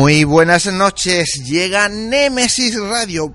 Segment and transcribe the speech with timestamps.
[0.00, 3.34] Muy buenas noches, llega Nemesis Radio.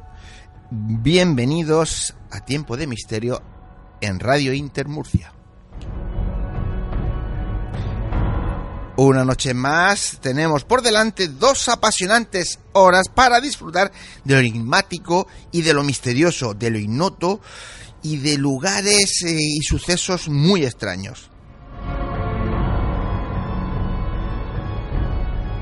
[0.72, 3.44] Bienvenidos a Tiempo de Misterio
[4.02, 5.32] en Radio Inter Murcia.
[8.98, 13.92] Una noche más tenemos por delante dos apasionantes horas para disfrutar
[14.24, 17.42] de lo enigmático y de lo misterioso, de lo ignoto
[18.02, 21.30] y de lugares eh, y sucesos muy extraños.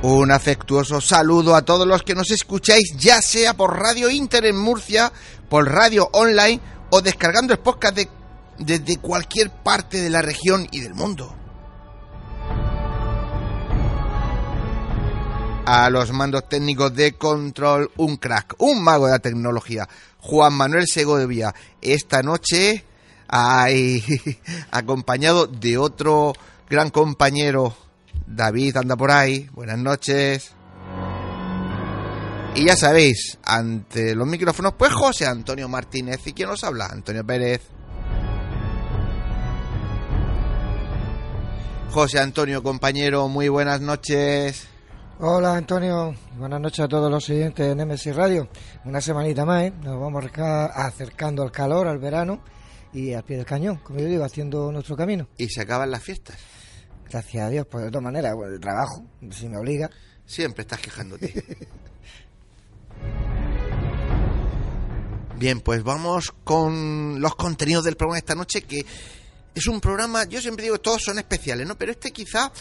[0.03, 4.57] Un afectuoso saludo a todos los que nos escucháis, ya sea por Radio Inter en
[4.57, 5.13] Murcia,
[5.47, 6.59] por radio online
[6.89, 8.09] o descargando el podcast de,
[8.59, 11.33] desde cualquier parte de la región y del mundo.
[15.65, 19.87] A los mandos técnicos de control, un crack, un mago de la tecnología,
[20.19, 21.55] Juan Manuel Segovia.
[21.81, 22.83] Esta noche,
[23.29, 24.03] hay,
[24.71, 26.33] acompañado de otro
[26.69, 27.73] gran compañero
[28.28, 29.50] David anda por ahí.
[29.53, 30.53] Buenas noches.
[32.56, 36.19] Y ya sabéis, ante los micrófonos, pues José Antonio Martínez.
[36.28, 36.85] ¿Y quién nos habla?
[36.85, 37.62] Antonio Pérez.
[41.91, 44.67] José Antonio, compañero, muy buenas noches.
[45.19, 48.50] Hola Antonio, buenas noches a todos los siguientes de Nemesis Radio.
[48.83, 49.73] Una semanita más, ¿eh?
[49.83, 50.25] nos vamos
[50.73, 52.41] acercando al calor, al verano
[52.91, 55.28] y al pie del cañón, como yo digo, haciendo nuestro camino.
[55.38, 56.35] Y se acaban las fiestas.
[57.09, 59.89] Gracias a Dios, pues de todas maneras, el trabajo, si me obliga.
[60.25, 61.33] Siempre estás quejándote.
[65.37, 68.85] Bien, pues vamos con los contenidos del programa de esta noche, que
[69.55, 71.77] es un programa, yo siempre digo, todos son especiales, ¿no?
[71.77, 72.51] Pero este quizá,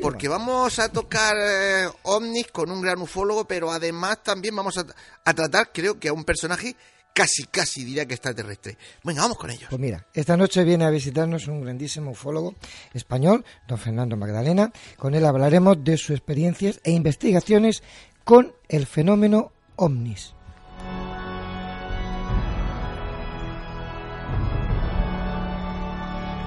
[0.00, 4.84] porque vamos a tocar eh, ovnis con un gran ufólogo, pero además también vamos a,
[5.24, 6.76] a tratar, creo que a un personaje
[7.12, 8.76] casi, casi diría que extraterrestre.
[9.04, 9.66] Venga, vamos con ellos.
[9.70, 12.54] Pues mira, esta noche viene a visitarnos un grandísimo ufólogo
[12.92, 14.72] español, don Fernando Magdalena.
[14.96, 17.82] Con él hablaremos de sus experiencias e investigaciones
[18.24, 20.34] con el fenómeno ovnis.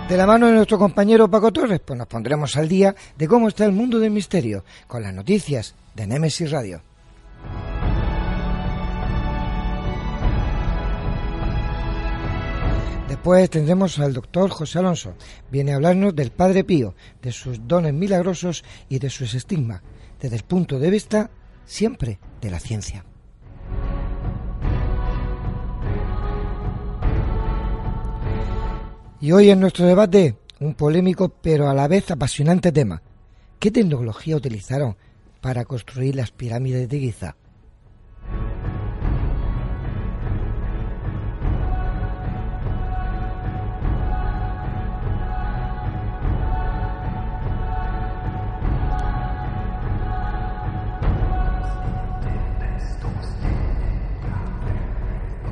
[0.08, 3.48] De la mano de nuestro compañero Paco Torres, pues nos pondremos al día de cómo
[3.48, 6.82] está el mundo del misterio, con las noticias de Nemesis Radio.
[13.26, 15.16] Después tendremos al doctor José Alonso.
[15.50, 16.94] Viene a hablarnos del Padre Pío,
[17.24, 19.82] de sus dones milagrosos y de sus estigmas,
[20.22, 21.32] desde el punto de vista
[21.66, 23.04] siempre de la ciencia.
[29.20, 33.02] Y hoy en nuestro debate, un polémico pero a la vez apasionante tema.
[33.58, 34.98] ¿Qué tecnología utilizaron
[35.42, 37.36] para construir las pirámides de Giza?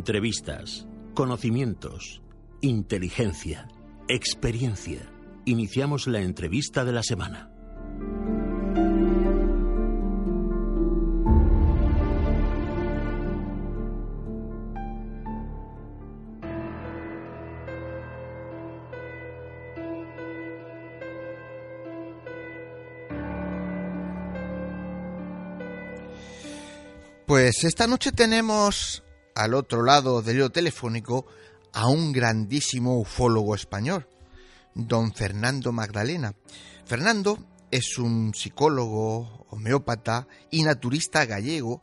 [0.00, 2.22] Entrevistas, conocimientos,
[2.62, 3.68] inteligencia,
[4.08, 5.02] experiencia.
[5.44, 7.50] Iniciamos la entrevista de la semana.
[27.26, 29.04] Pues esta noche tenemos
[29.40, 31.24] al otro lado del hilo telefónico
[31.72, 34.06] a un grandísimo ufólogo español,
[34.74, 36.34] don Fernando Magdalena.
[36.84, 37.38] Fernando
[37.70, 41.82] es un psicólogo, homeópata y naturista gallego,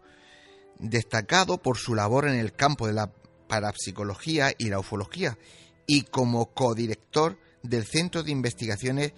[0.78, 3.12] destacado por su labor en el campo de la
[3.48, 5.40] parapsicología y la ufología,
[5.88, 9.14] y como codirector del Centro de Investigaciones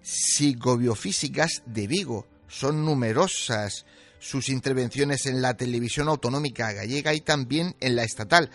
[0.00, 2.28] Psicobiofísicas de Vigo.
[2.46, 3.84] Son numerosas
[4.18, 8.50] sus intervenciones en la televisión autonómica gallega y también en la estatal,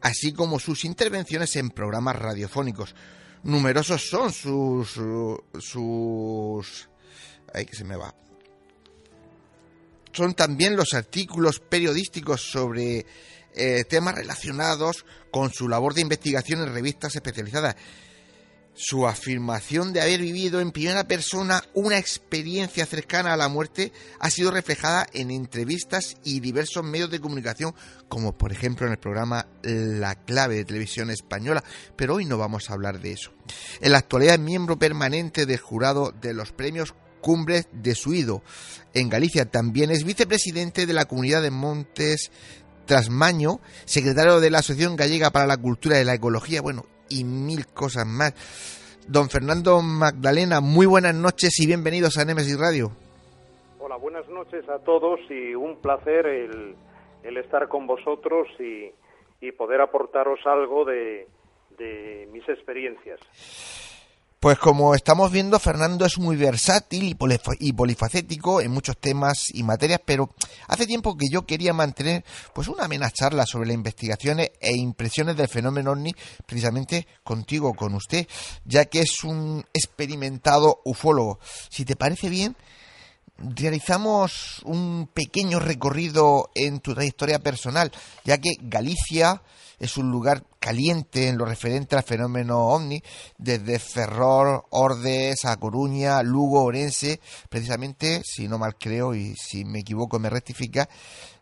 [0.00, 2.94] así como sus intervenciones en programas radiofónicos.
[3.42, 5.00] Numerosos son sus
[5.58, 6.88] sus
[7.52, 8.14] ay que se me va.
[10.12, 13.06] Son también los artículos periodísticos sobre
[13.54, 17.76] eh, temas relacionados con su labor de investigación en revistas especializadas
[18.74, 24.30] su afirmación de haber vivido en primera persona una experiencia cercana a la muerte ha
[24.30, 27.74] sido reflejada en entrevistas y diversos medios de comunicación,
[28.08, 31.62] como por ejemplo en el programa La Clave de Televisión Española,
[31.96, 33.32] pero hoy no vamos a hablar de eso.
[33.80, 38.42] En la actualidad es miembro permanente del jurado de los premios Cumbres de Suido.
[38.94, 42.30] En Galicia también es vicepresidente de la Comunidad de Montes
[42.86, 47.66] Trasmaño, secretario de la Asociación Gallega para la Cultura y la Ecología, bueno, y mil
[47.66, 48.32] cosas más.
[49.06, 52.92] Don Fernando Magdalena, muy buenas noches y bienvenidos a Nemesis Radio.
[53.80, 58.92] Hola, buenas noches a todos y un placer el, estar con vosotros y,
[59.52, 61.26] poder aportaros algo de,
[61.76, 63.18] de mis experiencias.
[64.40, 67.14] Pues como estamos viendo, Fernando es muy versátil
[67.60, 70.30] y, polifacético en muchos temas y materias, pero
[70.66, 72.24] hace tiempo que yo quería mantener
[72.54, 76.14] pues una amena charla sobre las investigaciones e impresiones del fenómeno OVNI
[76.46, 78.26] precisamente contigo, con usted,
[78.64, 81.38] ya que es un experimentado ufólogo.
[81.68, 82.56] Si te parece bien,
[83.36, 87.92] realizamos un pequeño recorrido en tu trayectoria personal,
[88.24, 89.42] ya que Galicia
[89.78, 93.00] es un lugar caliente en lo referente al fenómeno ovni,
[93.38, 99.80] desde Ferrol, Ordes, A Coruña, Lugo, Orense, precisamente, si no mal creo y si me
[99.80, 100.86] equivoco me rectifica,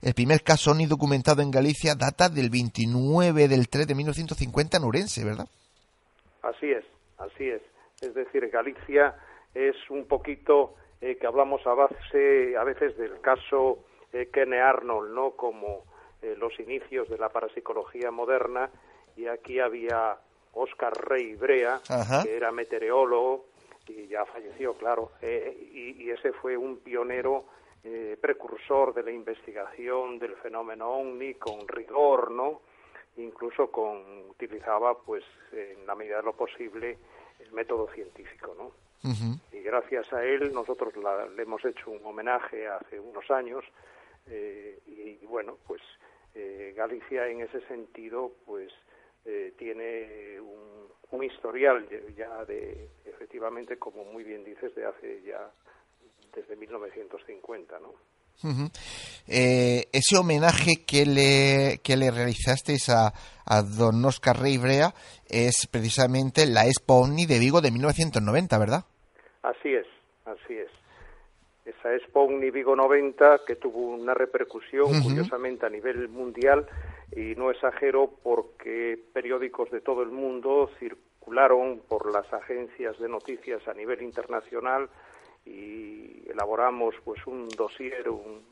[0.01, 4.85] el primer caso ovni documentado en Galicia data del 29 del 3 de 1950 en
[4.85, 5.49] Orense, ¿verdad?
[6.43, 6.85] Así es,
[7.19, 7.63] así es.
[8.01, 9.17] Es decir, Galicia
[9.55, 15.13] es un poquito eh, que hablamos a base a veces del caso eh, Kenne Arnold,
[15.13, 15.33] ¿no?
[15.33, 15.85] Como
[16.23, 18.71] eh, los inicios de la parapsicología moderna
[19.19, 20.17] y aquí había
[20.53, 21.81] Oscar Rey Brea,
[22.23, 23.47] que era meteorólogo
[23.89, 27.45] y ya falleció, claro, eh, y, ese fue un pionero
[27.83, 32.61] eh, precursor de la investigación del fenómeno ovni con rigor, ¿no?
[33.17, 36.99] Incluso con utilizaba, pues, en la medida de lo posible,
[37.41, 38.73] el método científico, ¿no?
[39.53, 40.93] Y gracias a él nosotros
[41.35, 43.65] le hemos hecho un homenaje hace unos años
[44.27, 45.81] y, bueno, pues
[46.35, 48.73] eh, Galicia en ese sentido pues
[49.25, 51.85] eh, tiene un, historial
[52.17, 55.51] ya de efectivamente como muy bien dices de hace ya
[56.33, 57.93] desde 1950 no
[59.27, 63.13] eh, ese homenaje que le, que le realizasteis a,
[63.45, 64.95] a don Oscar Rey Brea
[65.29, 68.85] es precisamente la Expo OVNI de Vigo de 1990, ¿verdad?
[69.43, 69.87] Así es,
[70.25, 70.71] así es.
[71.65, 76.67] Esa Expo Vigo 90 que tuvo una repercusión curiosamente a nivel mundial
[77.13, 83.67] y no exagero porque periódicos de todo el mundo circularon por las agencias de noticias
[83.69, 84.89] a nivel internacional
[85.45, 88.43] y elaboramos pues un dossier, un,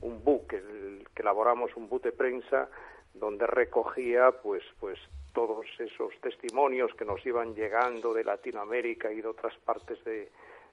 [0.00, 2.68] un, book, que elaboramos un book de prensa
[3.14, 4.98] donde recogía pues pues
[5.34, 10.30] todos esos testimonios que nos iban llegando de Latinoamérica y de otras partes de,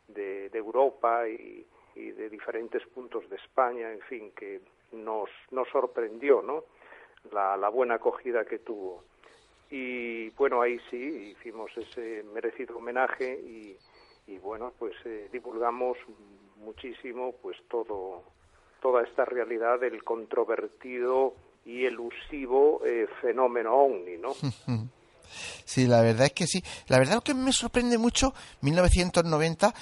[0.07, 4.61] de, Europa y, y, de diferentes puntos de España, en fin, que
[4.91, 6.63] nos, nos sorprendió, ¿no?
[7.31, 9.03] La, la buena acogida que tuvo.
[9.69, 13.77] Y bueno, ahí sí hicimos ese merecido homenaje y,
[14.27, 15.97] y bueno, pues eh, divulgamos
[16.57, 18.23] muchísimo pues todo
[18.81, 21.33] toda esta realidad del controvertido
[21.65, 24.33] y elusivo eh, fenómeno ovni, ¿no?
[25.65, 26.63] Sí, la verdad es que sí.
[26.87, 29.73] La verdad que me sorprende mucho 1990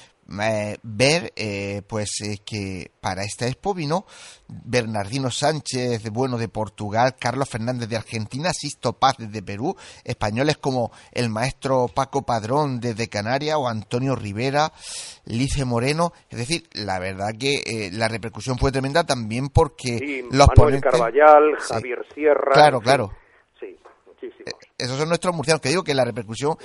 [0.42, 4.06] eh, ver eh, pues eh, que para esta expo vino
[4.48, 9.75] Bernardino Sánchez bueno de Portugal, Carlos Fernández de Argentina, Sisto Paz desde Perú,
[10.06, 14.72] españoles como el maestro Paco Padrón desde Canarias o Antonio Rivera,
[15.25, 20.82] Lice Moreno, es decir, la verdad que la repercusión fue tremenda también porque los Manuel
[20.82, 23.12] Carballal, Javier Sierra, claro, claro.
[23.60, 23.77] Sí,
[24.08, 24.53] muchísimos.
[24.77, 26.58] Esos son nuestros murcianos, que digo que la repercusión...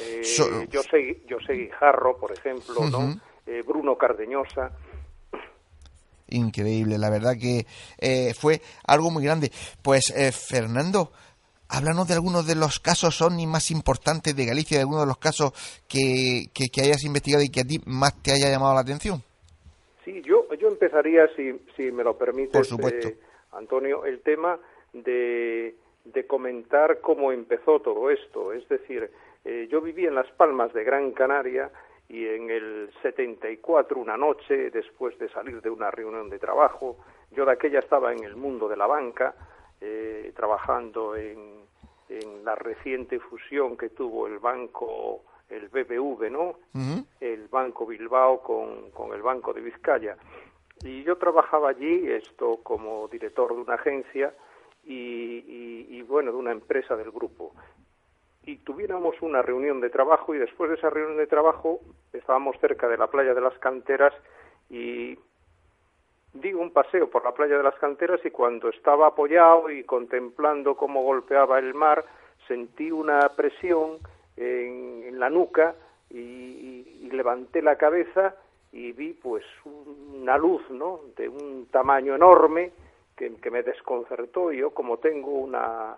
[0.71, 3.28] yo sé yo sé Guijarro, por ejemplo, ¿no?
[3.49, 4.73] Eh, Bruno Cardeñosa.
[6.29, 7.65] Increíble, la verdad que
[7.99, 9.51] eh, fue algo muy grande.
[9.83, 11.13] Pues eh, Fernando,
[11.71, 15.53] háblanos de algunos de los casos más importantes de Galicia, de algunos de los casos
[15.89, 19.23] que, que, hayas investigado y que a ti más te haya llamado la atención.
[20.05, 23.09] Sí, yo, yo empezaría, si, si me lo permites, Por supuesto.
[23.53, 24.59] Antonio, el tema
[24.93, 25.75] de,
[26.05, 28.53] de comentar cómo empezó todo esto.
[28.53, 29.11] Es decir,
[29.71, 31.71] yo viví en Las Palmas de Gran Canaria
[32.09, 36.97] y en el 74, una noche, después de salir de una reunión de trabajo,
[37.33, 39.35] yo de aquella estaba en el mundo de la banca,
[39.81, 41.65] eh, trabajando en,
[42.09, 46.57] en, la reciente fusión que tuvo el banco, el BBV, ¿no?
[47.21, 50.17] El Banco Bilbao con, con el Banco de Vizcaya.
[50.83, 54.33] Y yo trabajaba allí, esto como director de una agencia
[54.85, 57.53] y, y, y bueno, de una empresa del grupo
[58.49, 61.81] y tuviéramos una reunión de trabajo y después de esa reunión de trabajo
[62.15, 64.15] estábamos cerca de la playa de las canteras
[64.71, 65.19] y
[66.33, 70.77] di un paseo por la playa de las canteras y cuando estaba apoyado y contemplando
[70.77, 72.07] cómo golpeaba el mar
[72.47, 73.99] sentí una presión
[74.39, 75.75] en, la nuca
[76.09, 78.35] y, levanté la cabeza
[78.73, 82.71] y vi pues una luz no de un tamaño enorme
[83.17, 84.53] que, que me desconcertó.
[84.53, 85.97] Y yo como tengo una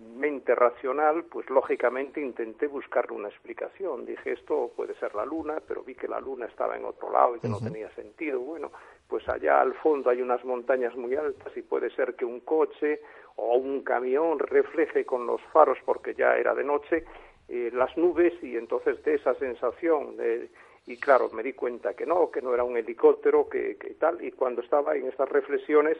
[0.00, 4.06] mente racional, pues lógicamente intenté buscarle una explicación.
[4.06, 7.36] Dije, esto puede ser la luna, pero vi que la luna estaba en otro lado
[7.36, 8.40] y que no tenía sentido.
[8.40, 8.70] Bueno,
[9.08, 13.00] pues allá al fondo hay unas montañas muy altas y puede ser que un coche
[13.36, 17.04] o un camión refleje con los faros, porque ya era de noche,
[17.48, 20.50] eh, las nubes y entonces de esa sensación de,
[20.86, 24.22] y claro, me di cuenta que no, que no era un helicóptero, que, que tal,
[24.24, 25.98] y cuando estaba en estas reflexiones,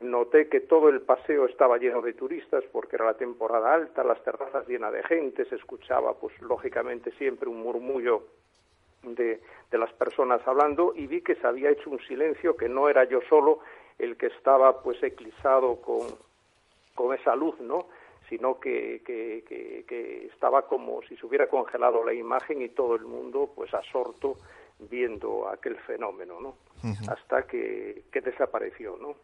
[0.00, 4.22] Noté que todo el paseo estaba lleno de turistas porque era la temporada alta, las
[4.22, 8.24] terrazas llenas de gente, se escuchaba pues lógicamente siempre un murmullo
[9.02, 12.90] de, de las personas hablando y vi que se había hecho un silencio que no
[12.90, 13.60] era yo solo
[13.98, 16.08] el que estaba pues eclipsado con,
[16.94, 17.86] con esa luz, ¿no?
[18.28, 19.44] sino que, que,
[19.86, 24.36] que, estaba como si se hubiera congelado la imagen y todo el mundo pues asorto
[24.78, 26.56] viendo aquel fenómeno, ¿no?
[27.08, 29.14] Hasta que, que desapareció, ¿no?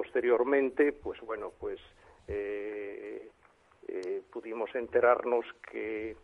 [0.00, 1.78] Posteriormente, pues bueno, pues
[2.26, 3.28] eh,
[3.86, 6.16] eh, pudimos enterarnos que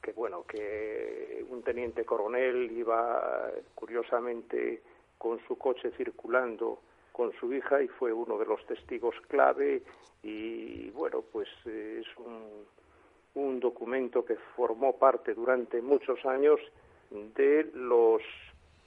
[0.00, 4.80] que bueno que un teniente coronel iba curiosamente
[5.18, 6.78] con su coche circulando
[7.10, 9.82] con su hija y fue uno de los testigos clave
[10.22, 12.64] y bueno pues es un,
[13.34, 16.60] un documento que formó parte durante muchos años
[17.10, 18.22] de los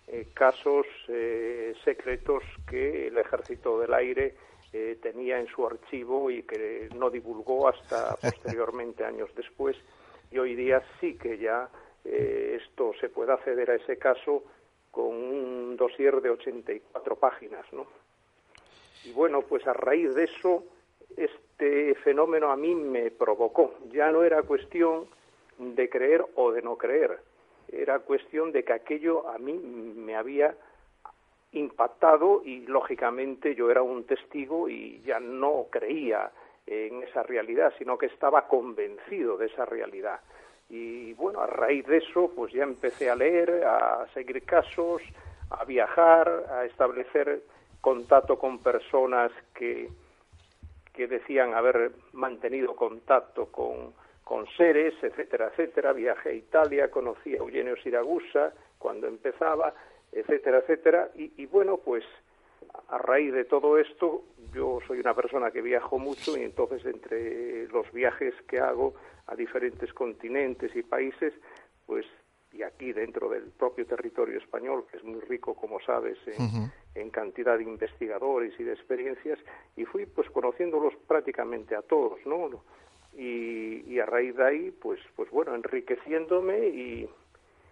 [0.08, 4.36] eh, casos eh, secretos que el Ejército del Aire
[4.72, 9.76] eh, tenía en su archivo y que no divulgó hasta posteriormente, años después.
[10.32, 11.70] Y hoy día sí que ya
[12.04, 14.44] esto se puede acceder a ese caso
[14.92, 17.88] con un dossier de 84 páginas, ¿no?
[19.06, 20.66] Y bueno, pues a raíz de eso,
[21.18, 23.74] este fenómeno a mí me provocó.
[23.92, 25.08] Ya no era cuestión
[25.58, 27.20] de creer o de no creer,
[27.72, 30.56] era cuestión de que aquello a mí me había
[31.52, 36.32] impactado y lógicamente yo era un testigo y ya no creía
[36.68, 40.20] en esa realidad, sino que estaba convencido de esa realidad.
[40.70, 45.02] Y bueno, a raíz de eso, pues ya empecé a leer, a seguir casos,
[45.52, 47.44] a viajar, a establecer
[47.82, 49.90] contacto con personas que,
[50.92, 53.94] que decían haber mantenido contacto con
[54.26, 55.94] con seres, etcétera, etcétera.
[55.94, 59.74] Viajé a Italia, conocí a Eugenio Siragusa cuando empezaba,
[60.12, 61.12] etcétera, etcétera.
[61.16, 62.04] Y, bueno, pues
[62.90, 67.68] a raíz de todo esto, yo soy una persona que viajo mucho y entonces entre
[67.68, 68.96] los viajes que hago
[69.28, 71.34] a diferentes continentes y países,
[71.86, 72.06] pues
[72.52, 76.18] y aquí dentro del propio territorio español, que es muy rico, como sabes,
[76.96, 79.38] en, cantidad de investigadores y de experiencias,
[79.76, 82.64] y fui pues conociéndolos prácticamente a todos, ¿no?
[83.18, 87.10] Y, a raíz de ahí, pues, pues bueno, enriqueciéndome y,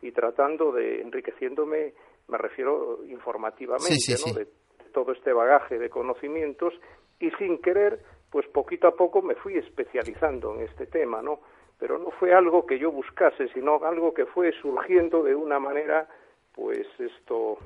[0.02, 1.94] y tratando de, enriqueciéndome,
[2.30, 4.34] me refiero informativamente, ¿no?
[4.34, 4.48] De,
[4.94, 6.74] todo este bagaje de conocimientos
[7.20, 11.40] y sin querer, pues poquito a poco me fui especializando en este tema, ¿no?
[11.80, 16.08] Pero no fue algo que yo buscase, sino algo que fue surgiendo de una manera,
[16.54, 17.58] pues esto,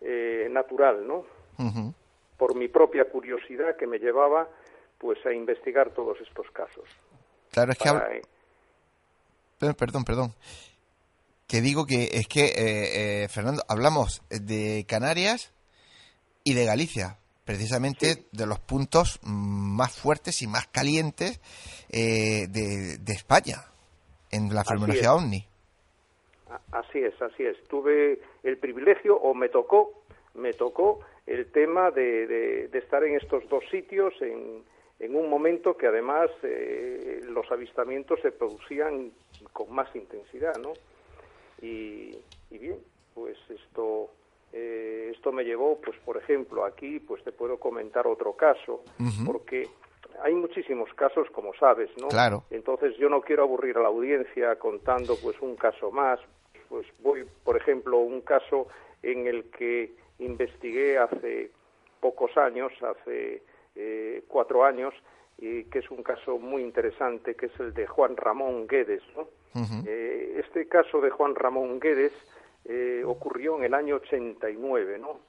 [0.00, 1.24] eh, natural, ¿no?
[2.36, 4.48] Por mi propia curiosidad que me llevaba,
[5.04, 6.88] pues a investigar todos estos casos.
[7.52, 8.22] Claro, es que...
[9.76, 10.34] Perdón, perdón
[11.46, 15.52] que digo que es que, eh, eh, Fernando, hablamos de Canarias
[16.42, 21.40] y de Galicia, precisamente de los puntos más fuertes y más calientes
[21.92, 23.56] eh, de, España
[24.30, 25.46] en la fenomenología OVNI.
[26.72, 27.62] Así es, así es.
[27.68, 30.02] Tuve el privilegio o me tocó,
[30.34, 34.64] me tocó el tema de, estar en estos dos sitios en,
[34.98, 36.30] en un momento que además
[37.22, 39.12] los avistamientos se producían
[39.52, 40.72] con más intensidad, ¿no?
[41.60, 42.16] Y,
[42.50, 42.78] bien,
[43.14, 44.10] pues esto
[44.52, 48.82] eh, esto me llevó, pues por ejemplo, aquí pues te puedo comentar otro caso,
[49.26, 49.68] porque
[50.22, 52.08] hay muchísimos casos, como sabes, ¿no?
[52.08, 52.44] Claro.
[52.50, 56.20] Entonces yo no quiero aburrir a la audiencia contando pues un caso más.
[56.68, 58.68] Pues voy, por ejemplo, un caso
[59.02, 61.50] en el que investigué hace
[62.00, 63.42] pocos años, hace
[63.74, 64.94] eh, cuatro años,
[65.38, 69.02] y que es un caso muy interesante, que es el de Juan Ramón Guedes.
[69.16, 69.28] ¿no?
[69.86, 72.12] Eh, este caso de Juan Ramón Guedes
[72.64, 74.98] eh, ocurrió en el año 89.
[74.98, 75.20] ¿no?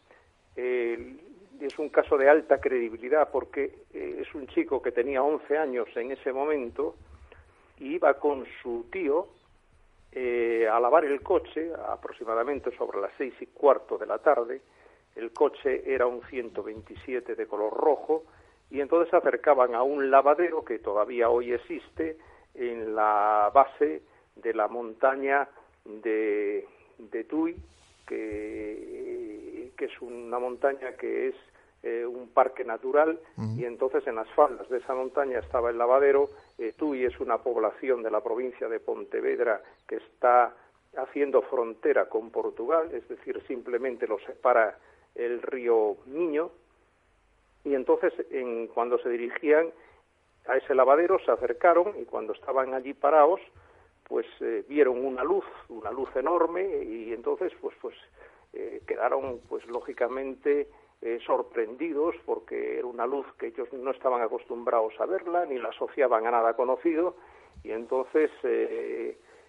[0.56, 5.88] es un caso de alta credibilidad porque eh, es un chico que tenía 11 años
[5.96, 6.96] en ese momento
[7.78, 9.28] y iba con su tío
[10.72, 14.62] a lavar el coche aproximadamente sobre las seis y cuarto de la tarde.
[15.16, 18.24] El coche era un 127 de color rojo
[18.70, 22.18] y entonces se acercaban a un lavadero que todavía hoy existe
[22.54, 24.02] en la base
[24.36, 25.48] de la montaña
[25.86, 27.56] de, de Tui,
[28.08, 31.36] que, que, es una montaña que es
[31.84, 33.20] eh, un parque natural
[33.56, 36.30] y entonces en las faldas de esa montaña estaba el lavadero.
[36.58, 40.56] Eh, Tui es una población de la provincia de Pontevedra que está
[40.98, 44.78] haciendo frontera con Portugal, es decir, simplemente lo separa
[45.16, 46.52] el río Miño,
[47.66, 49.72] y entonces en, cuando se dirigían
[50.48, 53.42] a ese lavadero se acercaron y cuando estaban allí parados
[54.08, 57.96] pues eh, vieron una luz una luz enorme y entonces pues pues
[58.54, 60.68] eh, quedaron pues lógicamente
[61.02, 65.70] eh, sorprendidos porque era una luz que ellos no estaban acostumbrados a verla ni la
[65.70, 67.16] asociaban a nada conocido.
[67.64, 68.30] Y entonces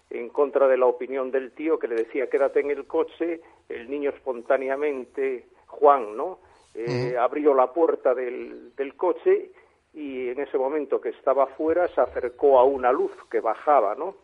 [0.09, 3.89] en contra de la opinión del tío que le decía quédate en el coche el
[3.89, 5.45] niño espontáneamente
[5.79, 6.39] Juan no
[6.73, 9.51] eh, abrió la puerta del, del coche
[9.93, 14.15] y en ese momento que estaba afuera se acercó a una luz que bajaba, ¿no?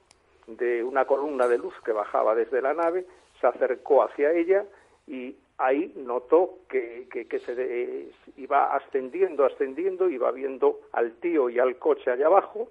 [0.47, 3.05] De una columna de luz que bajaba desde la nave,
[3.39, 4.65] se acercó hacia ella
[5.07, 11.77] y ahí notó que, que, se iba ascendiendo, ascendiendo, iba viendo al tío y al
[11.77, 12.69] coche allá abajo,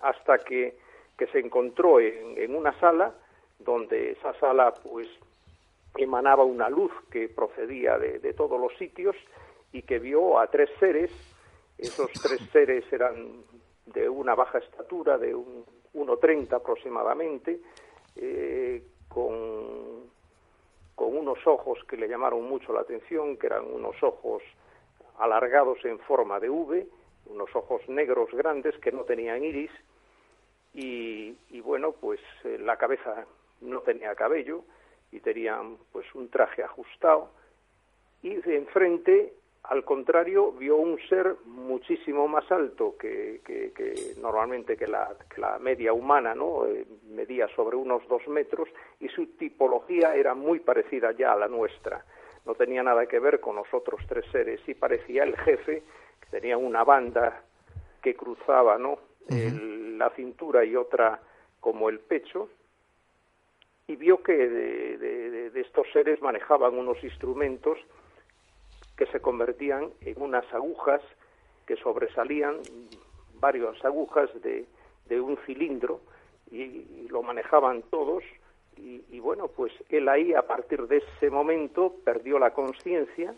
[0.00, 0.76] hasta que,
[1.16, 3.12] que se encontró en, en una sala,
[3.58, 5.08] donde esa sala pues
[5.96, 9.16] emanaba una luz que procedía de, todos los sitios
[9.72, 11.10] y que vio a tres seres.
[11.76, 13.42] Esos tres seres eran
[13.86, 17.60] de una baja estatura, de un 1,30 aproximadamente,
[18.16, 20.10] eh, con,
[20.94, 24.42] con unos ojos que le llamaron mucho la atención, que eran unos ojos
[25.18, 26.86] alargados en forma de V,
[27.26, 29.70] unos ojos negros grandes que no tenían iris,
[30.74, 33.26] y, y bueno, pues eh, la cabeza
[33.60, 34.64] no tenía cabello,
[35.12, 37.30] y tenían pues un traje ajustado.
[38.22, 39.32] Y de enfrente
[39.64, 45.92] al contrario vio un ser muchísimo más alto que, que, normalmente que la, la, media
[45.92, 48.68] humana no eh, medía sobre unos dos metros
[48.98, 52.04] y su tipología era muy parecida ya a la nuestra.
[52.46, 55.82] No tenía nada que ver con los otros tres seres y parecía el jefe
[56.20, 57.42] que tenía una banda
[58.02, 58.98] que cruzaba no
[59.98, 61.20] la cintura y otra
[61.60, 62.48] como el pecho
[63.88, 67.78] y vio que de, estos seres manejaban unos instrumentos
[68.96, 71.00] que se convertían en unas agujas
[71.66, 72.58] que sobresalían
[73.40, 74.66] varias agujas de,
[75.20, 76.00] un cilindro
[76.50, 78.22] y, lo manejaban todos
[78.76, 83.34] y, bueno, pues él ahí a partir de ese momento perdió la conciencia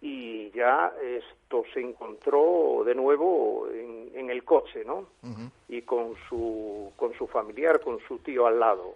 [0.00, 5.06] y ya esto se encontró de nuevo en, el coche, ¿no?
[5.68, 8.94] Y con su, con su familiar, con su tío al lado.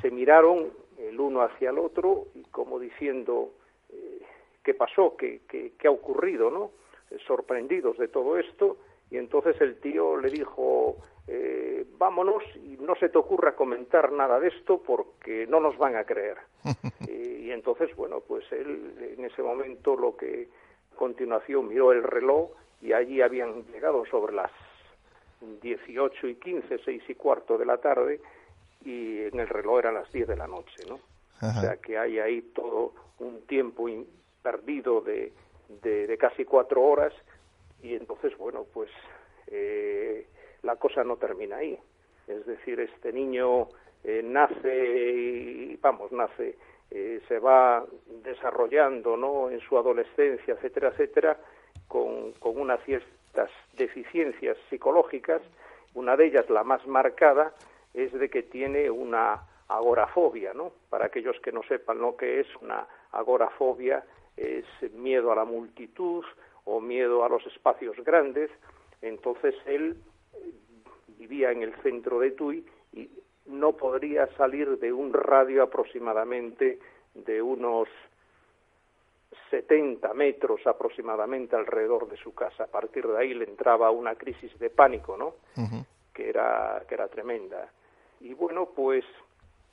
[0.00, 3.50] Se miraron el uno hacia el otro y como diciendo,
[3.90, 4.22] eh,
[4.62, 5.16] ¿qué pasó?
[5.16, 6.50] ¿Qué, qué, qué ha ocurrido?
[6.50, 6.70] ¿no?
[7.26, 8.76] sorprendidos de todo esto
[9.10, 10.96] y entonces el tío le dijo,
[11.26, 15.96] eh, vámonos y no se te ocurra comentar nada de esto porque no nos van
[15.96, 16.38] a creer.
[17.08, 20.48] y, entonces, bueno, pues él en ese momento lo que
[20.92, 24.52] a continuación miró el reloj y allí habían llegado sobre las
[25.60, 28.20] 18 y 15, 6 y cuarto de la tarde
[28.84, 31.00] y en el reloj eran las 10 de la noche, ¿no?
[31.42, 33.88] O sea que hay ahí todo un tiempo
[34.42, 35.32] perdido de,
[35.82, 37.14] de, casi cuatro horas
[37.82, 38.90] y entonces, bueno, pues
[39.46, 40.26] eh,
[40.62, 41.78] la cosa no termina ahí.
[42.26, 43.68] Es decir, este niño
[44.04, 46.56] eh, nace y, vamos, nace,
[46.90, 47.84] eh, se va
[48.22, 51.38] desarrollando, ¿no?, en su adolescencia, etcétera, etcétera,
[51.88, 55.40] con, con unas ciertas deficiencias psicológicas.
[55.94, 57.52] Una de ellas, la más marcada,
[57.94, 60.72] es de que tiene una agorafobia, ¿no?
[60.88, 64.04] Para aquellos que no sepan lo que es una agorafobia,
[64.36, 66.24] es miedo a la multitud
[66.64, 68.50] o miedo a los espacios grandes.
[69.02, 69.96] Entonces él
[71.18, 73.08] vivía en el centro de Tui y
[73.46, 76.78] no podría salir de un radio aproximadamente
[77.14, 77.88] de unos
[79.50, 82.64] 70 metros aproximadamente alrededor de su casa.
[82.64, 85.34] A partir de ahí le entraba una crisis de pánico, ¿no?
[86.14, 87.70] que, era, que era tremenda.
[88.20, 89.04] Y bueno, pues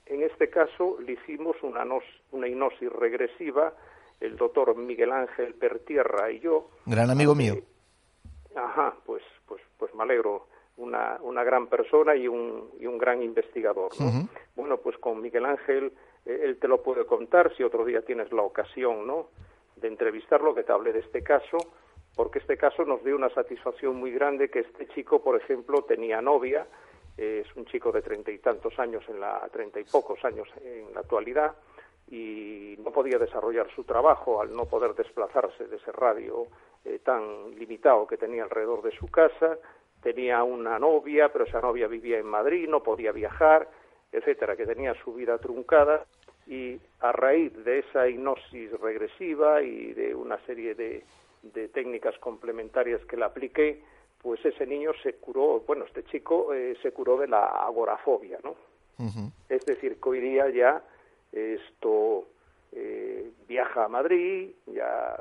[0.06, 1.86] en este caso le hicimos una,
[2.32, 3.74] una hipnosis regresiva
[4.20, 6.70] el doctor Miguel Ángel Pertierra y yo.
[6.86, 7.56] Gran amigo mío.
[8.56, 10.48] Ajá, pues, pues, pues me alegro.
[10.78, 13.92] Una, una gran persona y un, y un gran investigador.
[14.56, 15.92] Bueno, pues con Miguel Ángel,
[16.24, 19.30] eh, él te lo puede contar si otro día tienes la ocasión, ¿no?
[19.76, 21.58] De entrevistarlo, que te hable de este caso,
[22.16, 26.22] porque este caso nos dio una satisfacción muy grande que este chico, por ejemplo, tenía
[26.22, 26.68] novia,
[27.18, 30.94] es un chico de treinta y tantos años en la treinta y pocos años en
[30.94, 31.56] la actualidad
[32.10, 36.48] y no podía desarrollar su trabajo al no poder desplazarse de ese radio
[36.86, 39.58] eh, tan limitado que tenía alrededor de su casa.
[40.02, 43.68] Tenía una novia, pero esa novia vivía en Madrid, no podía viajar,
[44.12, 46.06] etcétera, que tenía su vida truncada
[46.46, 51.04] y a raíz de esa hipnosis regresiva y de una serie de,
[51.42, 53.84] de técnicas complementarias que le apliqué,
[54.22, 58.56] pues ese niño se curó, bueno, este chico eh, se curó de la agorafobia, ¿no?
[59.48, 60.84] Es decir, que hoy día ya
[61.32, 62.28] esto
[62.72, 65.16] eh, viaja a Madrid, ya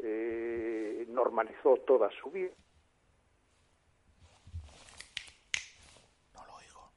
[0.00, 2.50] eh, normalizó toda su vida.
[6.34, 6.90] No lo oigo.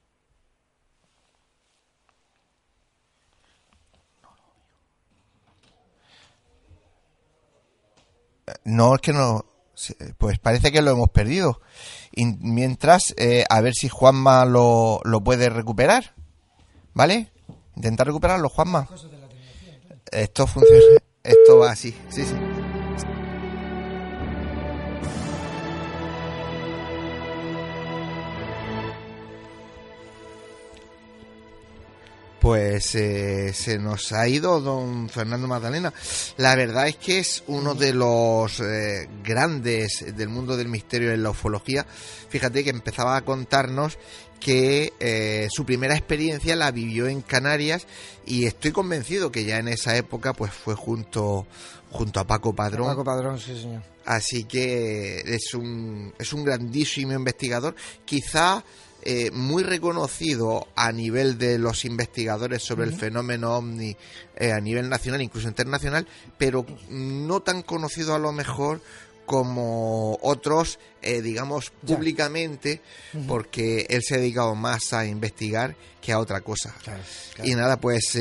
[4.22, 4.74] No lo oigo.
[8.48, 9.55] Eh, no, es que no.
[10.18, 11.62] Pues parece que lo hemos perdido.
[12.12, 13.14] Y mientras,
[13.50, 16.14] a ver si Juanma lo, lo puede recuperar.
[16.94, 17.32] ¿Vale?
[17.76, 18.88] Intentar recuperarlo, Juanma.
[20.12, 21.00] Esto funciona.
[21.24, 21.94] Esto va así.
[22.10, 22.36] Sí, sí.
[32.46, 35.92] Pues eh, se nos ha ido don Fernando Magdalena.
[36.38, 41.24] La verdad es que es uno de los eh, grandes del mundo del misterio en
[41.24, 41.88] la ufología.
[42.30, 43.98] Fíjate que empezaba a contarnos
[44.40, 47.88] que eh, su primera experiencia la vivió en Canarias
[48.28, 51.48] y estoy convencido que ya en esa época pues fue junto
[51.90, 52.90] junto a Paco Padrón.
[52.90, 53.82] Paco Padrón, sí, señor.
[54.06, 58.64] Así que es un es un grandísimo investigador, quizá
[59.08, 63.96] eh, muy reconocido a nivel de los investigadores sobre el fenómeno ovni
[64.36, 66.08] eh, a nivel nacional, incluso internacional,
[66.40, 68.82] pero no tan conocido a lo mejor
[69.28, 72.82] como otros, eh, digamos, públicamente,
[73.28, 76.74] porque él se ha dedicado más a investigar que a otra cosa.
[77.44, 78.18] Y nada, pues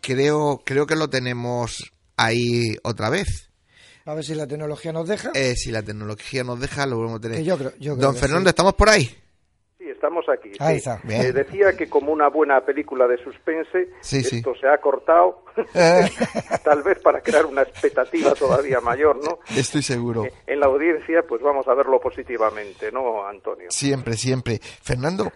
[0.00, 3.50] creo, creo que lo tenemos ahí otra vez.
[4.04, 5.32] A ver si la tecnología nos deja.
[5.56, 7.42] si la tecnología nos deja, lo volvemos a tener.
[7.42, 9.23] Yo creo, yo Don Fernando, ¿estamos por ahí?
[10.04, 10.50] Estamos aquí.
[11.08, 16.10] Eh, decía que como una buena película de suspense, esto se ha cortado, eh.
[16.64, 19.38] tal vez para crear una expectativa todavía mayor, ¿no?
[19.56, 20.26] Estoy seguro.
[20.26, 23.70] Eh, en la audiencia, pues vamos a verlo positivamente, ¿no, Antonio?
[23.70, 24.60] Siempre, siempre.
[24.60, 25.32] Fernando,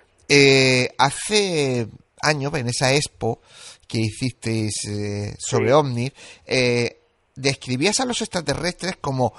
[0.99, 1.87] hace
[2.21, 3.41] años, en esa expo
[3.87, 4.75] que hicisteis
[5.39, 6.13] sobre OVNI,
[7.37, 9.33] describías a los extraterrestres como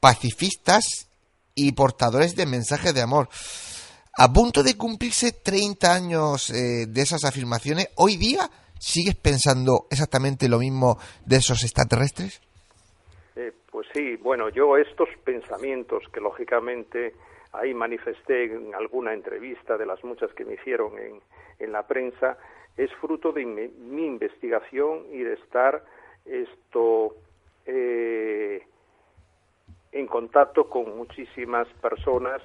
[0.00, 1.06] pacifistas
[1.54, 3.28] y portadores de mensajes de amor.
[4.16, 8.48] A punto de cumplirse 30 años eh, de esas afirmaciones, hoy día
[8.78, 12.40] sigues pensando exactamente lo mismo de esos extraterrestres?
[13.36, 17.14] Eh, pues sí, bueno, yo estos pensamientos que lógicamente
[17.52, 21.20] ahí manifesté en alguna entrevista de las muchas que me hicieron en,
[21.58, 22.36] en la prensa,
[22.76, 25.84] es fruto de mi, investigación y de estar
[26.24, 27.14] esto
[27.66, 28.62] eh,
[29.92, 32.42] en contacto con muchísimas personas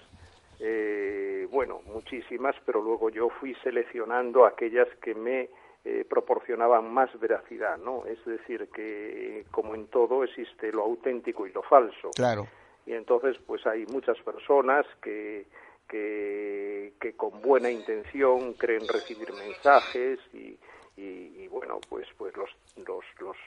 [0.59, 5.49] eh, bueno, muchísimas, pero luego yo fui seleccionando aquellas que me
[5.85, 8.05] eh, proporcionaban más veracidad, ¿no?
[8.05, 12.11] Es decir, que como en todo existe lo auténtico y lo falso.
[12.15, 12.47] Claro.
[12.85, 15.45] Y entonces, pues hay muchas personas que,
[15.87, 20.57] que, que con buena intención creen recibir mensajes y,
[20.97, 22.49] y, bueno, pues, pues los,
[22.85, 23.37] los, los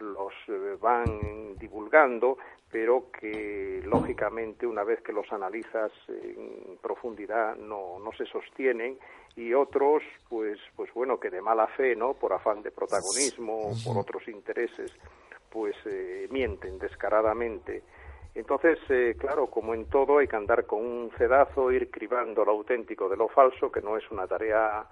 [0.00, 2.38] los eh, van divulgando,
[2.70, 8.98] pero que lógicamente una vez que los analizas en profundidad no, no se sostienen.
[9.36, 13.98] Y otros pues pues bueno que de mala fe no por afán de protagonismo por
[13.98, 14.92] otros intereses
[15.50, 17.82] pues eh, mienten descaradamente.
[18.34, 22.52] Entonces eh, claro como en todo hay que andar con un cedazo ir cribando lo
[22.52, 24.84] auténtico de lo falso que no es una tarea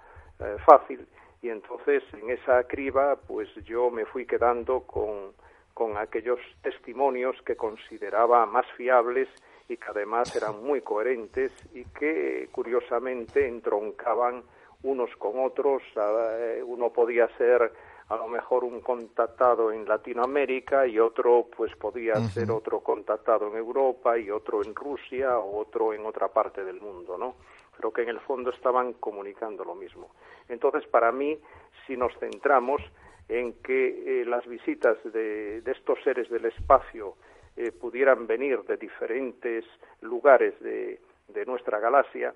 [0.65, 1.05] fácil
[1.41, 5.33] y entonces en esa criba pues yo me fui quedando con,
[5.73, 9.29] con aquellos testimonios que consideraba más fiables
[9.67, 14.43] y que además eran muy coherentes y que curiosamente entroncaban
[14.83, 15.83] unos con otros.
[15.95, 17.71] Eh, uno podía ser
[18.09, 23.57] a lo mejor un contactado en Latinoamérica y otro pues podía ser otro contactado en
[23.57, 27.35] Europa y otro en Rusia o otro en otra parte del mundo, ¿no?
[27.79, 30.09] Pero que en el fondo estaban comunicando lo mismo.
[30.49, 31.39] Entonces, para mí,
[31.87, 32.81] si nos centramos
[33.29, 37.15] en que eh, las visitas de, estos seres del espacio
[37.55, 39.63] eh, pudieran venir de diferentes
[40.01, 40.99] lugares de,
[41.45, 42.33] nuestra galaxia,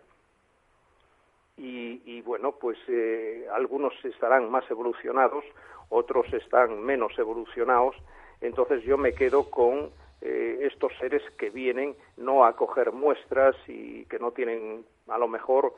[1.58, 5.44] y, bueno, pues eh, algunos estarán más evolucionados,
[5.90, 7.96] otros están menos evolucionados,
[8.40, 14.20] entonces yo me quedo con estos seres que vienen no a coger muestras y que
[14.20, 15.74] no tienen a lo mejor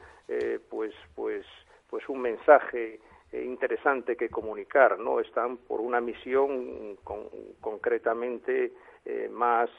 [0.69, 1.45] pues pues
[1.89, 2.99] pues un mensaje
[3.31, 5.19] eh, interesante que comunicar, ¿no?
[5.19, 6.97] Están por una misión
[7.59, 8.71] concretamente
[9.03, 9.69] eh, más,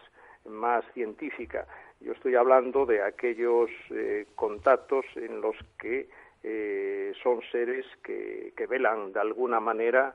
[0.45, 1.67] más científica.
[2.01, 6.09] Yo estoy hablando de aquellos eh, contactos en los que
[7.25, 10.15] son seres que velan de alguna manera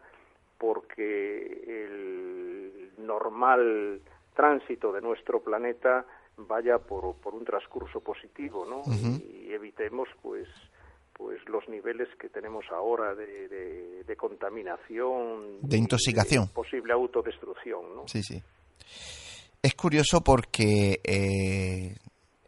[0.57, 3.99] porque el normal
[4.33, 6.05] tránsito de nuestro planeta
[6.47, 8.83] vaya por, por un transcurso positivo, ¿no?
[8.93, 10.47] Y evitemos, pues,
[11.13, 13.47] pues los niveles que tenemos ahora de,
[14.05, 18.07] de, contaminación, de intoxicación, posible autodestrucción, ¿no?
[18.07, 18.41] Sí, sí.
[19.63, 21.95] Es curioso porque eh,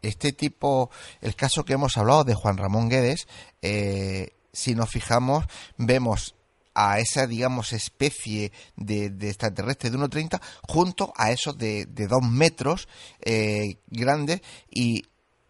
[0.02, 0.90] este tipo,
[1.22, 3.28] el caso que hemos hablado de Juan Ramón Guedes,
[3.62, 5.46] eh, si nos fijamos,
[5.78, 6.36] vemos
[6.74, 12.22] a esa, digamos, especie de, de extraterrestre de 1,30 junto a esos de, de 2
[12.24, 12.88] metros
[13.22, 15.04] eh, grandes y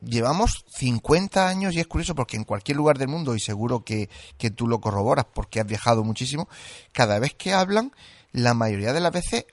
[0.05, 4.09] llevamos 50 años y es curioso porque en cualquier lugar del mundo, y seguro que,
[4.37, 6.49] que tú lo corroboras porque has viajado muchísimo,
[6.91, 7.91] cada vez que hablan,
[8.31, 9.45] la mayoría de las veces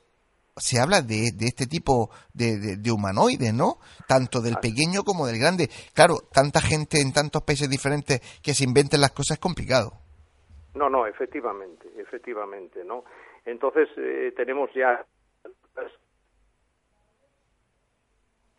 [0.56, 3.78] se habla de, de este tipo de, de, humanoides, ¿no?
[4.06, 5.70] Tanto del pequeño como del grande.
[5.94, 9.98] Claro, tanta gente en tantos países diferentes que se inventen las cosas es complicado.
[10.74, 13.04] No, no, efectivamente, efectivamente, ¿no?
[13.44, 15.04] Entonces eh, tenemos ya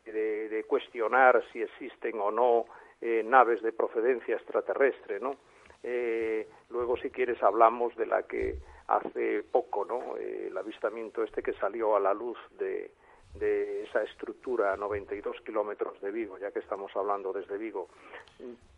[0.05, 2.65] de, cuestionar si existen o no
[3.01, 5.37] eh, naves de procedencia extraterrestre, ¿no?
[5.83, 10.17] Eh, luego, si quieres, hablamos de la que hace poco, ¿no?
[10.17, 12.91] Eh, el avistamiento este que salió a la luz de,
[13.35, 17.87] de esa estructura a 92 kilómetros de Vigo, ya que estamos hablando desde Vigo.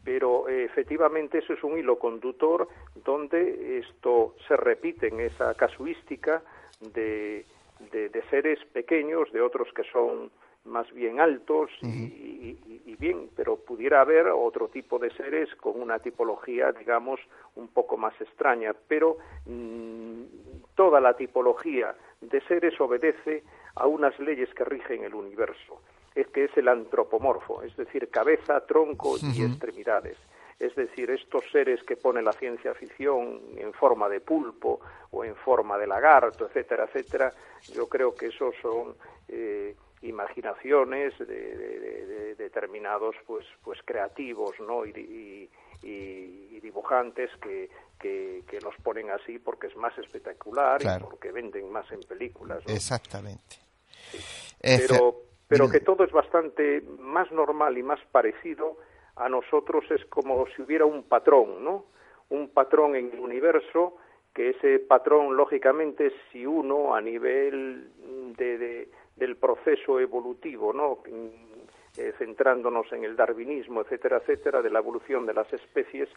[0.04, 2.68] Pero efectivamente eso es un hilo conductor
[3.04, 6.42] donde esto se repite en esa casuística
[6.80, 7.46] de,
[7.92, 10.30] de seres pequeños, de otros que son
[10.66, 16.72] más bien altos y, bien, pero pudiera haber otro tipo de seres con una tipología,
[16.72, 17.20] digamos,
[17.56, 20.24] un poco más extraña, pero mm,
[20.76, 23.44] toda la tipología de seres obedece
[23.76, 25.82] a unas leyes que rigen el universo,
[26.16, 30.18] es que es el antropomorfo, es decir, cabeza, tronco y extremidades.
[30.60, 34.80] Es decir, estos seres que pone la ciencia ficción en forma de pulpo
[35.12, 37.34] o en forma de lagarto, etcétera, etcétera,
[37.74, 38.96] yo creo que esos son
[39.28, 45.50] eh, imaginaciones de, determinados pues pues creativos no y,
[46.62, 47.70] dibujantes que,
[48.04, 53.58] que, los ponen así porque es más espectacular y porque venden más en películas exactamente.
[54.62, 58.78] Pero pero que todo es bastante más normal y más parecido
[59.16, 61.86] a nosotros es como si hubiera un patrón, ¿no?
[62.30, 63.98] Un patrón en el universo
[64.34, 67.92] que ese patrón, lógicamente, si uno a nivel
[68.36, 71.04] de, del proceso evolutivo, ¿no?
[71.96, 76.10] Eh, centrándonos en el darwinismo, etcétera, etcétera, de la evolución de las especies,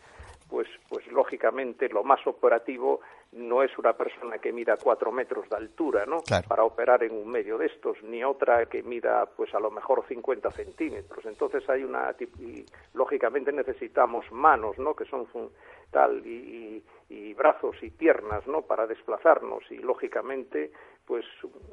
[0.48, 3.00] pues, pues lógicamente lo más operativo
[3.32, 6.22] no es una persona que mida cuatro metros de altura, ¿no?
[6.48, 10.04] Para operar en un medio de estos, ni otra que mida, pues a lo mejor
[10.06, 11.24] 50 centímetros.
[11.26, 14.94] Entonces hay una, y lógicamente necesitamos manos, ¿no?
[14.94, 15.26] Que son
[15.90, 18.62] tal y, y brazos y piernas, ¿no?
[18.62, 20.70] Para desplazarnos y lógicamente,
[21.04, 21.24] pues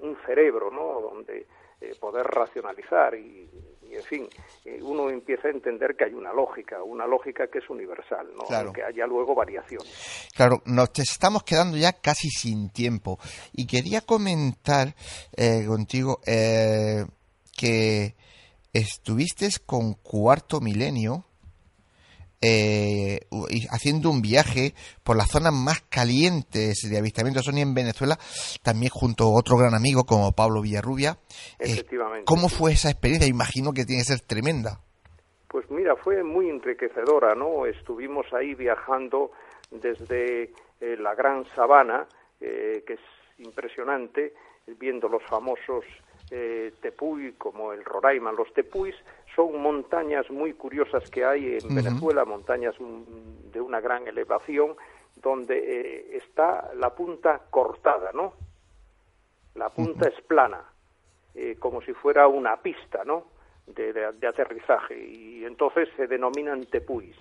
[0.01, 0.99] un cerebro, ¿no?
[0.99, 1.45] Donde
[1.81, 3.49] eh, poder racionalizar y
[3.91, 4.28] en fin,
[4.65, 8.43] eh, uno empieza a entender que hay una lógica, una lógica que es universal, ¿no?
[8.43, 8.74] Claro.
[8.74, 10.30] que haya luego variaciones.
[10.36, 13.19] Claro, nos estamos quedando ya casi sin tiempo
[13.52, 14.96] y quería comentar
[15.36, 17.06] eh, contigo eh,
[17.56, 18.15] que
[18.72, 21.26] estuviste con Cuarto Milenio
[22.45, 23.21] eh,
[23.71, 28.17] haciendo un viaje por las zonas más calientes de avistamiento de Sony en Venezuela,
[28.62, 31.12] también junto a otro gran amigo como Pablo Villarrubia.
[31.58, 32.25] Eh, Efectivamente.
[32.25, 33.29] ¿Cómo fue esa experiencia?
[33.29, 34.79] Imagino que tiene que ser tremenda.
[35.47, 37.65] Pues mira, fue muy enriquecedora, ¿no?
[37.65, 39.32] Estuvimos ahí viajando
[39.71, 40.51] desde
[40.82, 42.08] eh, la Gran Sabana,
[42.39, 42.99] que es
[43.38, 44.34] impresionante,
[44.77, 45.86] viendo los famosos
[46.82, 48.34] tepuy como el Roraima.
[48.34, 48.95] Los tepuis
[49.36, 54.76] son montañas muy curiosas que hay en Venezuela, montañas de una gran elevación,
[55.15, 58.34] donde eh, está la punta cortada, ¿no?
[59.56, 60.63] La punta es plana,
[61.36, 63.26] eh, como si fuera una pista, ¿no?
[63.65, 67.15] De, de, aterrizaje, y entonces se denominan tepuis.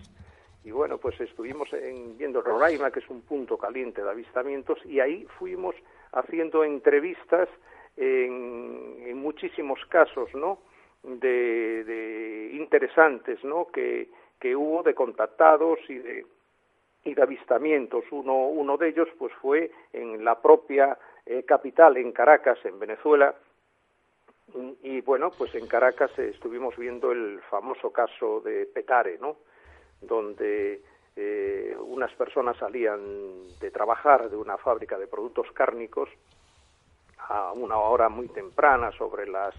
[0.64, 4.98] Y bueno, pues estuvimos en, viendo Roraima, que es un punto caliente de avistamientos, y
[4.98, 5.76] ahí fuimos
[6.12, 7.48] haciendo entrevistas
[7.96, 10.58] en, en muchísimos casos, ¿no?
[11.02, 13.66] De, interesantes ¿no?
[13.68, 16.26] que, que hubo de contactados y de,
[17.04, 18.04] y de avistamientos.
[18.10, 23.34] Uno, uno de ellos pues fue en la propia eh, capital, en Caracas, en Venezuela,
[24.82, 29.36] y, bueno, pues en Caracas estuvimos viendo el famoso caso de Petare, ¿no?
[30.00, 30.82] Donde
[31.16, 36.10] eh, unas personas salían de trabajar de una fábrica de productos cárnicos
[37.18, 39.54] a una hora muy temprana, sobre las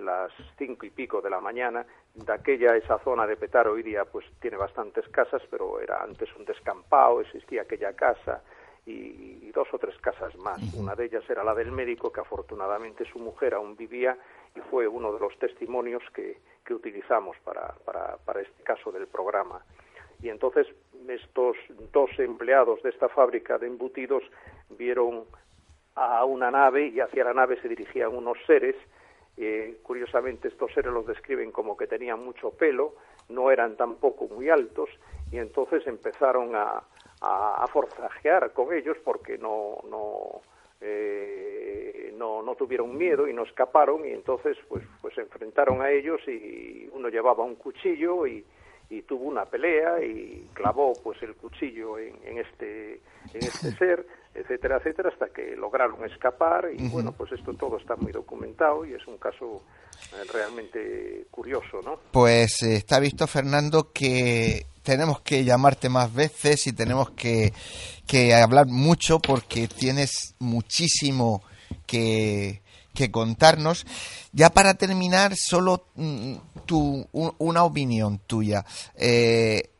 [0.00, 1.86] las cinco y pico de la mañana.
[2.14, 6.28] De aquella, esa zona de Petar hoy día pues tiene bastantes casas, pero era antes
[6.36, 8.42] un descampado, existía aquella casa
[8.86, 10.60] y, dos o tres casas más.
[10.74, 14.16] Una de ellas era la del médico, que afortunadamente su mujer aún vivía
[14.54, 19.06] y fue uno de los testimonios que, que utilizamos para, para, para este caso del
[19.08, 19.60] programa.
[20.22, 20.66] Y entonces
[21.08, 21.56] estos
[21.92, 24.22] dos empleados de esta fábrica de embutidos
[24.70, 25.24] vieron
[25.94, 28.76] a una nave y hacia la nave se dirigían unos seres
[29.36, 32.94] eh, curiosamente estos seres los describen como que tenían mucho pelo,
[33.28, 34.90] no eran tampoco muy altos
[35.30, 36.82] y entonces empezaron a,
[37.20, 40.40] a, forzajear con ellos porque no, no,
[40.80, 45.90] eh, no, no tuvieron miedo y no escaparon y entonces pues, pues se enfrentaron a
[45.90, 48.44] ellos y uno llevaba un cuchillo y,
[48.88, 52.94] y tuvo una pelea y clavó pues el cuchillo en, en este
[53.32, 57.96] en este ser etcétera etcétera hasta que lograron escapar y bueno pues esto todo está
[57.96, 59.62] muy documentado y es un caso
[60.12, 66.66] eh, realmente curioso no pues eh, está visto Fernando que tenemos que llamarte más veces
[66.66, 67.52] y tenemos que,
[68.06, 71.42] que hablar mucho porque tienes muchísimo
[71.86, 72.62] que
[72.94, 73.86] que contarnos.
[74.32, 76.34] Ya para terminar, solo mm,
[76.66, 78.64] tu, una opinión tuya.
[78.96, 79.70] Eh,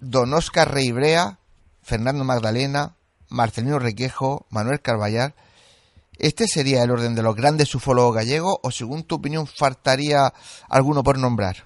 [0.00, 1.38] don Oscar Reibrea,
[1.82, 2.96] Fernando Magdalena,
[3.32, 5.32] Marcelino Requejo, Manuel Carballar.
[6.18, 10.30] ¿Este sería el orden de los grandes ufólogos gallegos o según tu opinión faltaría
[10.68, 11.56] alguno por nombrar?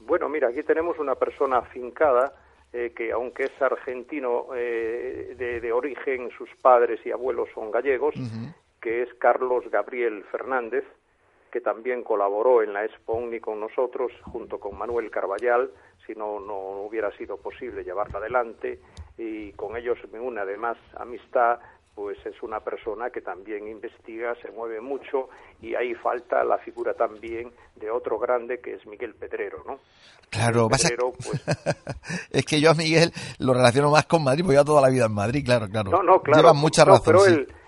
[0.00, 2.34] Bueno, mira, aquí tenemos una persona afincada
[2.72, 8.14] eh, que aunque es argentino eh, de, origen, sus padres y abuelos son gallegos,
[8.80, 10.84] que es Carlos Gabriel Fernández,
[11.52, 15.70] que también colaboró en la Expo Omni con nosotros, junto con Manuel Carballal,
[16.04, 18.80] si no, no hubiera sido posible llevarla adelante,
[19.16, 21.58] y con ellos me une además amistad,
[21.94, 25.28] pues es una persona que también investiga, se mueve mucho,
[25.62, 29.78] y ahí falta la figura también de otro grande que es Miguel Pedrero, ¿no?
[30.28, 30.92] Claro, pues...
[32.30, 35.06] es que yo a Miguel lo relaciono más con Madrid, porque yo toda la vida
[35.06, 35.90] en Madrid, claro, claro.
[35.90, 36.40] No, no, claro.
[36.40, 37.24] Lleva mucha razón, pero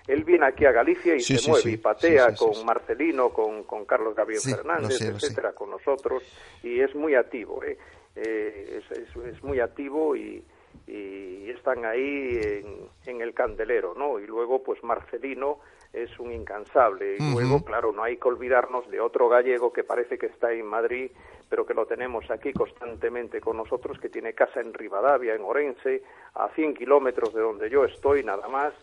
[0.07, 4.15] él viene aquí a Galicia y se mueve y patea con Marcelino, con, con, Carlos
[4.15, 6.23] Gabriel Fernández, etcétera, con nosotros
[6.63, 7.77] y es muy activo, ¿eh?
[8.15, 10.43] Eh, es, es, muy activo y,
[10.87, 14.19] y están ahí en, en, el candelero, ¿no?
[14.19, 15.59] Y luego, pues Marcelino
[15.91, 17.17] es un incansable.
[17.19, 20.65] Y luego, claro, no hay que olvidarnos de otro gallego que parece que está en
[20.65, 21.11] Madrid,
[21.49, 26.03] pero que lo tenemos aquí constantemente con nosotros, que tiene casa en Rivadavia, en Orense,
[26.35, 28.73] a 100 kilómetros de donde yo estoy nada más,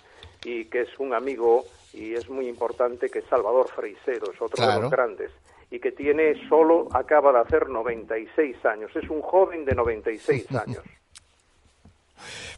[0.45, 4.81] y que es un amigo y es muy importante que Salvador Freisero es otro de
[4.81, 5.31] los grandes
[5.71, 10.83] y que tiene solo acaba de hacer 96 años, es un joven de 96 años.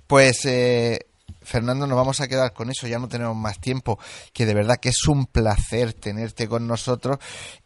[0.07, 0.99] Pues eh,
[1.47, 3.99] Fernando, nos vamos a quedar con eso, ya no tenemos más tiempo,
[4.35, 7.19] que de verdad que es un placer tenerte con nosotros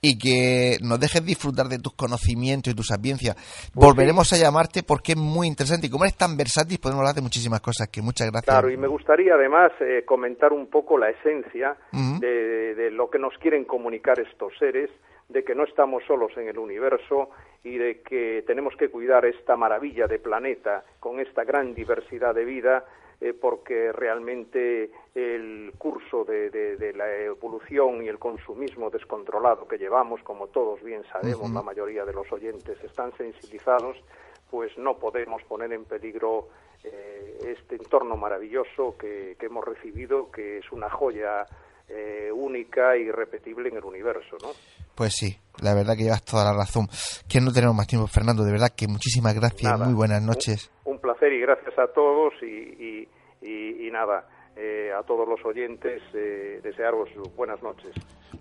[0.03, 3.35] y que nos dejes disfrutar de tus conocimientos y tu sapiencia.
[3.35, 7.15] Pues Volveremos a llamarte porque es muy interesante y como eres tan versátil podemos hablar
[7.15, 8.53] de muchísimas cosas, que muchas gracias.
[8.53, 13.37] Claro, y me gustaría además eh, comentar un poco la esencia de lo que nos
[13.39, 14.91] quieren comunicar estos seres,
[15.31, 17.31] de que no estamos solos en el universo
[17.63, 22.45] y de que tenemos que cuidar esta maravilla de planeta con esta gran diversidad de
[22.45, 22.85] vida
[23.21, 30.47] eh, porque realmente el curso de, la evolución y el consumismo descontrolado que llevamos, como
[30.47, 34.03] todos bien sabemos, la mayoría de los oyentes están sensibilizados,
[34.51, 36.49] pues no podemos poner en peligro
[36.83, 41.45] eh, este entorno maravilloso que, hemos recibido, que es una joya
[41.91, 44.51] eh, única y irrepetible en el universo, ¿no?
[44.95, 46.87] Pues sí, la verdad que llevas toda la razón.
[47.29, 50.71] Que no tenemos más tiempo, Fernando, de verdad que muchísimas gracias, muy buenas noches.
[50.85, 53.09] Un, placer y gracias a todos y,
[53.43, 57.93] y, nada, eh, a todos los oyentes eh, desearos buenas noches.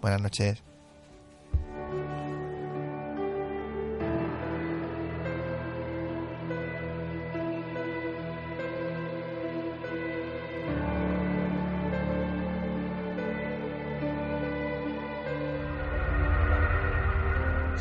[0.01, 0.63] Buenas noches.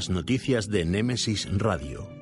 [0.00, 2.19] Las noticias de Némesis Radio.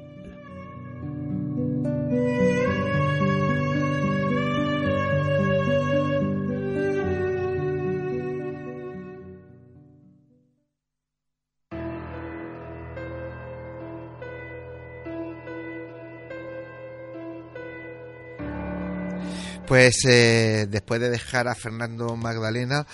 [19.89, 22.87] Pues eh, después de dejar a Fernando Magdalena,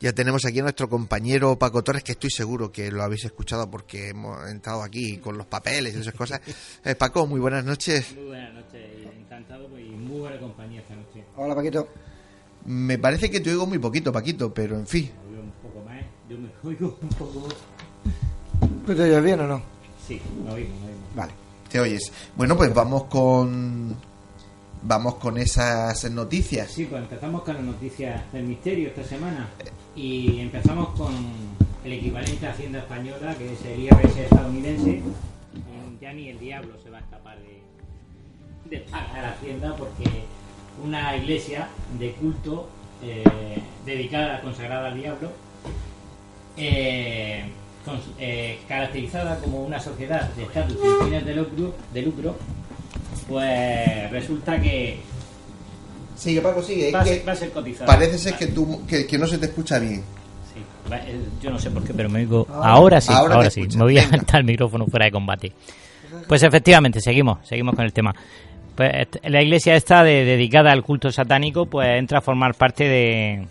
[0.00, 3.70] ya tenemos aquí a nuestro compañero Paco Torres, que estoy seguro que lo habéis escuchado
[3.70, 6.42] porque hemos entrado aquí con los papeles y esas cosas.
[6.84, 8.14] Eh, Paco, muy buenas noches.
[8.14, 8.82] Muy buenas noches,
[9.18, 11.24] encantado y muy buena compañía esta noche.
[11.36, 11.88] Hola, Paquito.
[12.66, 15.10] Me parece que te oigo muy poquito, Paquito, pero en fin.
[15.24, 17.48] Me oigo un poco más, yo me oigo un poco...
[18.84, 19.62] ¿Pero te oyes bien o no?
[20.06, 21.00] Sí, me oigo, me oigo.
[21.16, 21.32] Vale.
[21.70, 22.12] Te oyes.
[22.36, 23.96] Bueno, pues vamos con
[24.82, 26.70] vamos con esas noticias.
[26.70, 29.48] Sí, pues empezamos con las noticias del misterio esta semana.
[29.94, 31.12] Y empezamos con
[31.84, 35.02] el equivalente a Hacienda Española, que es el IRS estadounidense.
[36.00, 40.04] Ya ni el diablo se va a escapar de, de pagar Hacienda porque
[40.82, 41.68] una iglesia
[41.98, 42.68] de culto
[43.02, 45.30] eh, dedicada, consagrada al diablo,
[46.56, 47.44] eh,
[48.18, 52.36] eh, caracterizada como una sociedad de estatus sin fines de lucro, de lucro
[53.32, 55.00] pues resulta que
[56.22, 56.92] Sigue, Paco, sigue.
[56.92, 57.86] Va, a ser, va a ser cotizado.
[57.86, 60.04] Parece ser que, tú, que, no se te escucha bien.
[60.54, 60.60] Sí,
[61.42, 62.46] yo no sé por qué, pero me digo.
[62.48, 63.62] Ahora, sí, ahora, sí.
[63.76, 65.52] Me voy a meter el micrófono fuera de combate.
[66.28, 68.14] Pues efectivamente, seguimos, seguimos con el tema.
[68.76, 73.44] Pues la iglesia esta dedicada al culto satánico, pues entra a formar parte de,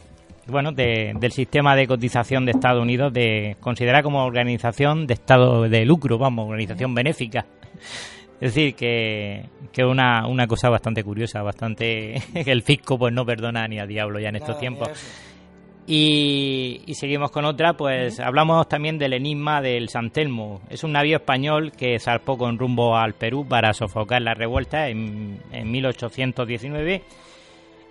[0.47, 5.83] bueno, del sistema de cotización de Estados Unidos, de considerar como organización de Estado de
[5.83, 7.45] lucro, vamos, organización benéfica.
[8.41, 12.15] Es decir, que, que una, una cosa bastante curiosa, bastante...
[12.33, 14.89] el fisco pues no perdona ni a diablo ya en estos tiempos.
[15.85, 20.61] Y, seguimos con otra, pues hablamos también del enigma del San Telmo.
[20.69, 25.39] Es un navío español que zarpó con rumbo al Perú para sofocar la revuelta en,
[25.51, 27.03] en 1819.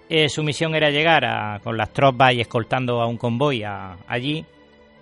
[0.09, 4.45] Eh, su misión era llegar con las tropas y escoltando a un convoy allí,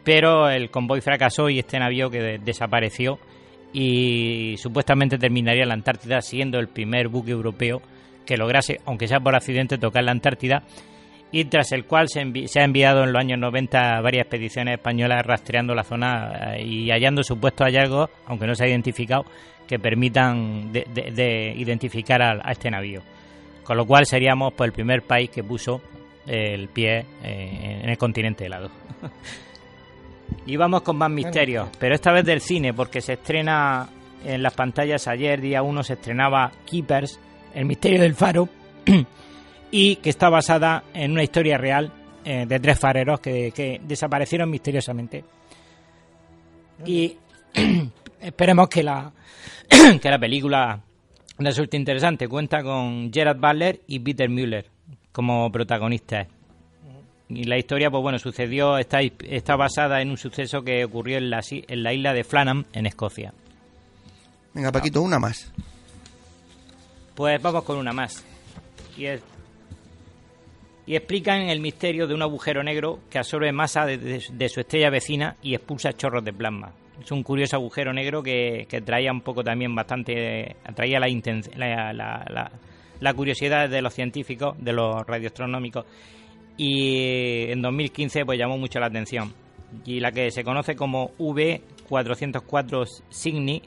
[0.04, 3.18] pero el convoy fracasó y este navío que desapareció
[3.72, 7.82] y supuestamente terminaría la Antártida siendo el primer buque europeo
[8.24, 10.62] que lograse, aunque sea por accidente, tocar la Antártida
[11.30, 15.74] y tras el cual se, ha enviado en los años 90 varias expediciones españolas rastreando
[15.74, 19.24] la zona eh, y hallando supuestos hallazgos, aunque no se ha identificado,
[19.66, 23.02] que permitan de, identificar a, este navío.
[23.62, 25.82] Con lo cual seríamos pues, el primer país que puso
[26.26, 28.70] el pie eh, en el continente helado.
[30.46, 33.88] y vamos con más misterios, pero esta vez del cine, porque se estrena
[34.24, 37.20] en las pantallas ayer, día 1, se estrenaba Keepers,
[37.54, 38.48] El misterio del faro,
[39.70, 41.92] y que está basada en una historia real
[42.24, 45.24] eh, de tres fareros que, desaparecieron misteriosamente.
[46.84, 47.16] Y
[48.20, 49.12] esperemos que la,
[50.00, 50.80] que la película
[51.38, 52.28] resulte interesante.
[52.28, 54.66] Cuenta con Gerard Butler y Peter Müller
[55.12, 56.28] como protagonistas.
[57.28, 61.28] Y la historia, pues bueno, sucedió, está, está basada en un suceso que ocurrió en
[61.28, 63.34] la, en la isla de Flanham, en Escocia.
[64.54, 65.52] Venga, Paquito, una más.
[67.14, 68.24] Pues vamos con una más.
[68.96, 69.06] Y,
[70.86, 75.36] y explican el misterio de un agujero negro que absorbe masa de, su estrella vecina
[75.42, 76.72] y expulsa chorros de plasma.
[77.02, 80.56] Es un curioso agujero negro que, traía un poco también bastante.
[80.64, 81.08] atraía la,
[81.56, 82.50] la, la,
[83.00, 85.84] la curiosidad de los científicos, de los radioastronómicos.
[86.58, 89.32] Y en 2015 pues llamó mucho la atención.
[89.86, 93.62] Y la que se conoce como V404 Cygni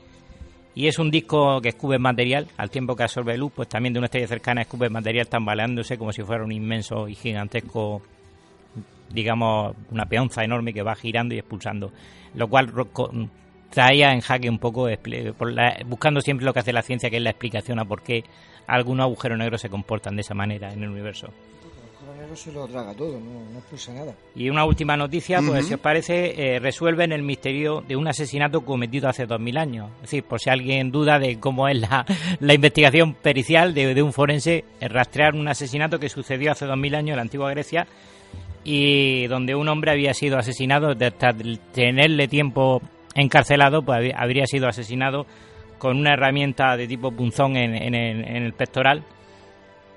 [0.73, 3.99] y es un disco que escupe material, al tiempo que absorbe luz, pues también de
[3.99, 8.01] una estrella cercana escupe material tambaleándose como si fuera un inmenso y gigantesco,
[9.09, 11.91] digamos, una peonza enorme que va girando y expulsando.
[12.35, 12.71] Lo cual
[13.69, 14.87] traía en jaque un poco,
[15.87, 18.23] buscando siempre lo que hace la ciencia, que es la explicación a por qué
[18.67, 21.33] algunos agujeros negros se comportan de esa manera en el universo
[22.35, 24.13] se lo traga todo, no, expulsa nada.
[24.35, 28.61] Y una última noticia, pues si os parece, eh, resuelven el misterio de un asesinato
[28.61, 29.89] cometido hace 2000 años.
[29.97, 32.05] Es decir, por si alguien duda de cómo es la,
[32.39, 37.09] la investigación pericial de, de un forense, rastrear un asesinato que sucedió hace 2000 años
[37.11, 37.87] en la antigua Grecia
[38.63, 41.11] y donde un hombre había sido asesinado, de
[41.73, 42.81] tenerle tiempo
[43.15, 45.25] encarcelado, pues habría sido asesinado
[45.77, 49.03] con una herramienta de tipo punzón en, en, en el pectoral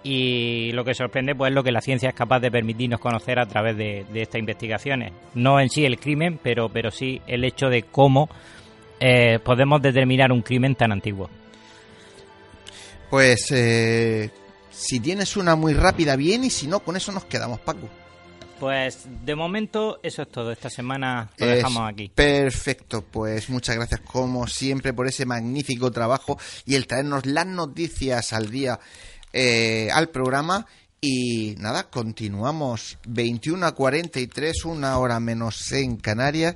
[0.04, 3.38] y lo que sorprende pues es lo que la ciencia es capaz de permitirnos conocer
[3.38, 5.12] a través de, estas investigaciones.
[5.34, 8.28] No en sí el crimen, pero, pero sí el hecho de cómo
[9.00, 11.30] eh, podemos determinar un crimen tan antiguo.
[13.08, 14.30] Pues eh,
[14.70, 17.88] si tienes una muy rápida, bien, y si no, con eso nos quedamos, Paco.
[18.60, 20.52] Pues de momento eso es todo.
[20.52, 22.10] Esta semana lo dejamos aquí.
[22.14, 28.32] Perfecto, pues muchas gracias como siempre por ese magnífico trabajo y el traernos las noticias
[28.32, 28.78] al día
[29.34, 30.66] eh, al programa.
[31.00, 36.54] Y nada, continuamos 21 a 43, una hora menos en Canarias.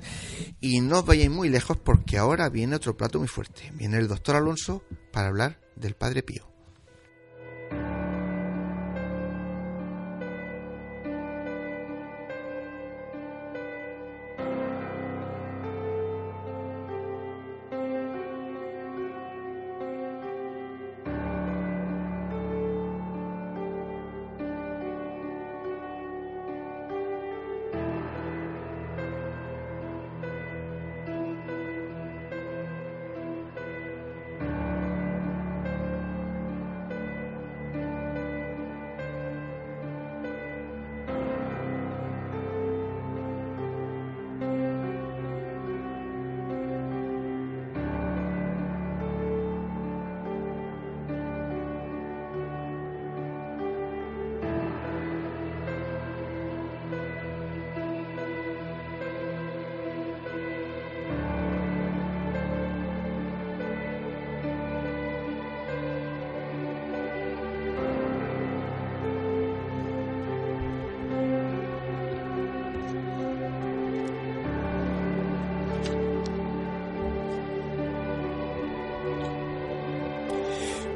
[0.59, 3.71] Y no vayáis muy lejos porque ahora viene otro plato muy fuerte.
[3.75, 6.48] Viene el doctor Alonso para hablar del Padre Pío.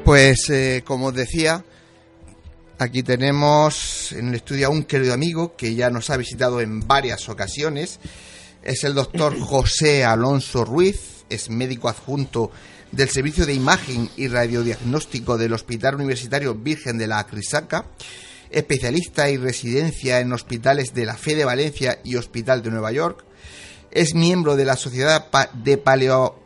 [0.04, 1.64] Pues eh, como os decía,
[2.78, 6.86] aquí tenemos en el estudio a un querido amigo que ya nos ha visitado en
[6.86, 8.00] varias ocasiones.
[8.62, 12.50] Es el doctor José Alonso Ruiz, es médico adjunto
[12.92, 17.86] del Servicio de Imagen y Radiodiagnóstico del Hospital Universitario Virgen de la Acrisaca,
[18.50, 23.24] especialista y residencia en hospitales de la Fe de Valencia y Hospital de Nueva York.
[23.90, 25.78] Es miembro de la Sociedad de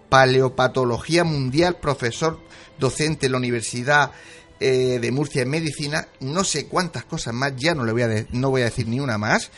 [0.08, 2.40] Paleopatología Mundial, profesor
[2.78, 4.12] docente en la Universidad
[4.60, 8.26] eh, de Murcia en Medicina, no sé cuántas cosas más, ya no le voy a,
[8.32, 9.52] no voy a decir ni una más.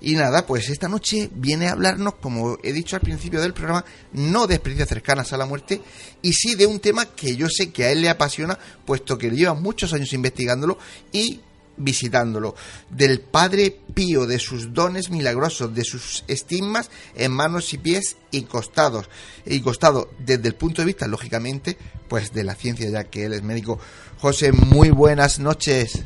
[0.00, 3.84] Y nada, pues esta noche viene a hablarnos, como he dicho al principio del programa,
[4.12, 5.80] no de experiencias cercanas a la muerte,
[6.20, 9.30] y sí de un tema que yo sé que a él le apasiona, puesto que
[9.30, 10.78] lleva muchos años investigándolo
[11.12, 11.40] y
[11.80, 12.54] visitándolo,
[12.90, 18.42] del Padre Pío, de sus dones milagrosos, de sus estigmas en manos y pies y
[18.42, 19.08] costados,
[19.44, 21.76] y costado desde el punto de vista, lógicamente,
[22.08, 23.78] pues de la ciencia, ya que él es médico.
[24.18, 26.04] José, muy buenas noches.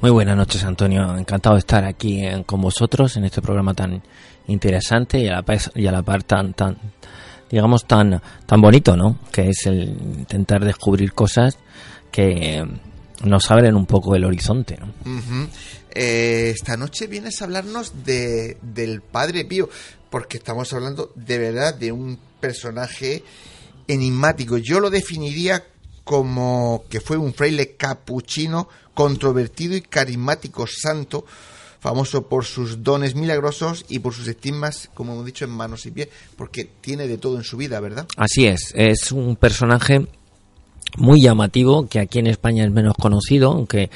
[0.00, 1.16] Muy buenas noches, Antonio.
[1.16, 4.02] Encantado de estar aquí eh, con vosotros en este programa tan
[4.46, 6.76] interesante y a la, y a la par tan, tan,
[7.50, 9.18] digamos, tan, tan bonito, ¿no?
[9.32, 11.58] Que es el intentar descubrir cosas
[12.12, 12.64] que
[13.26, 14.78] nos abren un poco el horizonte.
[14.78, 14.92] ¿no?
[15.90, 19.68] Eh, esta noche vienes a hablarnos de, del Padre Pío,
[20.10, 23.22] porque estamos hablando de verdad de un personaje
[23.88, 24.58] enigmático.
[24.58, 25.64] Yo lo definiría
[26.04, 31.26] como que fue un fraile capuchino controvertido y carismático santo,
[31.80, 35.90] famoso por sus dones milagrosos y por sus estigmas, como hemos dicho, en manos y
[35.90, 38.06] pies, porque tiene de todo en su vida, ¿verdad?
[38.16, 40.06] Así es, es un personaje
[40.96, 43.90] muy llamativo, que aquí en España es menos conocido, aunque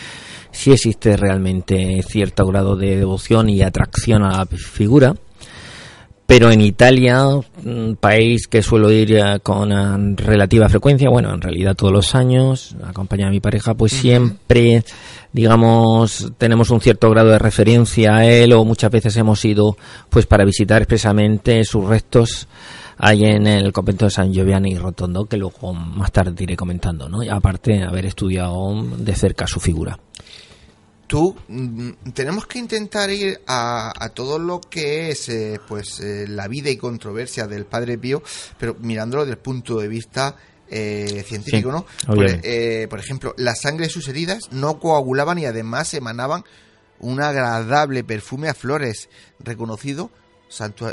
[0.51, 5.15] sí existe realmente cierto grado de devoción y atracción a la figura.
[6.31, 7.25] Pero en Italia,
[7.65, 12.77] un país que suelo ir eh, con relativa frecuencia, bueno, en realidad todos los años,
[12.87, 14.85] acompañada a mi pareja, pues siempre,
[15.33, 19.77] digamos, tenemos un cierto grado de referencia a él o muchas veces hemos ido
[20.09, 22.47] pues para visitar expresamente sus restos
[23.01, 27.23] ahí en el convento de San Giovanni Rotondo, que luego más tarde iré comentando, ¿no?
[27.23, 29.99] Y aparte haber estudiado de cerca su figura.
[31.07, 36.47] Tú, mm, tenemos que intentar ir a, todo lo que es eh, pues eh, la
[36.47, 38.23] vida y controversia del Padre Pío,
[38.59, 40.37] pero mirándolo desde el punto de vista
[40.69, 41.87] eh, científico, ¿no?
[42.07, 42.17] Por,
[42.89, 46.45] por, ejemplo, la sangre de sus heridas no coagulaban y además emanaban
[47.01, 49.09] un agradable perfume a flores,
[49.41, 50.11] reconocido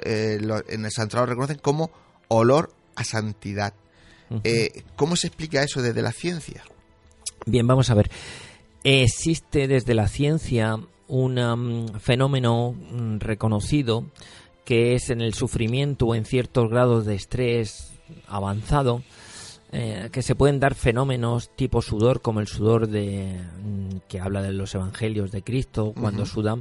[0.03, 0.39] eh,
[0.70, 1.91] en el santuario reconocen como
[2.28, 3.74] olor a santidad.
[4.43, 6.64] Eh, ¿Cómo se explica eso desde la ciencia?
[7.45, 8.10] Bien, vamos a ver.
[8.84, 10.78] Existe desde la ciencia
[11.08, 14.05] un mm, fenómeno mm, reconocido
[14.66, 17.93] que es en el sufrimiento o en ciertos grados de estrés
[18.28, 19.01] avanzado,
[19.72, 24.41] eh, que se pueden dar fenómenos tipo sudor, como el sudor de mm, que habla
[24.41, 26.58] de los evangelios de Cristo, cuando suda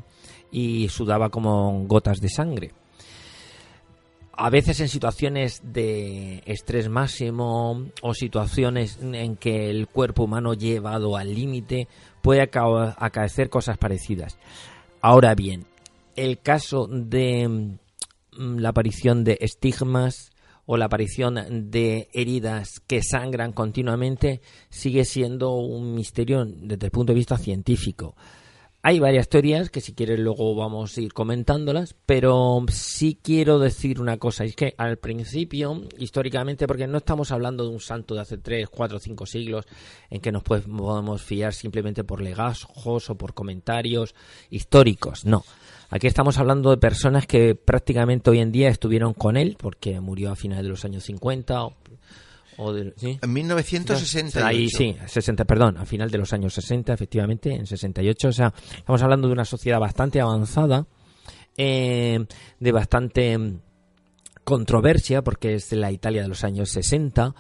[0.53, 2.73] y sudaba como gotas de sangre
[4.37, 11.17] a veces en situaciones de estrés máximo o situaciones en que el cuerpo humano llevado
[11.17, 11.89] al límite
[12.23, 14.39] puede acaecer cosas parecidas.
[15.01, 15.67] Ahora bien,
[16.17, 17.49] el caso de
[18.37, 20.33] mm, la aparición de estigmas
[20.67, 27.13] o la aparición de heridas que sangran continuamente sigue siendo un misterio desde el punto
[27.13, 28.17] de vista científico.
[28.89, 34.01] Hay varias teorías que si quieres luego vamos a ir comentándolas, pero sí quiero decir
[34.01, 38.21] una cosa, es que al principio, históricamente, porque no estamos hablando de un santo de
[38.21, 39.67] hace 3, 4, 5 siglos
[40.09, 44.15] en que nos podemos fiar simplemente por legajos o por comentarios
[44.51, 45.45] históricos, no.
[45.91, 50.31] Aquí estamos hablando de personas que prácticamente hoy en día estuvieron con él, porque murió
[50.31, 51.71] a finales de los años 50,
[52.59, 54.47] en 1968.
[54.47, 58.29] Ahí sí, 60, perdón, a final de los años 60, efectivamente, en 68.
[58.29, 60.87] O sea, estamos hablando de una sociedad bastante avanzada,
[61.57, 62.25] eh,
[62.59, 63.39] de bastante
[64.45, 67.35] controversia, porque es de la Italia de los años 60.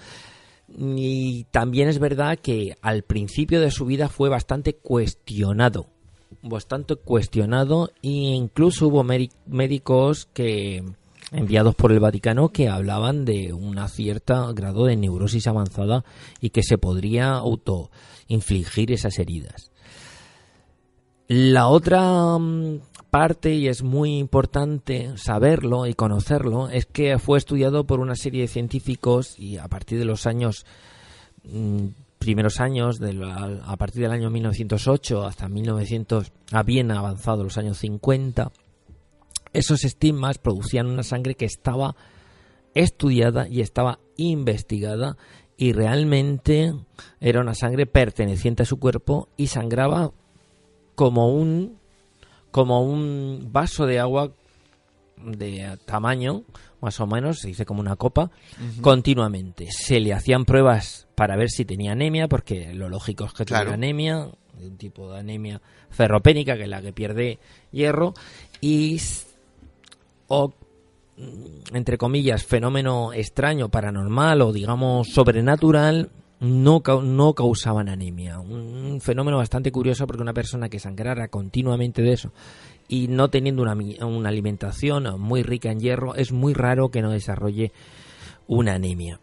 [0.77, 5.87] Y también es verdad que al principio de su vida fue bastante cuestionado.
[6.43, 10.85] Bastante cuestionado e incluso hubo médicos que
[11.33, 16.05] enviados por el Vaticano que hablaban de un cierto grado de neurosis avanzada
[16.41, 19.71] y que se podría autoinfligir esas heridas.
[21.29, 27.85] La otra mm, parte, y es muy importante saberlo y conocerlo, es que fue estudiado
[27.85, 30.65] por una serie de científicos y a partir de los años
[31.45, 31.87] mm,
[32.19, 33.01] primeros años,
[33.65, 38.51] a partir del año 1908 hasta 1900, a bien avanzado los años 50,
[39.53, 41.97] esos estigmas producían una sangre que estaba
[42.75, 45.17] estudiada y estaba investigada
[45.57, 46.75] y realmente
[47.21, 50.13] era una sangre perteneciente a su cuerpo y sangraba
[50.95, 51.79] como un
[52.51, 54.33] como un vaso de agua
[55.17, 56.45] de tamaño
[56.81, 58.31] más o menos, se dice como una copa,
[58.81, 59.69] continuamente.
[59.71, 63.73] Se le hacían pruebas para ver si tenía anemia, porque lo lógico es que tenía
[63.73, 64.29] anemia,
[64.61, 67.39] un tipo de anemia ferropénica, que es la que pierde
[67.73, 68.15] hierro,
[68.61, 69.01] y
[70.29, 70.53] o
[71.17, 76.11] mm, entre comillas, fenómeno extraño, paranormal o digamos sobrenatural,
[76.41, 78.39] no, no causaban anemia.
[78.39, 82.33] Un fenómeno bastante curioso porque una persona que sangrara continuamente de eso
[82.89, 83.75] y no teniendo una,
[84.05, 87.73] una alimentación muy rica en hierro, es muy raro que no desarrolle
[88.47, 89.19] una anemia.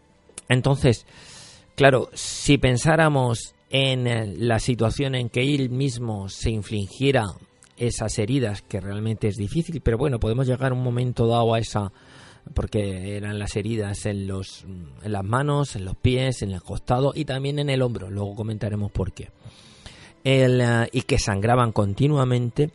[0.48, 1.06] Entonces,
[1.74, 7.24] claro, si pensáramos en eh, la situación en que él mismo se infligiera
[7.76, 11.92] esas heridas, que realmente es difícil, pero bueno, podemos llegar un momento dado a esa
[12.52, 14.64] porque eran las heridas en los
[15.02, 18.10] en las manos, en los pies, en el costado y también en el hombro.
[18.10, 19.30] Luego comentaremos por qué.
[20.24, 22.70] El, eh, y que sangraban continuamente.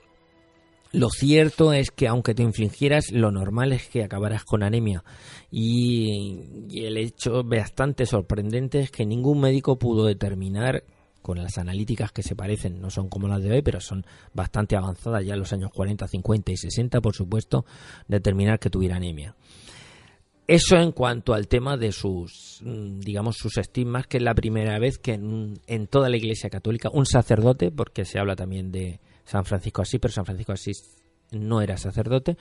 [0.92, 5.04] Lo cierto es que aunque te infligieras, lo normal es que acabaras con anemia.
[5.52, 10.84] Y, y el hecho bastante sorprendente es que ningún médico pudo determinar
[11.22, 14.76] con las analíticas que se parecen, no son como las de hoy, pero son bastante
[14.76, 17.66] avanzadas ya en los años 40, 50 y 60, por supuesto,
[18.08, 19.36] determinar que tuviera anemia.
[20.50, 24.80] Eso en cuanto al tema de sus, mm, digamos, sus estigmas, que es la primera
[24.80, 29.46] vez que en, toda la Iglesia Católica un sacerdote, porque se habla también de San
[29.46, 32.36] Francisco Asís, pero San Francisco Asís no era sacerdote,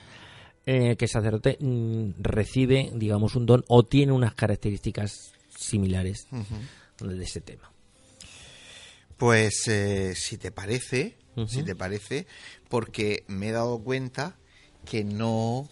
[0.65, 6.29] eh, que sacerdote mm, recibe, digamos, un don o tiene unas características similares
[7.01, 7.71] de ese tema.
[9.19, 11.17] Pues eh, si te parece,
[11.47, 12.27] si te parece,
[12.69, 14.37] porque me he dado cuenta
[14.85, 15.69] que no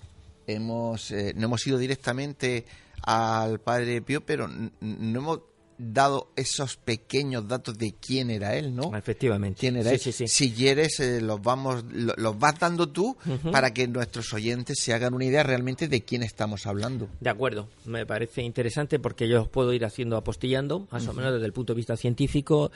[0.46, 2.66] hemos, eh, no hemos ido directamente
[3.02, 5.40] al Padre Pío, pero no hemos
[5.78, 8.96] dado esos pequeños datos de quién era él, ¿no?
[8.96, 9.60] Efectivamente.
[9.60, 9.98] ¿Quién era él?
[10.00, 13.16] Si quieres, eh, los vamos, los vas dando tú
[13.52, 17.08] para que nuestros oyentes se hagan una idea realmente de quién estamos hablando.
[17.20, 21.34] De acuerdo, me parece interesante porque yo os puedo ir haciendo apostillando, más o menos
[21.34, 22.70] desde el punto de vista científico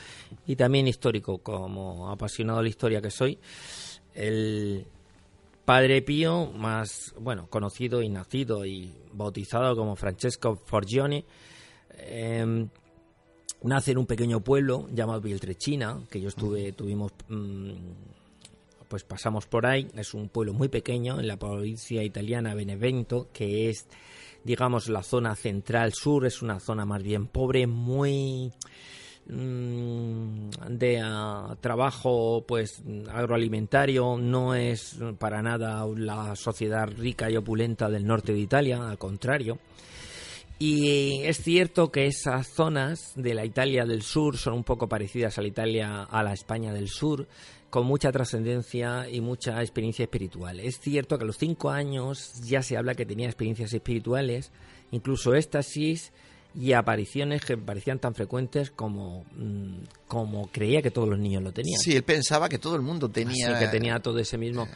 [0.46, 3.38] y también histórico, como apasionado de la historia que soy.
[4.14, 4.86] El
[5.64, 11.24] Padre Pío, más bueno, conocido y nacido y bautizado como Francesco Forgione,
[11.96, 12.66] eh,
[13.62, 17.72] nace en un pequeño pueblo llamado Viltrechina, que yo estuve, tuvimos, mm,
[18.88, 19.88] pues pasamos por ahí.
[19.94, 23.86] Es un pueblo muy pequeño en la provincia italiana Benevento, que es,
[24.44, 26.26] digamos, la zona central sur.
[26.26, 28.52] Es una zona más bien pobre, muy
[29.26, 32.82] mm, de ah, trabajo pues
[33.12, 38.98] agroalimentario no es para nada la sociedad rica y opulenta del norte de Italia al
[38.98, 39.58] contrario
[40.62, 45.38] y es cierto que esas zonas de la Italia del sur son un poco parecidas
[45.38, 47.26] a la Italia, a la España del sur,
[47.70, 50.60] con mucha trascendencia y mucha experiencia espiritual.
[50.60, 54.52] Es cierto que a los cinco años ya se habla que tenía experiencias espirituales,
[54.90, 56.12] incluso éxtasis
[56.54, 61.52] y apariciones que parecían tan frecuentes como, mm, como creía que todos los niños lo
[61.52, 61.80] tenían.
[61.80, 63.58] Sí, él pensaba que todo el mundo tenía...
[63.58, 64.68] que tenía todo ese mismo...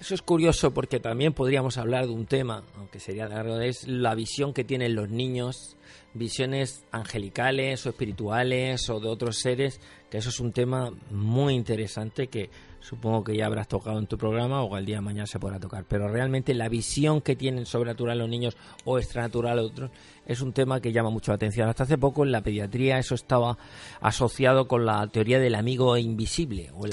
[0.00, 4.14] Eso es curioso porque también podríamos hablar de un tema, aunque sería largo, es la
[4.14, 5.76] visión que tienen los niños,
[6.12, 9.80] visiones angelicales o espirituales o de otros seres,
[10.10, 12.50] que eso es un tema muy interesante que
[12.86, 15.58] supongo que ya habrás tocado en tu programa o al día de mañana se podrá
[15.58, 15.84] tocar.
[15.88, 19.90] Pero realmente la visión que tienen sobrenatural los niños o extranatural otros
[20.24, 21.68] es un tema que llama mucho la atención.
[21.68, 23.58] Hasta hace poco en la pediatría eso estaba
[24.00, 26.70] asociado con la teoría del amigo invisible.
[26.74, 26.86] O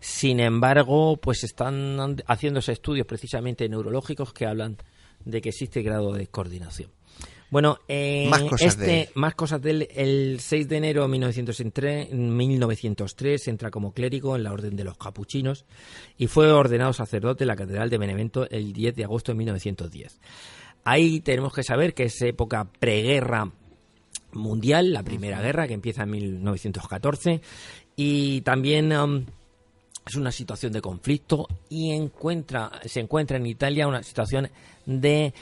[0.00, 4.76] Sin embargo, pues están haciéndose estudios precisamente neurológicos que hablan
[5.24, 6.95] de que existe grado de coordinación.
[7.50, 12.12] Bueno, eh, más cosas este, de más cosas del el 6 de enero de 1903,
[12.12, 15.64] 1903 entra como clérigo en la Orden de los Capuchinos
[16.18, 20.20] y fue ordenado sacerdote en la Catedral de Benevento el 10 de agosto de 1910.
[20.84, 23.50] Ahí tenemos que saber que es época preguerra
[24.32, 27.40] mundial, la Primera Guerra, que empieza en 1914,
[27.96, 29.24] y también um,
[30.06, 34.48] es una situación de conflicto y encuentra, se encuentra en Italia una situación
[34.84, 35.34] de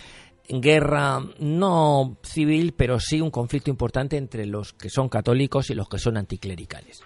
[0.48, 5.88] guerra no civil, pero sí un conflicto importante entre los que son católicos y los
[5.88, 7.02] que son anticlericales.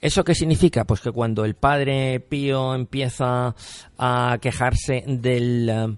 [0.00, 0.84] ¿Eso qué significa?
[0.84, 3.54] Pues que cuando el padre Pío empieza
[3.98, 5.96] a quejarse del um,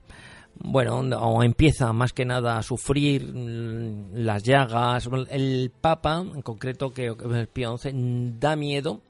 [0.64, 5.09] bueno, o empieza más que nada a sufrir mm, las llagas.
[5.30, 7.91] El Papa, en concreto, que el Pío XI,
[8.39, 9.01] da miedo,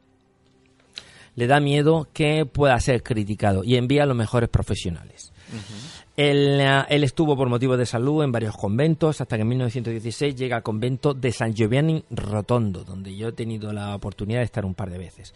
[1.37, 5.33] le da miedo que pueda ser criticado y envía a los mejores profesionales.
[5.53, 6.61] eh, él,
[7.05, 11.15] estuvo por motivos de salud en varios conventos hasta que en 1916 llega al convento
[11.15, 14.99] de San Giovanni Rotondo, donde yo he tenido la oportunidad de estar un par de
[14.99, 15.35] veces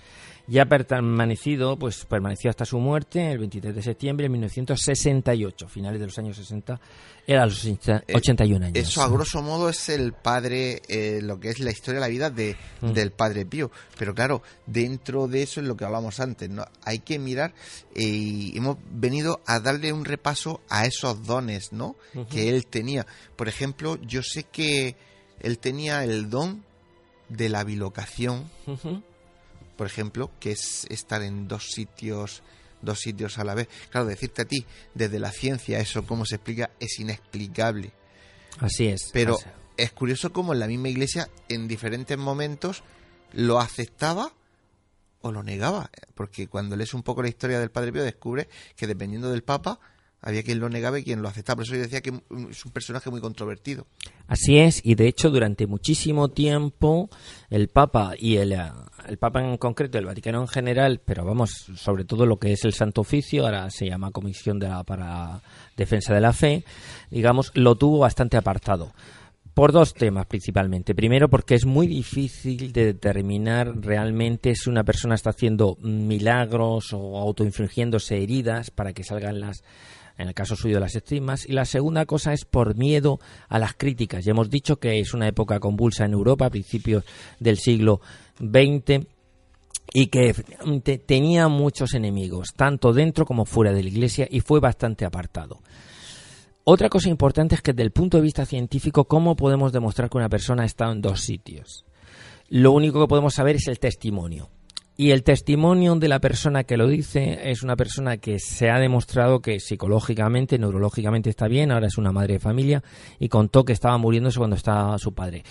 [0.48, 6.06] ya permanecido, pues permaneció hasta su muerte el 23 de septiembre de 1968, finales de
[6.06, 6.80] los años 60,
[7.26, 8.78] era los 81 años.
[8.78, 12.08] Eso a grosso modo es el padre, eh, lo que es la historia de la
[12.08, 12.92] vida de, mm.
[12.92, 13.72] del padre Pío.
[13.98, 16.64] Pero claro, dentro de eso es lo que hablamos antes, ¿no?
[16.84, 17.52] Hay que mirar
[17.94, 21.96] eh, y hemos venido a darle un repaso a esos dones, ¿no?
[22.30, 23.06] Que él tenía.
[23.34, 24.94] Por ejemplo, yo sé que
[25.40, 26.64] él tenía el don
[27.28, 28.48] de la bilocación
[29.76, 32.42] por ejemplo, que es estar en dos sitios
[32.82, 33.68] dos sitios a la vez.
[33.90, 34.64] Claro, decirte a ti
[34.94, 37.92] desde la ciencia eso cómo se explica es inexplicable.
[38.60, 39.10] Así es.
[39.12, 39.38] Pero
[39.76, 42.82] es curioso cómo en la misma iglesia en diferentes momentos
[43.32, 44.32] lo aceptaba
[45.20, 45.90] o lo negaba.
[46.14, 49.78] Porque cuando lees un poco la historia del Padre Pío descubre que dependiendo del Papa
[50.22, 51.56] había quien lo negaba y quien lo aceptaba.
[51.56, 52.10] Por eso yo decía que
[52.50, 53.86] es un personaje muy controvertido.
[54.26, 57.10] Así es, y de hecho durante muchísimo tiempo
[57.50, 58.72] el Papa y el, eh,
[59.08, 62.64] el Papa en concreto, el Vaticano en general, pero vamos, sobre todo lo que es
[62.64, 65.42] el Santo Oficio, ahora se llama Comisión de la, para
[65.76, 66.64] Defensa de la Fe,
[67.10, 68.92] digamos, lo tuvo bastante apartado.
[69.54, 70.94] Por dos temas principalmente.
[70.94, 77.16] Primero, porque es muy difícil de determinar realmente si una persona está haciendo milagros o
[77.16, 79.64] autoinfligiéndose heridas para que salgan las,
[80.18, 83.74] en el caso suyo las estigmas, y la segunda cosa es por miedo a las
[83.74, 84.24] críticas.
[84.24, 87.04] Ya hemos dicho que es una época convulsa en Europa, a principios
[87.38, 88.00] del siglo
[88.38, 89.06] XX,
[89.92, 90.34] y que
[91.06, 95.60] tenía muchos enemigos, tanto dentro como fuera de la iglesia, y fue bastante apartado.
[96.64, 100.18] Otra cosa importante es que desde el punto de vista científico, ¿cómo podemos demostrar que
[100.18, 101.84] una persona ha estado en dos sitios?
[102.48, 104.50] Lo único que podemos saber es el testimonio.
[104.98, 108.78] Y el testimonio de la persona que lo dice es una persona que se ha
[108.78, 112.82] demostrado que psicológicamente, neurológicamente está bien, ahora es una madre de familia
[113.18, 115.44] y contó que estaba muriéndose cuando estaba su padre.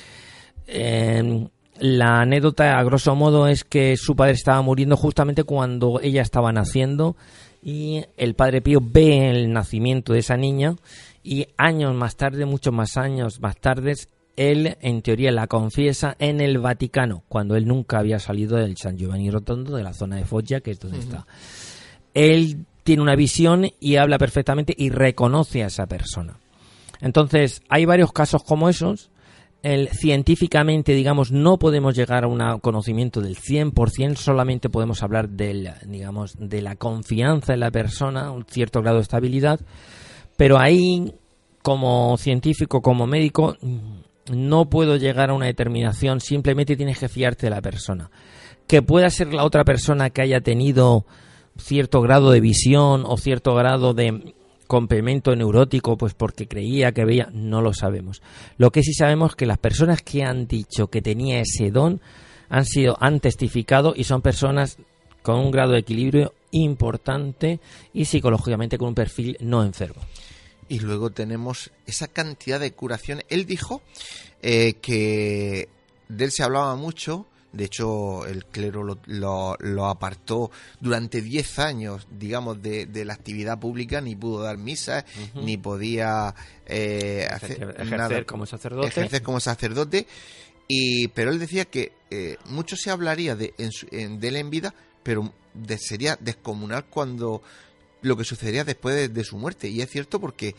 [0.66, 1.48] Em,
[1.80, 6.52] la anécdota, a grosso modo, es que su padre estaba muriendo justamente cuando ella estaba
[6.52, 7.16] naciendo
[7.62, 10.76] y el padre Pío ve el nacimiento de esa niña
[11.24, 13.94] y años más tarde, muchos más años más tarde,
[14.36, 18.98] él en teoría la confiesa en el Vaticano, cuando él nunca había salido del San
[18.98, 21.26] Giovanni Rotondo, de la zona de Foggia, que es donde está.
[22.14, 26.38] Él tiene una visión y habla perfectamente y reconoce a esa persona.
[27.02, 29.10] Entonces, hay varios casos como esos.
[29.64, 35.72] El, científicamente, digamos, no podemos llegar a un conocimiento del 100%, solamente podemos hablar del,
[35.88, 39.60] digamos, de la confianza en la persona, un cierto grado de estabilidad,
[40.38, 41.12] pero ahí,
[41.64, 43.58] como científico, como médico,
[44.32, 48.10] no puedo llegar a una determinación, simplemente tienes que fiarte de la persona.
[48.68, 51.06] Que pueda ser la otra persona que haya tenido
[51.58, 54.34] cierto grado de visión o cierto grado de
[54.68, 58.22] complemento neurótico, pues porque creía que veía, no lo sabemos.
[58.58, 62.02] Lo que sí sabemos es que las personas que han dicho que tenía ese don
[62.50, 64.78] han sido, han testificado y son personas
[65.22, 67.60] con un grado de equilibrio importante
[67.94, 70.02] y psicológicamente con un perfil no enfermo
[70.68, 73.24] y luego tenemos esa cantidad de curación.
[73.30, 73.82] Él dijo
[74.42, 75.70] eh, que
[76.08, 82.08] de él se hablaba mucho, de hecho el clero lo, lo, apartó durante 10 años,
[82.12, 85.06] digamos, de, de, la actividad pública, ni pudo dar misas,
[85.36, 86.36] ni podía
[86.66, 88.88] eh, hacer, ejercer como sacerdote.
[88.88, 90.08] Ejercer como sacerdote.
[90.68, 93.54] Y, pero él decía que eh, mucho se hablaría de,
[93.92, 95.32] en, de él en vida, pero
[95.78, 97.42] sería descomunal cuando
[98.06, 99.68] lo que sucedería después de, su muerte.
[99.68, 100.56] Y es cierto porque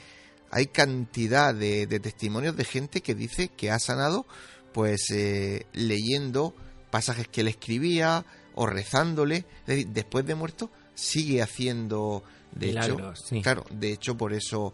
[0.51, 4.27] hay cantidad de, testimonios de gente que dice que ha sanado
[4.73, 6.55] pues eh, leyendo
[6.91, 8.25] pasajes que él escribía
[8.55, 9.45] o rezándole.
[9.61, 12.23] Es decir, después de muerto sigue haciendo...
[12.53, 12.97] De hecho,
[13.43, 14.73] claro, de hecho por eso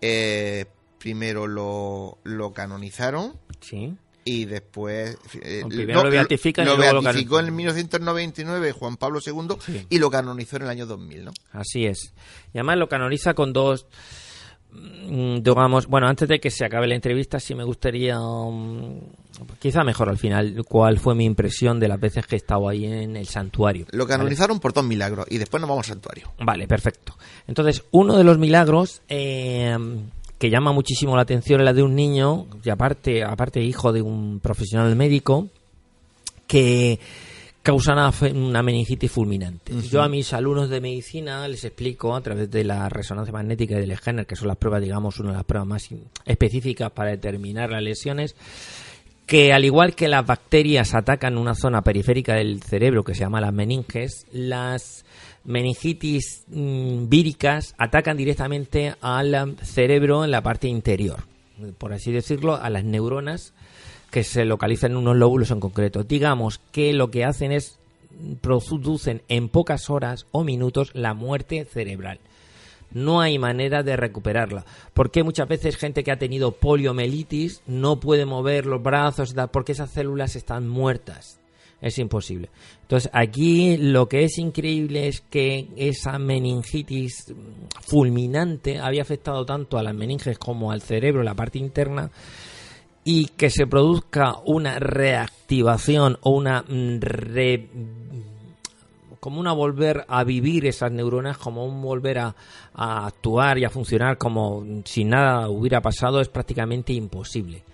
[0.00, 0.66] eh,
[0.98, 3.38] primero lo, lo canonizaron.
[3.60, 3.96] Sí
[4.26, 10.62] y después eh, lo, lo beatificó en 1999 Juan Pablo II y lo canonizó en
[10.62, 11.32] el año 2000, ¿no?
[11.52, 12.12] Así es.
[12.52, 13.86] Y además lo canoniza con dos
[14.72, 19.00] mm, digamos, bueno, antes de que se acabe la entrevista, sí me gustaría, mm,
[19.60, 22.84] quizá mejor al final, cuál fue mi impresión de las veces que he estado ahí
[22.84, 23.86] en el santuario.
[23.92, 26.32] Lo canonizaron por dos milagros y después nos vamos al santuario.
[26.40, 27.16] Vale, perfecto.
[27.46, 29.78] Entonces, uno de los milagros eh,
[30.38, 34.02] que llama muchísimo la atención es la de un niño, y aparte, aparte hijo de
[34.02, 35.48] un profesional médico,
[36.46, 36.98] que
[37.62, 37.94] causa
[38.32, 39.72] una, meningitis fulminante.
[39.90, 43.80] Yo a mis alumnos de medicina les explico a través de la resonancia magnética y
[43.80, 45.88] del escáner, que son las pruebas, digamos, una de las pruebas más
[46.24, 48.36] específicas para determinar las lesiones,
[49.26, 53.40] que al igual que las bacterias atacan una zona periférica del cerebro que se llama
[53.40, 55.04] las meninges, las
[55.44, 61.24] meningitis mm, víricas atacan directamente al cerebro en la parte interior,
[61.78, 63.52] por así decirlo, a las neuronas
[64.10, 66.04] que se localizan en unos lóbulos en concreto.
[66.04, 67.78] Digamos que lo que hacen es
[68.40, 72.18] producen en pocas horas o minutos la muerte cerebral.
[72.92, 74.64] No hay manera de recuperarla.
[74.94, 79.90] Porque muchas veces gente que ha tenido poliomielitis no puede mover los brazos porque esas
[79.90, 81.40] células están muertas
[81.80, 82.50] es imposible.
[82.82, 87.34] Entonces, aquí lo que es increíble es que esa meningitis
[87.80, 92.10] fulminante había afectado tanto a las meninges como al cerebro, la parte interna,
[93.04, 97.68] y que se produzca una reactivación o una re
[99.26, 102.36] como una volver a vivir esas neuronas, como un volver a,
[102.72, 107.64] a, actuar y a funcionar como si nada hubiera pasado, es prácticamente imposible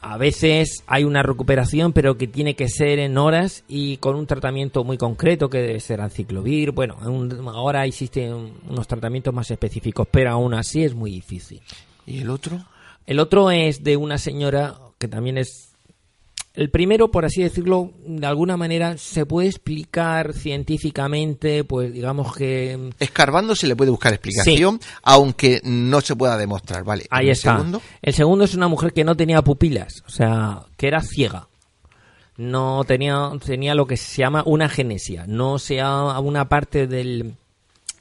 [0.00, 4.28] a veces hay una recuperación, pero que tiene que ser en horas y con un
[4.28, 6.70] tratamiento muy concreto, que debe ser anciclovir.
[6.70, 6.96] Bueno,
[7.52, 11.60] ahora existen unos tratamientos más específicos, pero aún así es muy difícil.
[12.06, 12.64] ¿Y el otro?
[13.04, 15.71] El otro es de una señora que también es
[16.54, 22.90] el primero, por así decirlo, de alguna manera se puede explicar científicamente, pues digamos que...
[22.98, 27.06] Escarbando se le puede buscar explicación, aunque no se pueda demostrar, ¿vale?
[27.10, 27.80] Ahí ¿El Segundo?
[28.02, 31.48] El segundo es una mujer que no tenía pupilas, o sea, que era ciega.
[32.36, 37.34] No tenía, tenía lo que se llama una genesia, no sea una parte del,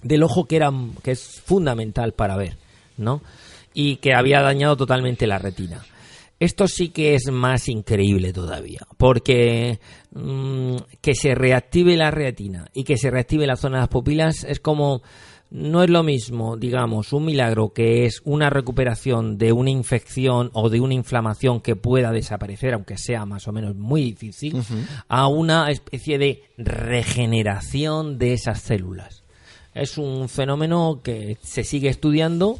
[0.04, 0.72] del ojo que, era,
[1.04, 2.58] que es fundamental para ver,
[2.97, 3.22] ¿no?
[3.74, 5.86] Y que había dañado totalmente la retina.
[6.42, 9.80] Esto sí que es más increíble todavía, porque
[10.12, 14.44] mm, que se reactive la retina y que se reactive la zona de las pupilas
[14.46, 15.04] es como
[15.52, 20.72] no es lo mismo, digamos, un milagro que es una recuperación de una infección o
[20.72, 24.64] de una inflamación que pueda desaparecer, aunque sea más o menos muy difícil,
[25.10, 29.24] a una especie de regeneración de esas células.
[29.76, 32.60] Es un fenómeno que se sigue estudiando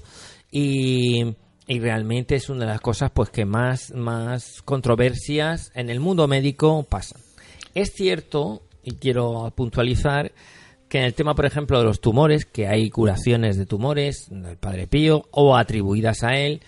[0.52, 1.34] y
[1.72, 6.28] y realmente es una de las cosas pues que más, más controversias en el mundo
[6.28, 7.22] médico pasan.
[7.74, 10.34] Es cierto, y quiero puntualizar,
[10.90, 14.58] que en el tema, por ejemplo, de los tumores, que hay curaciones de tumores del
[14.58, 16.60] Padre Pío o atribuidas a él,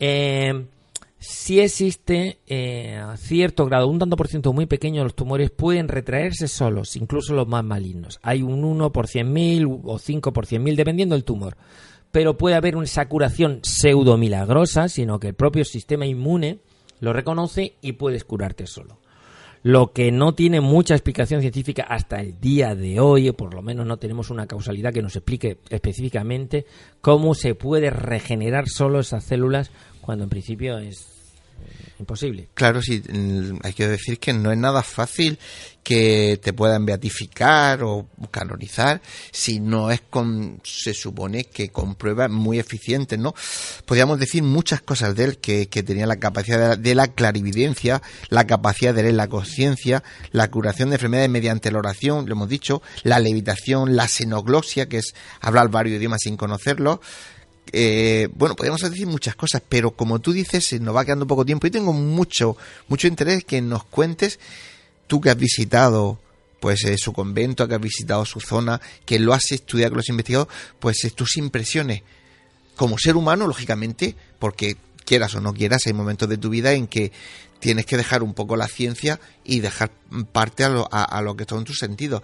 [0.00, 0.64] eh,
[1.20, 6.48] si existe eh, cierto grado, un tanto por ciento muy pequeño, los tumores pueden retraerse
[6.48, 8.18] solos, incluso los más malignos.
[8.24, 11.56] Hay un 1 por 100.000 o 5 por 100.000, dependiendo del tumor
[12.12, 16.60] pero puede haber esa curación pseudo milagrosa, sino que el propio sistema inmune
[17.00, 18.98] lo reconoce y puedes curarte solo.
[19.62, 23.86] Lo que no tiene mucha explicación científica hasta el día de hoy, por lo menos
[23.86, 26.64] no tenemos una causalidad que nos explique específicamente
[27.02, 31.09] cómo se puede regenerar solo esas células cuando en principio es
[31.98, 32.48] imposible.
[32.54, 33.02] Claro, sí,
[33.62, 35.38] hay que decir que no es nada fácil
[35.82, 39.00] que te puedan beatificar o canonizar
[39.32, 43.34] si no es con, se supone que con pruebas muy eficientes, ¿no?
[43.86, 48.94] Podríamos decir muchas cosas de él, que, tenía la capacidad de la, clarividencia, la capacidad
[48.94, 50.02] de leer la conciencia,
[50.32, 54.98] la curación de enfermedades mediante la oración, lo hemos dicho, la levitación, la xenoglosia, que
[54.98, 57.00] es hablar varios idiomas sin conocerlos,
[57.72, 61.66] eh, bueno, podríamos decir muchas cosas, pero como tú dices, nos va quedando poco tiempo
[61.66, 62.56] y tengo mucho,
[62.88, 64.38] mucho interés que nos cuentes,
[65.06, 66.18] tú que has visitado
[66.58, 70.00] pues eh, su convento, que has visitado su zona, que lo has estudiado, que lo
[70.00, 70.48] has investigado,
[70.78, 72.02] pues eh, tus impresiones
[72.76, 76.86] como ser humano, lógicamente, porque quieras o no quieras, hay momentos de tu vida en
[76.86, 77.12] que
[77.60, 79.90] tienes que dejar un poco la ciencia y dejar
[80.32, 82.22] parte a lo, a lo que son tus sentidos.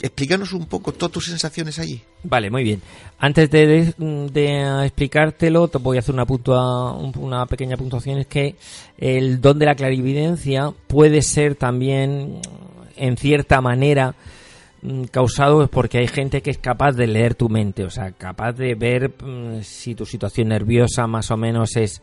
[0.00, 2.00] Explícanos un poco todas tus sensaciones allí.
[2.22, 2.82] Vale, muy bien.
[3.18, 3.94] Antes de,
[4.84, 6.24] explicártelo, te voy a hacer una,
[7.16, 8.18] una pequeña puntuación.
[8.18, 8.56] Es que
[8.98, 12.40] el don de la clarividencia puede ser también,
[12.96, 14.14] en cierta manera,
[14.82, 18.52] mm, causado porque hay gente que es capaz de leer tu mente, o sea, capaz
[18.52, 22.02] de ver mm, si tu situación nerviosa más o menos es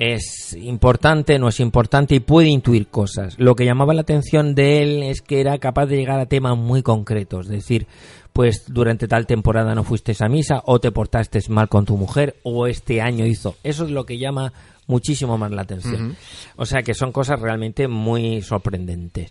[0.00, 3.38] es importante, no es importante y puede intuir cosas.
[3.38, 6.56] Lo que llamaba la atención de él es que era capaz de llegar a temas
[6.56, 7.86] muy concretos, es decir,
[8.32, 12.36] pues durante tal temporada no fuiste a misa o te portaste mal con tu mujer
[12.44, 13.56] o este año hizo.
[13.62, 14.54] Eso es lo que llama
[14.86, 16.16] muchísimo más la atención.
[16.56, 19.30] O sea que son cosas realmente muy sorprendentes.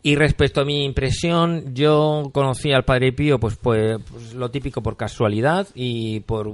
[0.00, 4.80] Y respecto a mi impresión, yo conocí al Padre Pío, pues, pues, pues lo típico
[4.80, 6.52] por casualidad y por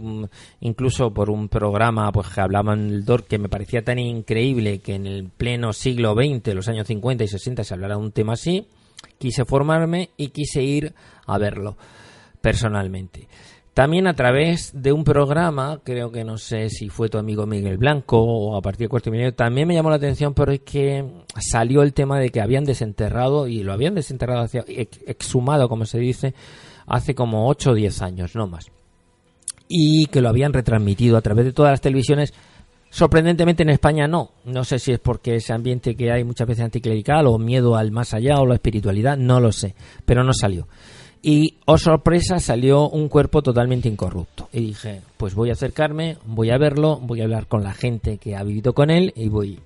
[0.61, 4.95] incluso por un programa pues que hablaban del DOR que me parecía tan increíble que
[4.95, 8.32] en el pleno siglo XX, los años 50 y 60, se hablara de un tema
[8.32, 8.66] así.
[9.18, 10.95] Quise formarme y quise ir
[11.26, 11.76] a verlo
[12.40, 13.28] personalmente.
[13.75, 17.77] También a través de un programa, creo que no sé si fue tu amigo Miguel
[17.77, 21.05] Blanco o a partir de cuarto milenio, también me llamó la atención, pero es que
[21.41, 25.99] salió el tema de que habían desenterrado, y lo habían desenterrado, hacia, exhumado, como se
[25.99, 26.35] dice,
[26.87, 28.70] hace como 8 o 10 años, no más.
[29.66, 32.33] Y que lo habían retransmitido a través de todas las televisiones.
[32.91, 34.31] Sorprendentemente en España no.
[34.45, 37.91] No sé si es porque ese ambiente que hay muchas veces anticlerical o miedo al
[37.91, 39.75] más allá o la espiritualidad, no lo sé.
[40.05, 40.68] Pero no salió
[41.27, 44.51] y, oh sorpresa, salió un cuerpo totalmente incorrupto.
[44.53, 48.18] Y dije, pues voy a acercarme, voy a verlo, voy a hablar con la gente
[48.18, 49.59] que ha vivido con él y voy.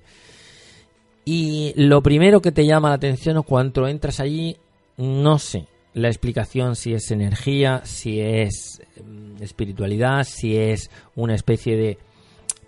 [1.25, 4.55] Y lo primero que te llama la atención es cuando entras allí,
[4.95, 11.75] no sé la explicación si es energía, si es mm, espiritualidad, si es una especie
[11.75, 11.97] de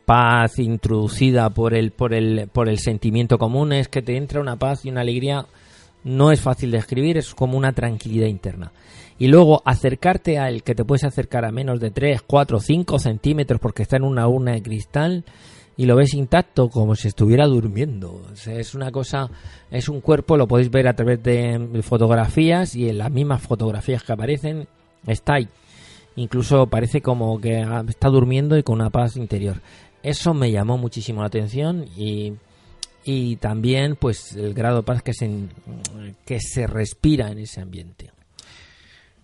[0.06, 4.58] paz introducida por el, por el, por el sentimiento común, es que te entra una
[4.58, 5.46] paz y una alegría
[6.04, 8.72] no es fácil de escribir, es como una tranquilidad interna.
[9.20, 12.99] Y luego acercarte a él, que te puedes acercar a menos de 3, 4, 5
[12.99, 15.26] centímetros porque está en una urna de cristal,
[15.78, 18.22] y lo ves intacto como si estuviera durmiendo.
[18.45, 19.30] es una cosa,
[19.70, 24.04] es un cuerpo, lo podéis ver a través de fotografías y en las mismas fotografías
[24.04, 24.68] que aparecen
[25.08, 25.47] está ahí.
[26.18, 29.62] Incluso parece como que está durmiendo y con una paz interior.
[30.04, 32.34] Eso me llamó muchísimo la atención y,
[33.04, 35.30] y también pues el grado de paz que se,
[36.26, 38.12] que se respira en ese ambiente.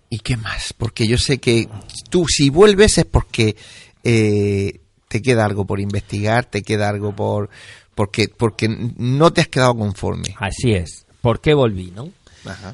[0.09, 0.73] ¿Y qué más?
[0.73, 1.67] Porque yo sé que
[2.09, 3.55] tú si vuelves es porque
[4.03, 7.49] eh, te queda algo por investigar, te queda algo por...
[7.93, 10.35] porque, porque no te has quedado conforme.
[10.39, 11.05] Así es.
[11.21, 12.09] ¿Por qué volví, no?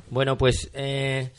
[0.09, 0.69] Bueno, pues...
[0.73, 1.31] Eh,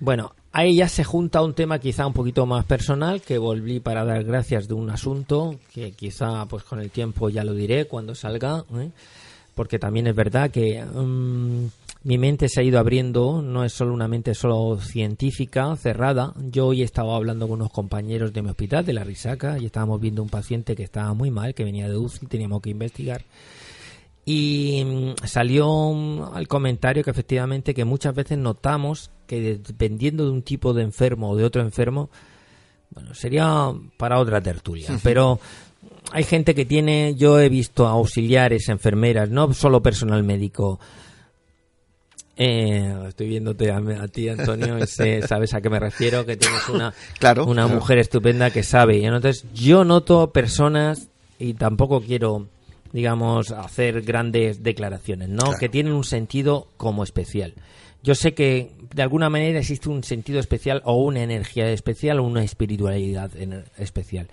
[0.00, 4.04] bueno, ahí ya se junta un tema quizá un poquito más personal que volví para
[4.04, 8.14] dar gracias de un asunto que quizá pues con el tiempo ya lo diré cuando
[8.14, 8.90] salga, ¿eh?
[9.56, 11.66] porque también es verdad que mm,
[12.04, 16.32] mi mente se ha ido abriendo, no es solo una mente solo científica, cerrada.
[16.50, 20.00] Yo hoy estaba hablando con unos compañeros de mi hospital, de la Risaca, y estábamos
[20.00, 23.22] viendo un paciente que estaba muy mal, que venía de UCI, teníamos que investigar.
[24.24, 30.42] Y mm, salió al comentario que efectivamente que muchas veces notamos que dependiendo de un
[30.42, 32.10] tipo de enfermo o de otro enfermo,
[32.90, 35.40] bueno, sería para otra tertulia, pero
[36.12, 40.78] hay gente que tiene, yo he visto auxiliares, enfermeras, no solo personal médico,
[42.36, 46.92] eh, estoy viéndote a, ti, Antonio, sabes a qué me refiero, que tienes una,
[47.46, 48.98] una mujer estupenda que sabe.
[48.98, 51.08] Y entonces, yo noto personas,
[51.38, 52.48] y tampoco quiero,
[52.94, 55.52] digamos, hacer grandes declaraciones, ¿no?
[55.58, 57.54] Que tienen un sentido como especial.
[58.04, 62.22] Yo sé que de alguna manera existe un sentido especial o una energía especial o
[62.22, 63.32] una espiritualidad
[63.78, 64.28] especial.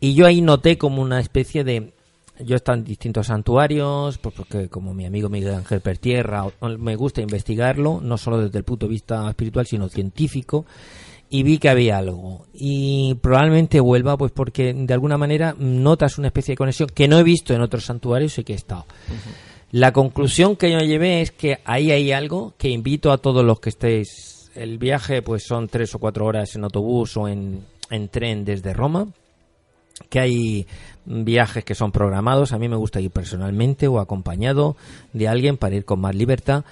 [0.00, 1.92] Y yo ahí noté como una especie de
[2.40, 6.46] yo he estado en distintos santuarios, pues porque como mi amigo Miguel Ángel Pertierra,
[6.80, 10.66] me gusta investigarlo, no solo desde el punto de vista espiritual, sino científico,
[11.34, 12.46] y vi que había algo.
[12.52, 17.18] Y probablemente vuelva, pues porque de alguna manera notas una especie de conexión que no
[17.18, 18.86] he visto en otros santuarios y que he estado.
[19.72, 23.58] La conclusión que yo llevé es que ahí hay algo que invito a todos los
[23.58, 24.48] que estéis.
[24.54, 28.72] El viaje, pues son tres o cuatro horas en autobús o en, en tren desde
[28.72, 29.08] Roma
[30.08, 30.66] que hay
[31.04, 32.52] viajes que son programados.
[32.52, 34.76] A mí me gusta ir personalmente o acompañado
[35.12, 36.64] de alguien para ir con más libertad.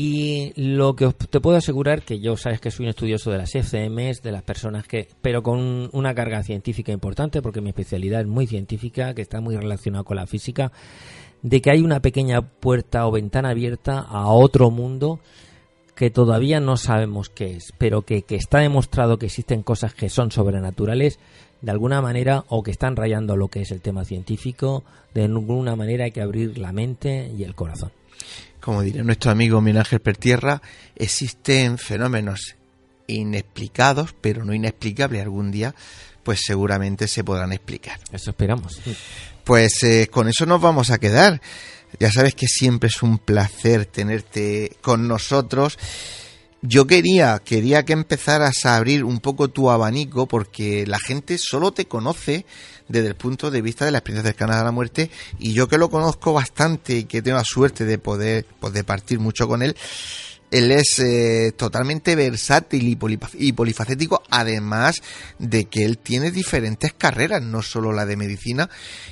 [0.00, 3.50] Y lo que te puedo asegurar, que yo sabes que soy un estudioso de las
[3.50, 8.28] FCMs, de las personas que, pero con una carga científica importante, porque mi especialidad es
[8.28, 10.70] muy científica, que está muy relacionada con la física,
[11.42, 15.18] de que hay una pequeña puerta o ventana abierta a otro mundo
[15.96, 20.10] que todavía no sabemos qué es, pero que, que está demostrado que existen cosas que
[20.10, 21.18] son sobrenaturales
[21.60, 25.74] de alguna manera o que están rayando lo que es el tema científico, de alguna
[25.74, 27.97] manera hay que abrir la mente y el corazón.
[28.68, 30.60] Como diría nuestro amigo Miguel Ángel Pertierra,
[30.94, 32.54] existen fenómenos
[33.06, 35.74] inexplicados, pero no inexplicables algún día,
[36.22, 37.98] pues seguramente se podrán explicar.
[38.12, 38.78] Eso esperamos.
[39.42, 41.40] Pues eh, con eso nos vamos a quedar.
[41.98, 45.78] Ya sabes que siempre es un placer tenerte con nosotros
[46.62, 51.72] yo quería, quería que empezaras a abrir un poco tu abanico porque la gente solo
[51.72, 52.46] te conoce
[52.88, 55.78] desde el punto de vista de la experiencia cercana a la muerte y yo que
[55.78, 59.62] lo conozco bastante y que tengo la suerte de poder, pues de partir mucho con
[59.62, 59.76] él,
[60.50, 65.02] él es eh, totalmente versátil y, polifacético, además
[65.38, 68.70] de que él tiene diferentes carreras, no solo la de medicina,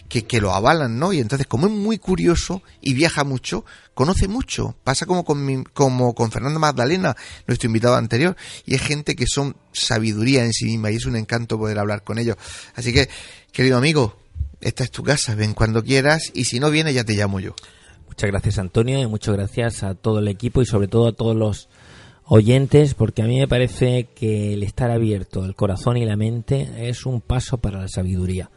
[0.08, 1.12] que, que lo avalan, ¿no?
[1.12, 3.64] Y entonces, como es muy curioso y viaja mucho,
[3.94, 4.76] conoce mucho.
[4.82, 9.56] Pasa como con, como con Fernando Magdalena, nuestro invitado anterior, y es gente que son
[9.72, 12.36] sabiduría en sí misma y es un encanto poder hablar con ellos.
[12.74, 13.08] Así que,
[13.52, 14.18] querido amigo,
[14.60, 17.54] esta es tu casa, ven cuando quieras y si no viene ya te llamo yo.
[18.16, 21.36] Muchas gracias Antonio y muchas gracias a todo el equipo y sobre todo a todos
[21.36, 21.68] los
[22.24, 26.88] oyentes porque a mí me parece que el estar abierto, el corazón y la mente
[26.88, 28.50] es un paso para la sabiduría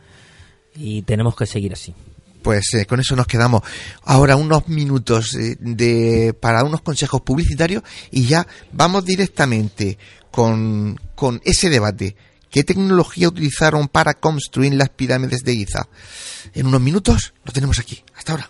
[0.75, 1.93] y tenemos que seguir así.
[2.41, 3.63] Pues eh, con eso nos quedamos.
[4.05, 9.97] Ahora unos minutos eh, de, para unos consejos publicitarios y ya vamos directamente
[10.31, 12.15] con, con ese debate.
[12.49, 15.89] ¿Qué tecnología utilizaron para construir las pirámides de Giza?
[16.53, 18.01] En unos minutos lo tenemos aquí.
[18.15, 18.49] Hasta ahora.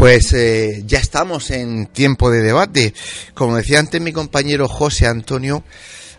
[0.00, 2.94] Pues eh, ya estamos en tiempo de debate.
[3.34, 5.62] Como decía antes mi compañero José Antonio,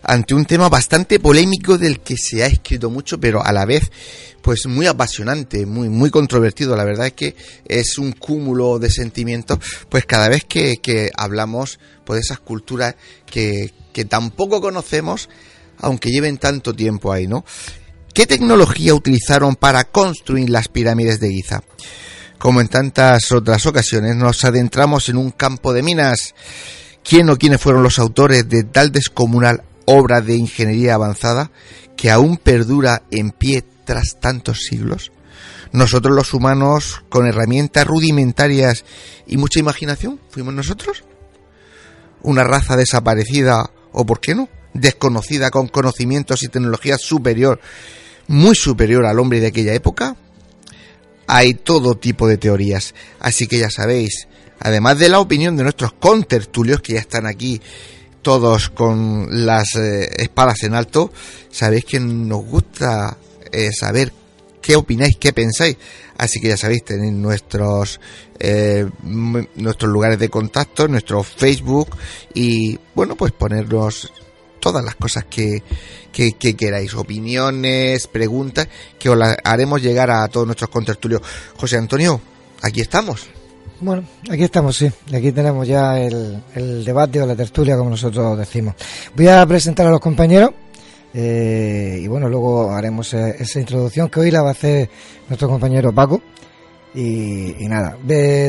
[0.04, 3.90] ante un tema bastante polémico del que se ha escrito mucho, pero a la vez
[4.40, 6.76] pues muy apasionante, muy muy controvertido.
[6.76, 7.34] La verdad es que
[7.66, 12.94] es un cúmulo de sentimientos, pues cada vez que, hablamos pues de esas culturas
[13.26, 15.28] que, que tampoco conocemos,
[15.78, 17.44] aunque lleven tanto tiempo ahí, ¿no?
[18.14, 21.64] ¿Qué tecnología utilizaron para construir las pirámides de Giza?
[22.42, 26.34] Como en tantas otras ocasiones, nos adentramos en un campo de minas.
[27.04, 31.52] ¿Quién o quiénes fueron los autores de tal descomunal obra de ingeniería avanzada
[31.96, 35.12] que aún perdura en pie tras tantos siglos?
[35.70, 38.84] ¿Nosotros los humanos con herramientas rudimentarias
[39.24, 40.18] y mucha imaginación?
[40.28, 41.04] ¿Fuimos nosotros?
[42.22, 47.60] ¿Una raza desaparecida o, por qué no, desconocida con conocimientos y tecnología superior,
[48.26, 50.16] muy superior al hombre de aquella época?
[51.34, 52.94] Hay todo tipo de teorías.
[53.18, 54.28] Así que ya sabéis,
[54.60, 57.58] además de la opinión de nuestros contertulios que ya están aquí
[58.20, 61.10] todos con las eh, espadas en alto,
[61.50, 63.16] sabéis que nos gusta
[63.50, 64.12] eh, saber
[64.60, 65.78] qué opináis, qué pensáis.
[66.18, 67.98] Así que ya sabéis, tenéis nuestros,
[68.38, 71.96] eh, nuestros lugares de contacto, nuestro Facebook
[72.34, 74.12] y bueno, pues ponernos
[74.62, 75.60] todas las cosas que,
[76.12, 81.20] que, queráis, opiniones, preguntas, que os las haremos llegar a todos nuestros contertulios.
[81.56, 82.20] José Antonio,
[82.62, 83.26] aquí estamos.
[83.80, 84.88] Bueno, aquí estamos, sí.
[85.12, 88.76] Aquí tenemos ya el, el debate o la tertulia, como nosotros decimos.
[89.16, 90.50] Voy a presentar a los compañeros.
[91.12, 94.88] Eh, y bueno, luego haremos eh, esa introducción que hoy la va a hacer
[95.28, 96.22] nuestro compañero Paco.
[96.94, 97.98] Y, y nada,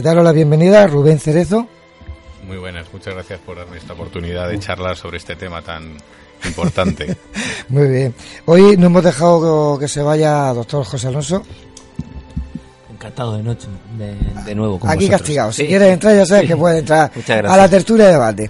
[0.03, 1.67] daros la bienvenida a Rubén Cerezo.
[2.47, 5.95] Muy buenas, muchas gracias por darme esta oportunidad de charlar sobre este tema tan
[6.45, 7.15] importante.
[7.69, 8.15] Muy bien.
[8.45, 11.43] Hoy no hemos dejado que se vaya doctor José Alonso.
[12.91, 13.67] Encantado de noche,
[14.45, 14.79] de, nuevo.
[14.79, 15.51] Con Aquí castigado.
[15.51, 18.49] Si quieres entrar, ya sabes que puedes entrar a la tertulia de debate.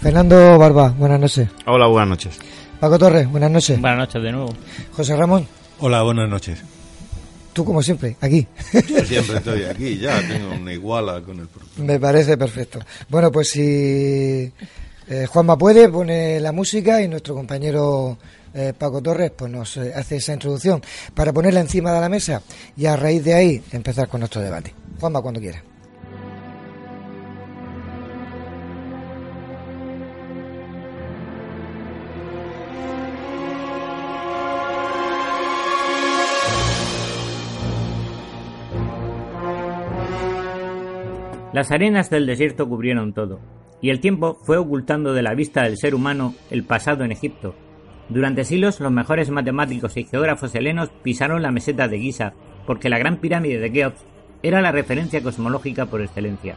[0.00, 1.48] Fernando Barba, buenas noches.
[1.66, 2.38] Hola, buenas noches.
[2.80, 3.80] Paco Torres, buenas noches.
[3.80, 4.54] Buenas noches de nuevo.
[4.92, 5.46] José Ramón.
[5.80, 6.62] Hola, buenas noches.
[7.58, 8.46] Tú, como siempre, aquí.
[8.72, 11.48] Yo siempre estoy aquí, ya tengo una iguala con el
[11.84, 12.78] Me parece perfecto.
[13.08, 14.52] Bueno, pues si
[15.08, 18.16] eh, Juanma puede, pone la música y nuestro compañero
[18.54, 20.80] eh, Paco Torres pues nos eh, hace esa introducción
[21.12, 22.42] para ponerla encima de la mesa
[22.76, 24.72] y a raíz de ahí empezar con nuestro debate.
[25.00, 25.60] Juanma, cuando quiera.
[41.58, 43.40] Las arenas del desierto cubrieron todo,
[43.82, 47.52] y el tiempo fue ocultando de la vista del ser humano el pasado en Egipto.
[48.08, 52.32] Durante siglos los mejores matemáticos y geógrafos helenos pisaron la meseta de Giza,
[52.64, 54.04] porque la gran pirámide de Keops
[54.44, 56.54] era la referencia cosmológica por excelencia.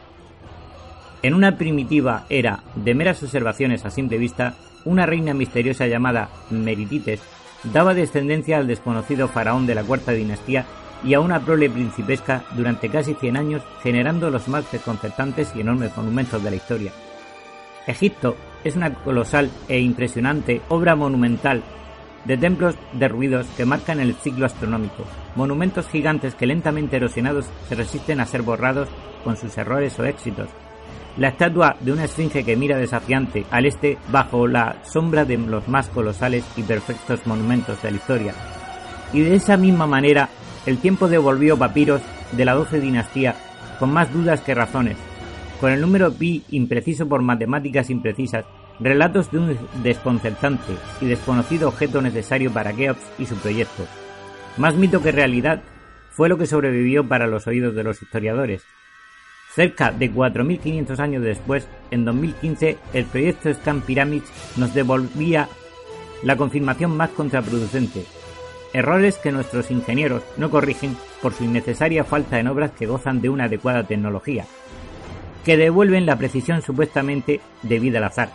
[1.22, 4.54] En una primitiva era de meras observaciones a simple vista,
[4.84, 7.20] una reina misteriosa llamada Meritites
[7.64, 10.64] daba descendencia al desconocido faraón de la cuarta dinastía
[11.04, 15.96] y a una prole principesca durante casi 100 años generando los más desconcertantes y enormes
[15.96, 16.92] monumentos de la historia.
[17.86, 21.62] Egipto es una colosal e impresionante obra monumental
[22.24, 25.04] de templos derruidos que marcan el ciclo astronómico,
[25.34, 28.88] monumentos gigantes que lentamente erosionados se resisten a ser borrados
[29.24, 30.48] con sus errores o éxitos.
[31.16, 35.68] La estatua de una esfinge que mira desafiante al este bajo la sombra de los
[35.68, 38.34] más colosales y perfectos monumentos de la historia.
[39.12, 40.30] Y de esa misma manera
[40.66, 42.00] el tiempo devolvió papiros
[42.32, 43.34] de la doce dinastía
[43.78, 44.96] con más dudas que razones,
[45.60, 48.44] con el número pi impreciso por matemáticas imprecisas,
[48.78, 53.86] relatos de un desconcertante y desconocido objeto necesario para Keops y su proyecto.
[54.56, 55.62] Más mito que realidad
[56.10, 58.62] fue lo que sobrevivió para los oídos de los historiadores.
[59.54, 65.48] Cerca de 4.500 años después, en 2015, el proyecto Scan Pyramids nos devolvía
[66.22, 68.04] la confirmación más contraproducente,
[68.72, 73.28] errores que nuestros ingenieros no corrigen por su innecesaria falta en obras que gozan de
[73.28, 74.46] una adecuada tecnología,
[75.44, 78.30] que devuelven la precisión supuestamente debida al azar,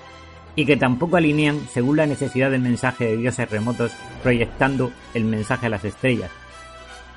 [0.56, 3.92] y que tampoco alinean según la necesidad del mensaje de dioses remotos
[4.24, 6.32] proyectando el mensaje a las estrellas.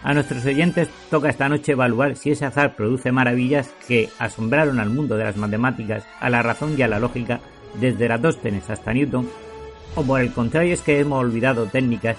[0.03, 4.89] A nuestros oyentes toca esta noche evaluar si ese azar produce maravillas que asombraron al
[4.89, 7.41] mundo de las matemáticas, a la razón y a la lógica
[7.79, 9.29] desde Eratóstenes hasta Newton,
[9.95, 12.17] o por el contrario es que hemos olvidado técnicas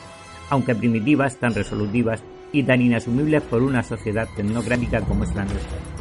[0.52, 2.22] aunque primitivas, tan resolutivas
[2.52, 6.01] y tan inasumibles por una sociedad tecnocrática como es la nuestra.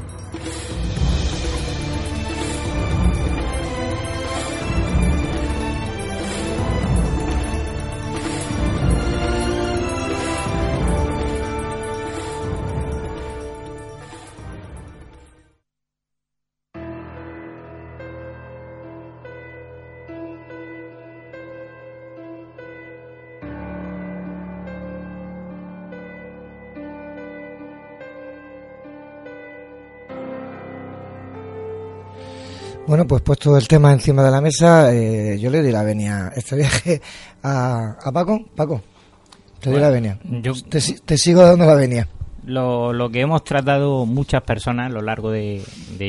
[32.91, 36.33] Bueno, pues puesto el tema encima de la mesa, eh, yo le di la venia
[36.35, 37.01] este viaje
[37.41, 38.45] a, Paco.
[38.57, 38.83] Paco,
[39.61, 40.19] te di la venia.
[40.69, 42.09] te, sigo dando la venia.
[42.45, 45.62] Lo, lo, que hemos tratado muchas personas a lo largo de,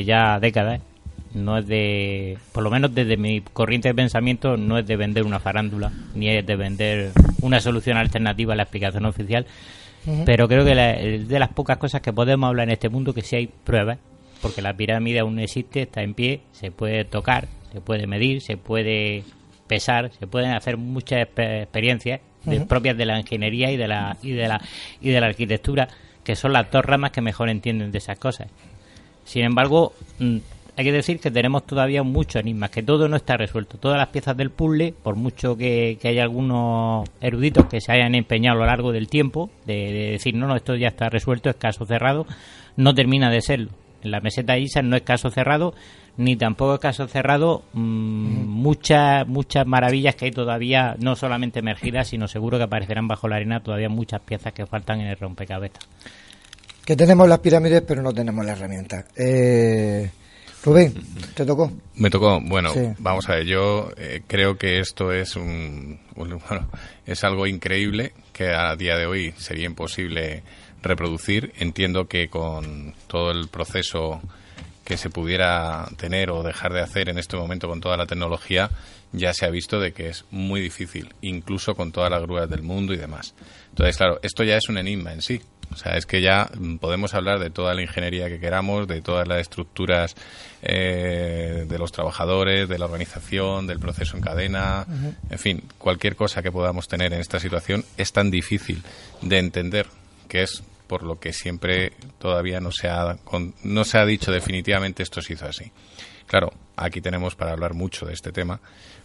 [0.04, 0.80] ya décadas
[1.34, 5.22] no es de, por lo menos desde mi corriente de pensamiento, no es de vender
[5.22, 9.46] una farándula, ni es de vender una solución alternativa a la explicación oficial,
[10.26, 10.72] pero creo que
[11.14, 13.98] es de las pocas cosas que podemos hablar en este mundo que si hay pruebas
[14.42, 18.56] porque la pirámide aún existe, está en pie, se puede tocar, se puede medir, se
[18.56, 19.22] puede
[19.68, 22.20] pesar, se pueden hacer muchas experiencias
[22.68, 24.60] propias de la ingeniería y de la y de la
[25.00, 25.88] y de la arquitectura,
[26.24, 28.48] que son las dos ramas que mejor entienden de esas cosas.
[29.24, 30.38] Sin embargo, mm,
[30.76, 33.78] hay que decir que tenemos todavía muchos enigmas, que todo no está resuelto.
[33.78, 38.56] Todas las piezas del puzzle, por mucho que, haya algunos eruditos que se hayan empeñado
[38.56, 41.56] a lo largo del tiempo de, de decir, no, no, esto ya está resuelto, es
[41.56, 42.26] caso cerrado,
[42.76, 43.70] no termina de serlo
[44.02, 45.74] la meseta ISA no es caso cerrado,
[46.16, 52.08] ni tampoco es caso cerrado mm, muchas muchas maravillas que hay todavía, no solamente emergidas,
[52.08, 55.88] sino seguro que aparecerán bajo la arena todavía muchas piezas que faltan en el rompecabezas.
[56.84, 59.04] Que tenemos las pirámides, pero no tenemos la herramienta.
[59.16, 60.10] Eh,
[60.64, 60.94] Rubén,
[61.34, 61.72] ¿te tocó?
[61.96, 62.40] Me tocó.
[62.40, 63.46] Bueno, vamos a ver.
[63.46, 66.40] Yo eh, creo que esto es un, bueno,
[67.04, 70.42] es algo increíble que a día de hoy sería imposible
[70.82, 71.52] reproducir.
[71.58, 74.20] Entiendo que con todo el proceso
[74.84, 78.70] que se pudiera tener o dejar de hacer en este momento con toda la tecnología,
[79.12, 82.62] ya se ha visto de que es muy difícil, incluso con todas las grúas del
[82.62, 83.34] mundo y demás.
[83.70, 85.40] Entonces, claro, esto ya es un enigma en sí.
[85.72, 86.50] O sea, es que ya
[86.80, 90.14] podemos hablar de toda la ingeniería que queramos, de todas las estructuras
[90.60, 94.86] eh, de los trabajadores, de la organización, del proceso en cadena,
[95.30, 98.82] en fin, cualquier cosa que podamos tener en esta situación es tan difícil
[99.22, 99.86] de entender
[100.28, 103.18] que es por lo que siempre todavía no se ha,
[103.62, 105.70] no se ha dicho definitivamente esto se hizo así.
[106.26, 108.60] Claro, aquí tenemos para hablar mucho de este tema,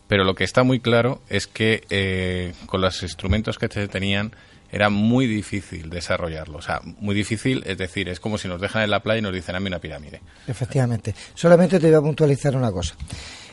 [0.07, 4.33] pero lo que está muy claro es que eh, con los instrumentos que se tenían
[4.71, 6.57] era muy difícil desarrollarlo.
[6.57, 9.21] O sea, muy difícil, es decir, es como si nos dejan en la playa y
[9.21, 10.21] nos dicen, a mí una pirámide.
[10.47, 11.13] Efectivamente.
[11.33, 12.95] Solamente te voy a puntualizar una cosa.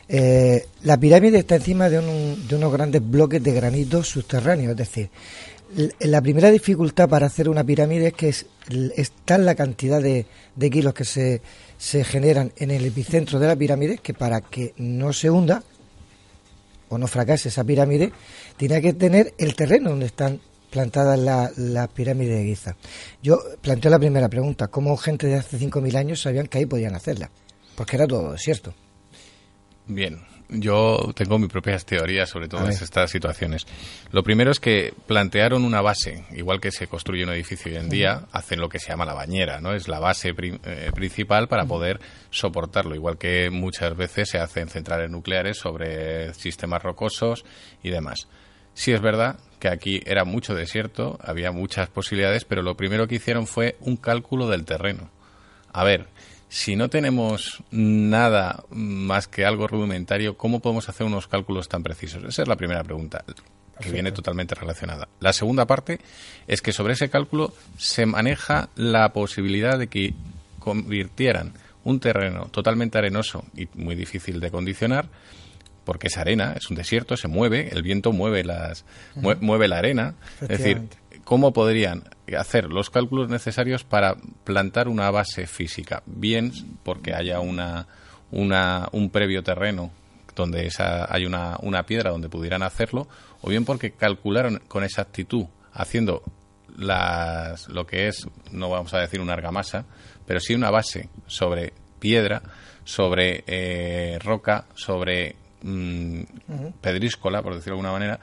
[0.09, 2.01] Eh, la pirámide está encima de,
[2.37, 5.11] de unos grandes bloques de granito subterráneos, es decir,
[6.01, 8.47] la primera dificultad para hacer una pirámide es que es,
[8.97, 10.27] está la cantidad de,
[10.71, 11.43] kilos que se,
[11.79, 15.63] se, generan en el epicentro de la pirámide, que para que no se hunda
[16.89, 18.13] o no fracase esa pirámide,
[18.57, 20.41] tiene que tener el terreno donde están
[20.71, 22.77] plantadas las la pirámides de Giza.
[23.23, 26.95] Yo planteo la primera pregunta, ¿cómo gente de hace 5.000 años sabían que ahí podían
[26.95, 27.31] hacerla?
[27.77, 28.75] Porque era todo desierto.
[29.87, 33.67] Bien, yo tengo mis propias teorías sobre todas estas situaciones.
[34.13, 37.89] Lo primero es que plantearon una base, igual que se construye un edificio hoy en
[37.89, 39.73] día, hacen lo que se llama la bañera, ¿no?
[39.75, 42.01] Es la base eh, principal para poder
[42.31, 47.45] soportarlo, igual que muchas veces se hacen centrales nucleares sobre sistemas rocosos
[47.83, 48.29] y demás.
[48.75, 53.15] Sí es verdad que aquí era mucho desierto, había muchas posibilidades, pero lo primero que
[53.15, 55.11] hicieron fue un cálculo del terreno.
[55.73, 56.07] A ver,
[56.55, 62.23] si no tenemos nada más que algo rudimentario, ¿cómo podemos hacer unos cálculos tan precisos?
[62.23, 63.25] Esa es la primera pregunta,
[63.81, 65.09] que viene totalmente relacionada.
[65.19, 65.99] La segunda parte
[66.47, 70.15] es que sobre ese cálculo se maneja la posibilidad de que
[70.61, 75.09] convirtieran un terreno totalmente arenoso y muy difícil de condicionar,
[75.85, 78.85] porque es arena, es un desierto, se mueve, el viento mueve las
[79.17, 80.83] mueve la arena, es decir,
[81.25, 82.05] ¿cómo podrían
[82.39, 86.53] hacer los cálculos necesarios para plantar una base física, bien
[86.83, 87.87] porque haya una,
[88.31, 89.91] una un previo terreno
[90.35, 93.09] donde esa, hay una, una piedra donde pudieran hacerlo,
[93.41, 96.23] o bien porque calcularon con exactitud, haciendo
[96.77, 99.85] las, lo que es, no vamos a decir una argamasa,
[100.27, 102.43] pero sí una base sobre piedra,
[102.85, 106.23] sobre eh, roca, sobre mm,
[106.81, 108.21] pedríscola, por decirlo de alguna manera,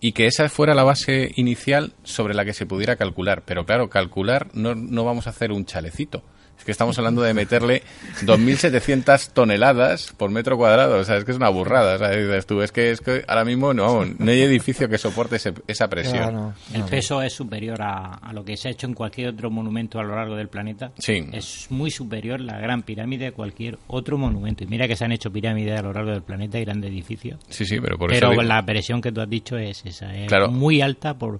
[0.00, 3.42] y que esa fuera la base inicial sobre la que se pudiera calcular.
[3.46, 6.22] Pero claro, calcular no, no vamos a hacer un chalecito.
[6.66, 7.84] Que estamos hablando de meterle
[8.24, 10.98] 2.700 toneladas por metro cuadrado.
[10.98, 11.96] O sea, es que es una burrada.
[11.96, 12.44] ¿sabes?
[12.44, 15.36] Tú, es que, es que ahora mismo no, no hay edificio que soporte
[15.68, 16.54] esa presión.
[16.74, 20.02] El peso es superior a, lo que se ha hecho en cualquier otro monumento a
[20.02, 20.90] lo largo del planeta.
[20.98, 21.24] Sí.
[21.32, 24.64] Es muy superior la gran pirámide a cualquier otro monumento.
[24.64, 27.38] Y mira que se han hecho pirámides a lo largo del planeta y grandes edificios.
[27.48, 30.12] Sí, sí, pero por pero la presión que tú has dicho es esa.
[30.16, 31.38] Es muy alta por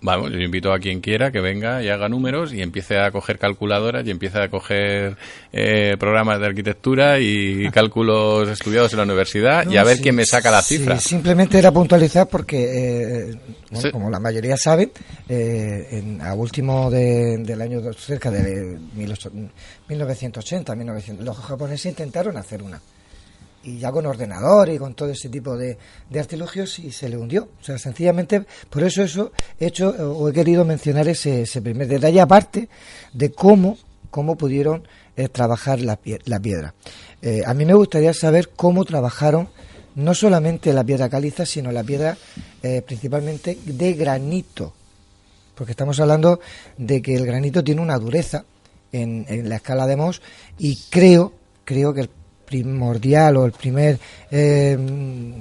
[0.00, 3.36] Vamos, yo invito a quien quiera que venga y haga números y empiece a coger
[3.38, 5.16] calculadoras y empiece a coger
[5.52, 10.24] eh, programas de arquitectura y cálculos estudiados en la universidad y a ver quién me
[10.24, 11.00] saca la cifra.
[11.00, 14.92] simplemente era puntualizar porque, eh, como la mayoría saben,
[15.28, 22.80] eh, en, a último del año cerca de 1980, 1900, los japoneses intentaron hacer una
[23.62, 25.78] y ya con ordenador y con todo ese tipo de,
[26.08, 27.48] de, artilugios y se le hundió.
[27.60, 32.20] O sea, sencillamente, por eso eso he hecho o he querido mencionar ese, primer detalle,
[32.20, 32.68] aparte
[33.12, 33.76] de cómo,
[34.10, 34.86] cómo pudieron
[35.16, 36.74] eh, trabajar la, la piedra.
[37.20, 39.48] Eh, a mí me gustaría saber cómo trabajaron
[39.96, 42.16] no solamente la piedra caliza, sino la piedra
[42.62, 44.72] eh, principalmente de granito.
[45.56, 46.38] Porque estamos hablando
[46.76, 48.44] de que el granito tiene una dureza
[48.92, 50.22] en, en la escala de Mohs
[50.56, 51.32] y creo,
[51.64, 52.10] creo que el
[52.48, 53.98] primordial o el primer
[54.30, 54.76] eh,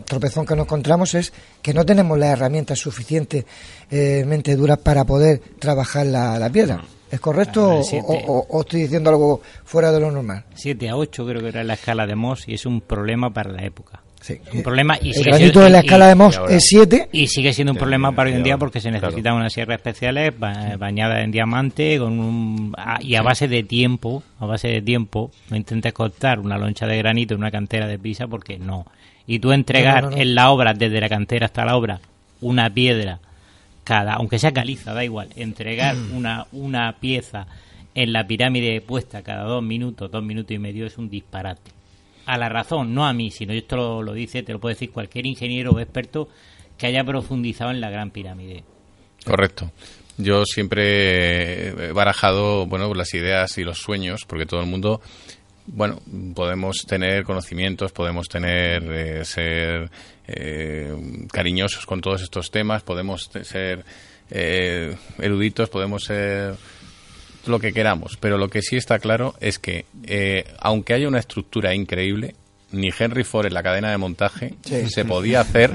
[0.06, 6.06] tropezón que nos encontramos es que no tenemos las herramientas suficientemente duras para poder trabajar
[6.06, 6.84] la, piedra.
[7.10, 10.44] ¿Es correcto o, estoy diciendo algo fuera de lo normal?
[10.56, 13.52] 7 a 8 creo que era la escala de Moss y es un problema para
[13.52, 14.02] la época.
[14.54, 17.74] Un problema y el granito de la escala de Mohs es 7 y sigue siendo
[17.74, 21.98] un problema para hoy en día porque se necesitan unas sierras especiales bañadas en diamante
[21.98, 26.58] con un, y a base de tiempo a base de tiempo no intentes cortar una
[26.58, 28.86] loncha de granito en una cantera de pisa porque no.
[29.26, 32.00] Y tú entregar en la obra desde la cantera hasta la obra
[32.42, 33.20] una piedra
[33.84, 36.16] cada aunque sea caliza da igual entregar mm.
[36.16, 37.48] una una pieza
[37.96, 41.77] en la pirámide puesta cada dos minutos dos minutos y medio es un disparate
[42.28, 45.26] a la razón, no a mí, sino esto lo, dice, te lo puede decir cualquier
[45.26, 46.28] ingeniero o experto
[46.78, 48.64] que haya profundizado en la Gran Pirámide.
[49.26, 49.72] Correcto.
[50.18, 55.02] Yo siempre he barajado, bueno, las ideas y los sueños, porque todo el mundo
[55.68, 56.02] bueno,
[56.34, 59.90] podemos tener conocimientos, podemos tener, eh, ser
[60.28, 60.96] eh,
[61.32, 63.84] cariñosos con todos estos temas, podemos ser
[64.30, 66.56] eh, eruditos, podemos ser
[67.48, 69.86] lo que queramos, pero lo que sí está claro es que,
[70.60, 72.36] aunque haya una estructura increíble,
[72.72, 75.72] ni Henry Ford en la cadena de montaje se podía hacer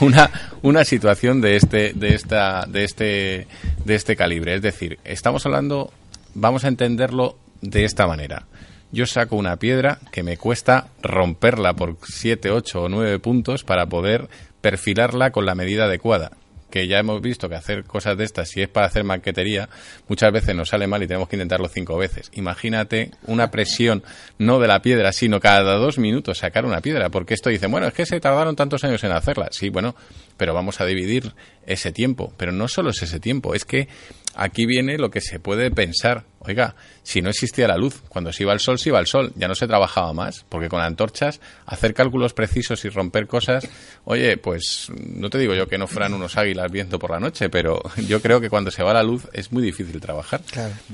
[0.00, 0.30] una,
[0.62, 3.46] una situación de este, de esta, de este,
[3.84, 4.56] de este calibre.
[4.56, 5.92] Es decir, estamos hablando,
[6.34, 8.46] vamos a entenderlo de esta manera.
[8.90, 13.86] Yo saco una piedra que me cuesta romperla por 7, 8 o 9 puntos para
[13.86, 14.28] poder
[14.60, 16.32] perfilarla con la medida adecuada
[16.72, 19.68] que ya hemos visto que hacer cosas de estas, si es para hacer maquetería,
[20.08, 22.30] muchas veces nos sale mal y tenemos que intentarlo cinco veces.
[22.32, 24.02] Imagínate una presión
[24.38, 27.86] no de la piedra, sino cada dos minutos sacar una piedra, porque esto dice, bueno,
[27.86, 29.48] es que se tardaron tantos años en hacerla.
[29.50, 29.94] Sí, bueno,
[30.38, 31.34] pero vamos a dividir
[31.66, 32.32] ese tiempo.
[32.38, 33.88] Pero no solo es ese tiempo, es que
[34.34, 36.24] aquí viene lo que se puede pensar.
[36.44, 39.32] Oiga, si no existía la luz, cuando se iba el sol, se iba el sol,
[39.36, 43.68] ya no se trabajaba más, porque con antorchas hacer cálculos precisos y romper cosas,
[44.04, 47.48] oye, pues no te digo yo que no fueran unos águilas viendo por la noche,
[47.48, 50.40] pero yo creo que cuando se va la luz es muy difícil trabajar,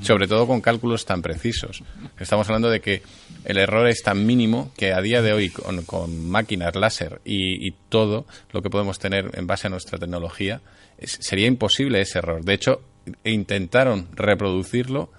[0.02, 1.82] sobre todo con cálculos tan precisos.
[2.19, 3.02] Estamos hablando de que
[3.44, 7.74] el error es tan mínimo que a día de hoy con, máquinas láser y, y
[7.89, 10.60] todo lo que podemos tener en base a nuestra tecnología,
[11.03, 12.45] sería imposible ese error.
[12.45, 12.83] De hecho,
[13.25, 15.11] intentaron reproducirlo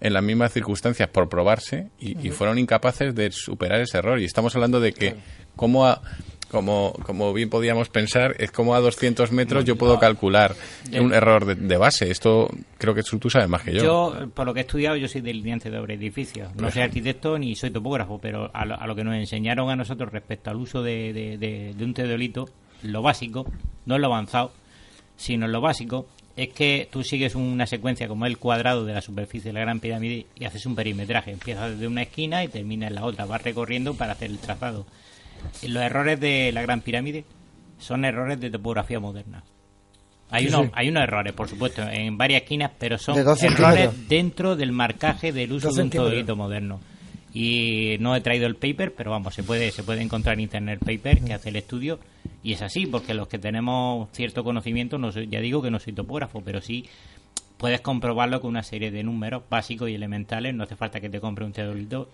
[0.00, 4.20] en las mismas circunstancias por probarse y, fueron incapaces de superar ese error.
[4.20, 5.14] Y estamos hablando de que,
[5.56, 6.02] como a,
[6.50, 10.54] como, como bien podíamos pensar, es como a 200 metros yo puedo calcular
[10.92, 12.10] un error de, base.
[12.10, 12.48] Esto
[12.78, 13.82] creo que tú sabes más que yo.
[13.82, 16.54] Yo, por lo que he estudiado, yo soy delineante de obra edificios.
[16.56, 20.50] No soy arquitecto ni soy topógrafo, pero a lo, que nos enseñaron a nosotros respecto
[20.50, 22.48] al uso de, de, de un teodolito,
[22.82, 23.46] lo básico,
[23.86, 24.52] no lo avanzado,
[25.16, 29.50] sino lo básico, es que tú sigues una secuencia como el cuadrado de la superficie
[29.50, 31.30] de la Gran Pirámide y haces un perimetraje.
[31.30, 33.24] Empiezas desde una esquina y terminas en la otra.
[33.24, 34.86] Vas recorriendo para hacer el trazado.
[35.62, 37.24] Los errores de la Gran Pirámide
[37.78, 39.44] son errores de topografía moderna.
[40.30, 44.72] Hay, unos, hay unos errores, por supuesto, en varias esquinas, pero son errores dentro del
[44.72, 46.80] marcaje del uso de un todolito moderno.
[47.34, 50.78] Y no he traído el paper, pero vamos, se puede, se puede encontrar en internet
[50.80, 51.98] el paper que hace el estudio
[52.44, 55.94] y es así, porque los que tenemos cierto conocimiento, no ya digo que no soy
[55.94, 56.84] topógrafo, pero sí
[57.56, 60.54] puedes comprobarlo con una serie de números básicos y elementales.
[60.54, 62.10] No hace falta que te compre un teodolito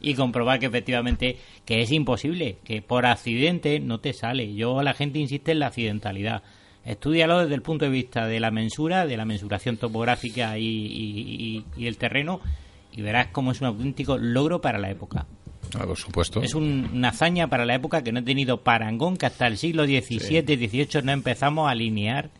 [0.00, 1.36] y, comprobar que efectivamente
[1.66, 4.54] que es imposible, que por accidente no te sale.
[4.54, 6.42] Yo la gente insiste en la accidentalidad.
[6.84, 11.96] Estudialo desde el punto de vista de la mensura, de la mensuración topográfica y el
[11.98, 12.40] terreno
[12.96, 15.26] y verás cómo es un auténtico logro para la época.
[15.74, 16.42] Ah, por supuesto.
[16.42, 19.84] Es una hazaña para la época que no ha tenido parangón, que hasta el siglo
[19.84, 22.30] XVII, XVIII no empezamos a alinear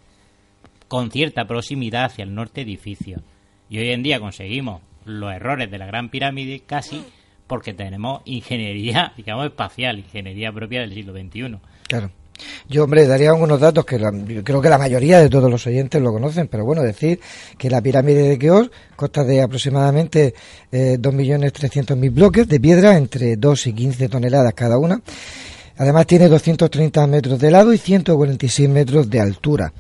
[0.89, 3.22] con cierta proximidad hacia el norte edificios.
[3.68, 7.02] Y hoy en día conseguimos los errores de la Gran Pirámide casi
[7.47, 11.59] porque tenemos ingeniería, digamos, espacial, ingeniería propia del siglo XXI.
[11.89, 12.10] Claro.
[12.69, 13.98] Yo, hombre, daría algunos datos que
[14.43, 17.20] creo que la mayoría de todos los oyentes lo conocen, pero bueno, decir
[17.59, 20.35] que la pirámide de Keops consta de aproximadamente
[20.73, 25.01] eh, 2.300.000 bloques de piedra entre 2 y 15 toneladas cada una.
[25.77, 29.73] Además tiene 230 metros de lado y 146 metros de altura.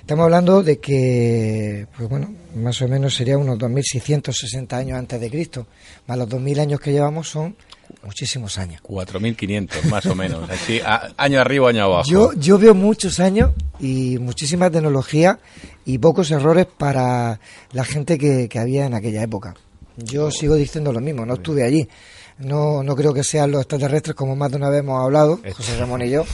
[0.00, 5.28] Estamos hablando de que, pues bueno, más o menos sería unos 2.660 años antes de
[5.28, 5.66] Cristo,
[6.06, 7.56] más los 2.000 años que llevamos son
[8.02, 8.82] muchísimos años.
[8.82, 10.80] 4.500 más o menos, así,
[11.16, 12.10] año arriba, año abajo.
[12.10, 15.38] Yo, yo veo muchos años y muchísima tecnología
[15.84, 17.40] y pocos errores para
[17.72, 19.54] la gente que, que había en aquella época.
[19.96, 21.88] Yo sigo diciendo lo mismo, no estuve allí.
[22.40, 25.76] No, no creo que sean los extraterrestres, como más de una vez hemos hablado, José
[25.78, 26.24] Ramón y yo,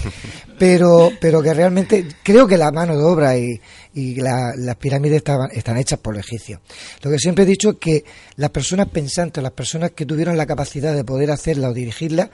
[0.59, 3.61] pero, pero que realmente creo que la mano de obra y,
[3.93, 6.61] y las pirámides estaban, están hechas por los egipcios.
[7.03, 8.05] Lo que siempre he dicho es que
[8.37, 12.31] las personas pensantes, las personas que tuvieron la capacidad de poder hacerla o dirigirla,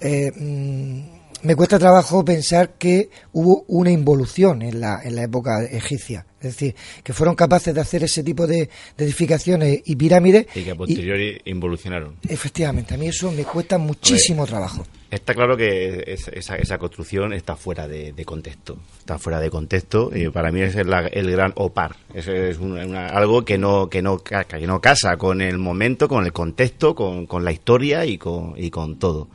[0.00, 1.13] eh, mm,
[1.44, 6.26] me cuesta trabajo pensar que hubo una involución en la, en la época egipcia.
[6.40, 8.68] Es decir, que fueron capaces de hacer ese tipo de,
[8.98, 10.46] edificaciones y pirámides.
[10.54, 12.16] Y que a posteriori involucionaron.
[12.28, 14.84] Efectivamente, a mí eso me cuesta muchísimo trabajo.
[15.10, 18.78] Está claro que esa, esa, construcción está fuera de, contexto.
[18.98, 20.86] Está fuera de contexto y para mí es el,
[21.30, 21.96] gran opar.
[22.12, 26.32] Es, es algo que no, que, no, que no casa con el momento, con el
[26.32, 29.28] contexto, con, con la historia y con, y con todo.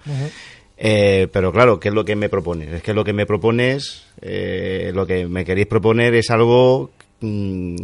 [0.82, 2.72] Eh, pero claro, ¿qué es lo que me propones?
[2.72, 7.76] Es que lo que me propones, eh, lo que me queréis proponer es algo mm,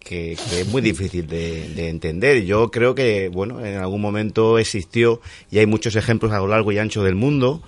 [0.00, 2.42] que, es muy difícil de, entender.
[2.44, 6.72] Yo creo que, bueno, en algún momento existió y hay muchos ejemplos a lo largo
[6.72, 7.62] y ancho del mundo,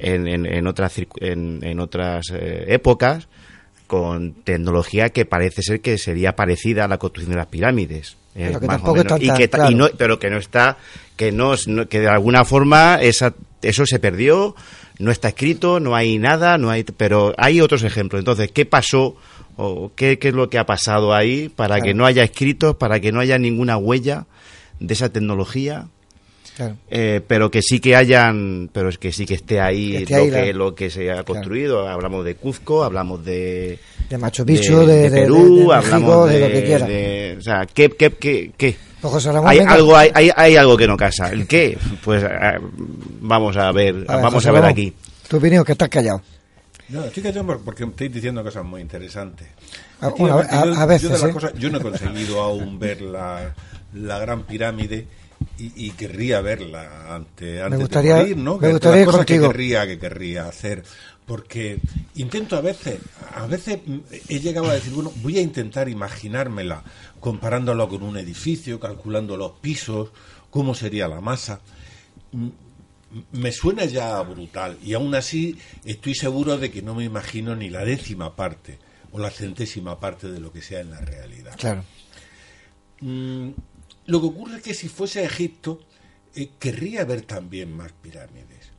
[0.00, 3.28] en, en, otras, en, otras eh, épocas,
[4.02, 8.16] con tecnología que parece ser que sería parecida a la construcción de las pirámides.
[8.34, 9.12] eh, Pero que más o menos.
[9.12, 9.70] está y tan que, ta- claro.
[9.72, 10.76] y no, pero que no está,
[11.16, 14.56] que no, no- que de alguna forma esa, eso se perdió,
[14.98, 18.18] no está escrito, no hay nada, no hay, pero hay otros ejemplos.
[18.20, 19.16] Entonces, ¿qué pasó
[19.56, 21.84] o qué, qué es lo que ha pasado ahí para Claro.
[21.84, 24.26] que no haya escritos, para que no haya ninguna huella
[24.80, 25.86] de esa tecnología?
[26.56, 26.76] Claro.
[26.88, 30.14] Eh, pero que sí que hayan, pero es que sí que esté ahí, Que esté
[30.16, 31.88] lo, ahí que, la- lo que se ha construido.
[31.88, 33.78] Hablamos de Cuzco, hablamos de,
[34.08, 36.86] De Machu Picchu, de, de- de- Perú, de México, hablamos de, lo que quiera.
[36.86, 38.76] de- o sea, ¿qué, qué, qué, qué?
[39.00, 39.72] Pues José Ramón, Hay venga.
[39.72, 41.28] algo, hay, hay, hay algo que no casa.
[41.30, 41.76] ¿El qué?
[42.04, 42.28] Pues eh,
[43.20, 44.92] vamos a ver, A ver, vamos a ver aquí.
[45.28, 46.22] Tu opinión, que estás callado.
[46.88, 49.48] No, estoy callado por- porque estoy diciendo cosas muy interesantes.
[50.00, 51.32] A- bueno, a- yo- veces, yo, de las ¿eh?
[51.32, 53.52] cosas- yo no he conseguido aún ver la,
[53.94, 55.06] la gran pirámide
[55.58, 58.58] y, y querría verla ante, antes gustaría- de morir, ¿no?
[58.58, 59.42] me gustaría las cosas contigo.
[59.48, 60.82] que querría, que querría hacer.
[61.26, 61.78] Porque
[62.16, 62.98] intento a veces,
[63.34, 63.80] a veces
[64.28, 66.84] he llegado a decir, bueno, voy a intentar imaginármela
[67.18, 70.10] comparándolo con un edificio, calculando los pisos,
[70.50, 71.60] cómo sería la masa
[73.32, 77.70] me suena ya brutal y aún así estoy seguro de que no me imagino ni
[77.70, 78.78] la décima parte
[79.12, 81.54] o la centésima parte de lo que sea en la realidad.
[81.56, 81.84] Claro.
[83.00, 83.50] Mm,
[84.06, 85.80] lo que ocurre es que si fuese a Egipto
[86.34, 88.70] eh, querría ver también más pirámides.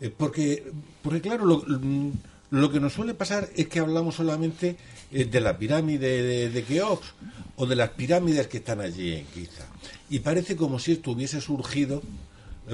[0.00, 0.72] Eh, porque,
[1.02, 2.12] porque claro, lo, mm,
[2.50, 4.76] lo que nos suele pasar es que hablamos solamente
[5.10, 7.14] eh, de la pirámide de, Keops
[7.56, 9.66] o de las pirámides que están allí en Giza.
[10.10, 12.02] Y parece como si esto hubiese surgido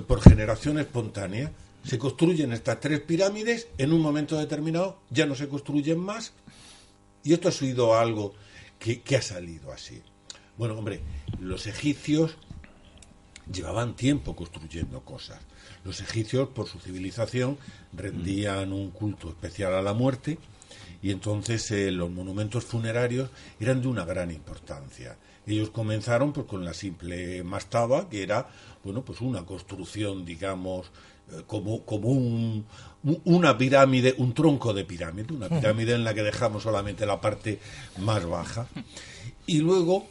[0.06, 1.52] por generación espontánea.
[1.84, 6.32] Se construyen estas tres pirámides, en un momento determinado ya no se construyen más,
[7.24, 8.34] y esto ha sido algo
[8.78, 10.02] que ha salido así.
[10.58, 11.00] Bueno, hombre,
[11.40, 12.36] los egipcios
[13.52, 15.38] llevaban tiempo construyendo cosas.
[15.84, 17.56] Los egipcios, por su civilización,
[17.92, 20.38] rendían un culto especial a la muerte
[21.02, 23.30] y entonces eh, los monumentos funerarios
[23.60, 25.16] eran de una gran importancia.
[25.46, 28.48] Ellos comenzaron pues, con la simple mastaba, que era
[28.84, 30.88] bueno, pues una construcción, digamos,
[31.30, 32.66] eh, como, como un,
[33.04, 37.20] un- una pirámide, un tronco de pirámide, una pirámide en la que dejamos solamente la
[37.20, 37.60] parte
[37.98, 38.66] más baja.
[39.46, 40.06] Y luego,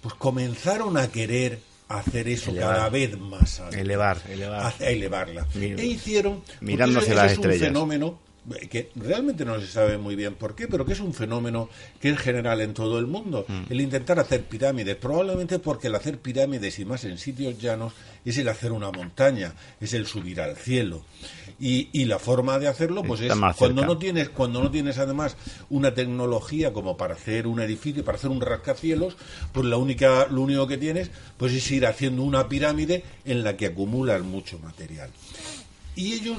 [0.00, 1.58] pues comenzaron a querer
[1.88, 2.74] hacer eso Elevar.
[2.76, 3.76] cada vez más alto.
[3.76, 4.74] Elevar, elevar.
[4.78, 5.46] A- elevarla.
[5.54, 7.60] Mi- e hicieron ese las es un estrellas.
[7.68, 8.18] fenómeno
[8.60, 11.68] eh, que realmente no se sabe muy bien por qué, pero que es un fenómeno
[12.00, 13.44] que es general en todo el mundo.
[13.48, 13.62] Mm.
[13.70, 17.92] El intentar hacer pirámides, probablemente porque el hacer pirámides y más en sitios llanos
[18.24, 21.04] es el hacer una montaña, es el subir al cielo.
[21.60, 24.96] Y, y la forma de hacerlo pues Está es cuando no tienes cuando no tienes
[24.98, 25.36] además
[25.70, 29.16] una tecnología como para hacer un edificio, para hacer un rascacielos,
[29.50, 33.56] pues la única lo único que tienes pues es ir haciendo una pirámide en la
[33.56, 35.10] que acumulas mucho material.
[35.96, 36.38] Y ellos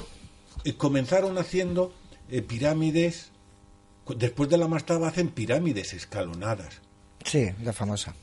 [0.64, 1.94] eh, comenzaron haciendo
[2.30, 3.32] eh, pirámides,
[4.16, 6.82] después de la mastaba hacen pirámides escalonadas.
[7.26, 8.16] Sí, la famosa.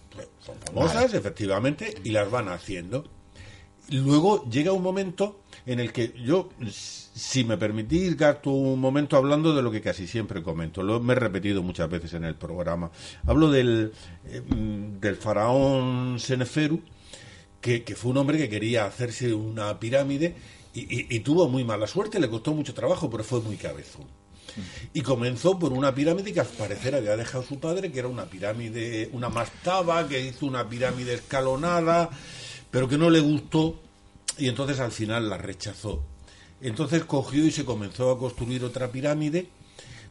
[0.44, 3.04] Son famosas, efectivamente, y las van haciendo.
[3.90, 9.54] Luego llega un momento en el que yo, si me permitís, gasto un momento hablando
[9.54, 10.82] de lo que casi siempre comento.
[10.82, 12.90] Lo me he repetido muchas veces en el programa.
[13.26, 13.92] Hablo del,
[14.26, 16.80] eh, mm, del faraón Seneferu,
[17.60, 20.36] que, que fue un hombre que quería hacerse una pirámide
[20.72, 24.04] y, y- y tuvo muy mala suerte, le costó mucho trabajo, pero fue muy cabezón.
[24.94, 28.24] Y comenzó por una pirámide que al parecer había dejado su padre, que era una
[28.26, 32.08] pirámide, una mastaba, que hizo una pirámide escalonada,
[32.70, 33.80] pero que no le gustó
[34.38, 36.02] y entonces al final la rechazó.
[36.60, 39.48] Entonces cogió y se comenzó a construir otra pirámide,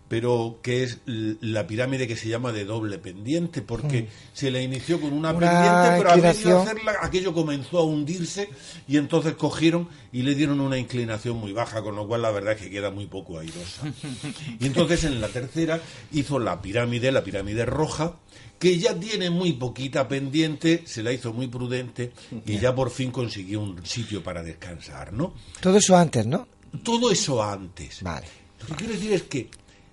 [0.08, 4.08] pero que es la pirámide que se llama de doble pendiente, porque Mm.
[4.34, 8.50] se la inició con una, Una pendiente, pero al hacerla aquello comenzó a hundirse
[8.88, 12.54] y entonces cogieron y le dieron una inclinación muy baja, con lo cual la verdad
[12.54, 13.82] es que queda muy poco airosa.
[14.60, 15.82] Y entonces en la tercera
[16.14, 18.16] hizo la pirámide, la pirámide roja,
[18.60, 22.14] que ya tiene muy poquita pendiente, se la hizo muy prudente
[22.46, 25.34] y ya por fin consiguió un sitio para descansar, ¿no?
[25.60, 26.48] Todo eso antes, ¿no?
[26.84, 28.02] Todo eso antes.
[28.02, 28.28] Vale.
[28.62, 29.50] Lo que quiero decir es que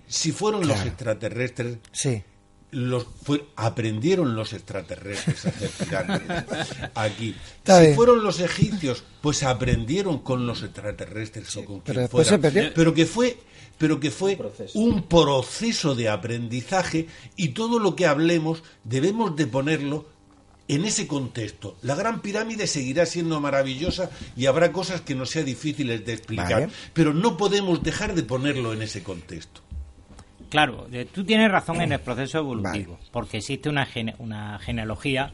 [0.07, 2.23] si fueron los extraterrestres, Sí.
[2.71, 6.43] los fue- aprendieron los extraterrestres a hacer pirámides
[6.95, 7.35] aquí.
[7.57, 7.95] Está si bien.
[7.95, 12.71] fueron los egipcios, pues aprendieron con los extraterrestres o con pero quien después fuera.
[12.73, 13.37] Pero que fue,
[13.77, 14.37] pero que fue
[14.73, 20.07] un proceso de aprendizaje y todo lo que hablemos debemos de ponerlo
[20.69, 21.75] en ese contexto.
[21.81, 26.61] La Gran Pirámide seguirá siendo maravillosa y habrá cosas que nos sea difíciles de explicar,
[26.61, 26.69] Vale.
[26.93, 29.61] pero no podemos dejar de ponerlo en ese contexto.
[30.53, 35.33] Claro, tú tienes razón en el proceso evolutivo, porque existe una, gene- una genealogía,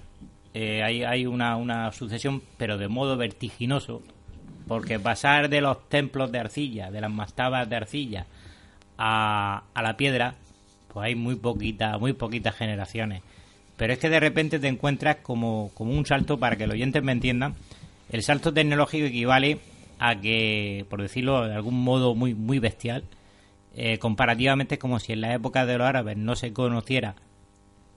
[0.53, 4.01] eh, hay, hay una, una sucesión, pero de modo vertiginoso,
[4.67, 8.25] porque pasar de los templos de arcilla, de las mastabas de arcilla,
[8.97, 10.35] a, a la piedra,
[10.93, 13.21] pues hay muy poquita, muy poquitas generaciones.
[13.77, 17.03] Pero es que de repente te encuentras como, como un salto, para que los oyentes
[17.03, 17.55] me entiendan,
[18.11, 19.59] el salto tecnológico equivale
[19.99, 23.03] a que, por decirlo de algún modo muy, muy bestial,
[23.81, 27.15] eh, comparativamente como si en la época de los árabes no se conociera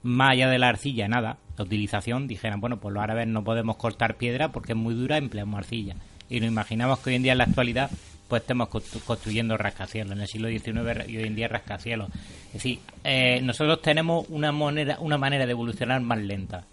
[0.01, 3.75] más allá de la arcilla nada, la utilización, dijeran, bueno, pues los árabes no podemos
[3.75, 5.97] cortar piedra porque es muy dura, empleamos arcilla.
[6.29, 7.91] Y nos imaginamos que hoy en día en la actualidad
[8.29, 10.13] pues estemos construyendo rascacielos.
[10.13, 12.07] En el siglo XIX y hoy en día rascacielos.
[12.47, 16.63] Es decir, eh, nosotros tenemos una manera, una manera de evolucionar más lenta.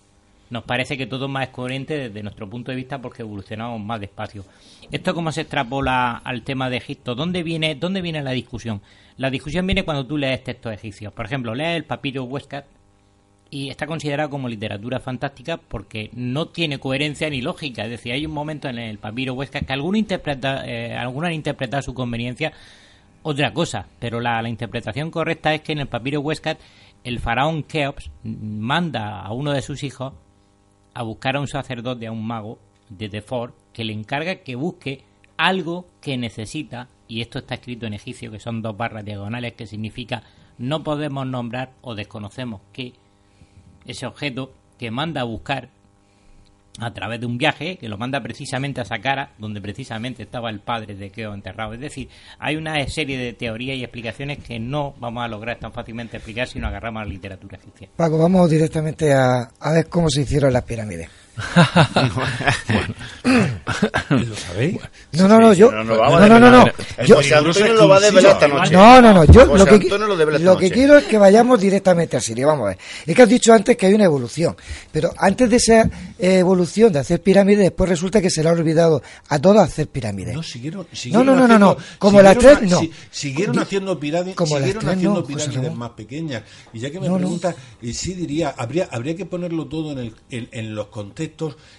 [0.51, 4.01] Nos parece que todo es más coherente desde nuestro punto de vista porque evolucionamos más
[4.01, 4.45] despacio.
[4.91, 7.15] ¿Esto cómo se extrapola al tema de Egipto?
[7.15, 8.83] ¿Dónde viene, dónde viene la discusión?
[9.17, 11.13] La discusión viene cuando tú lees textos egipcios.
[11.13, 12.67] Por ejemplo, lees el papiro Huescat
[13.51, 17.85] y está considerado como literatura fantástica porque no tiene coherencia ni lógica.
[17.85, 21.83] Es decir, hay un momento en el papiro Huesca que algunos, interpreta, eh, han interpretado
[21.83, 22.53] su conveniencia
[23.23, 26.57] otra cosa, pero la, interpretación correcta es que en el papiro Huesca
[27.05, 30.15] el faraón Keops manda a uno de sus hijos
[30.95, 32.59] a buscar a un sacerdote, a un mago
[32.89, 35.05] de Tefor, que le encarga que busque
[35.37, 39.67] algo que necesita, y esto está escrito en egipcio, que son dos barras diagonales, que
[39.67, 40.23] significa
[40.59, 42.93] no podemos nombrar o desconocemos qué
[43.87, 45.71] ese objeto que manda a buscar
[46.79, 50.61] a través de un viaje que lo manda precisamente a Saqqara, donde precisamente estaba el
[50.61, 51.75] padre de Keo enterrado.
[51.75, 55.73] Es decir, hay una serie de teorías y explicaciones que no vamos a lograr tan
[55.73, 57.89] fácilmente explicar si no agarramos a la literatura egipcia.
[57.97, 61.09] Paco, vamos directamente a, a ver cómo se hicieron las pirámides.
[64.11, 64.79] ¿Lo sabéis?
[65.13, 65.71] No, no, no, yo.
[65.71, 66.65] No, No, no, no.
[67.05, 67.21] Yo,
[67.75, 68.73] lo va a develar esta noche.
[68.73, 69.25] no, no, no.
[69.25, 72.47] Yo lo que, lo que quiero es que vayamos directamente a Siria.
[72.47, 72.79] Vamos a ver.
[73.07, 74.57] Es que has dicho antes que hay una evolución.
[74.93, 75.83] Pero antes de esa
[76.19, 79.89] eh, evolución de hacer pirámides, después resulta que se le ha olvidado a todos hacer
[79.89, 80.35] pirámides.
[80.35, 82.81] No, siguieron, No, no, no, no, Como las tres, no.
[82.81, 86.43] si- siguieron haciendo pirámides, como las siguieron tres, haciendo pirámides más pequeñas.
[86.73, 90.49] Y ya que me preguntas, y sí diría, habría, habría que ponerlo todo en, el,
[90.53, 91.30] en los contextos,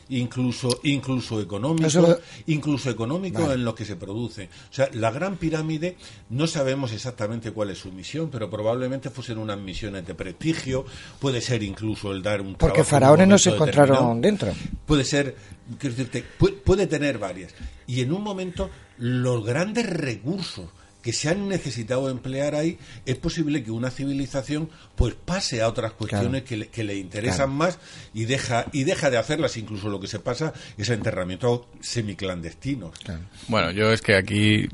[0.09, 3.53] incluso, incluso económicos, lo- incluso económicos Vale.
[3.55, 4.45] en los que se produce.
[4.69, 5.97] O sea, la gran pirámide,
[6.29, 10.85] no sabemos exactamente cuál es su misión, pero probablemente fuesen unas misiones de prestigio,
[11.19, 14.51] puede ser incluso el dar un Porque trabajo faraones no se encontraron dentro.
[14.85, 15.35] Puede ser,
[15.79, 17.53] quiero decirte, puede, puede tener varias.
[17.87, 20.65] Y en un momento, los grandes recursos
[21.01, 25.93] que se han necesitado emplear ahí, es posible que una civilización pues pase a otras
[25.93, 26.45] cuestiones Claro.
[26.45, 27.51] que, le, que le interesan Claro.
[27.53, 27.79] más
[28.13, 29.57] y deja y deja de hacerlas.
[29.57, 32.91] Incluso lo que se pasa es enterramientos semiclandestinos.
[33.47, 34.67] Bueno, yo es que aquí,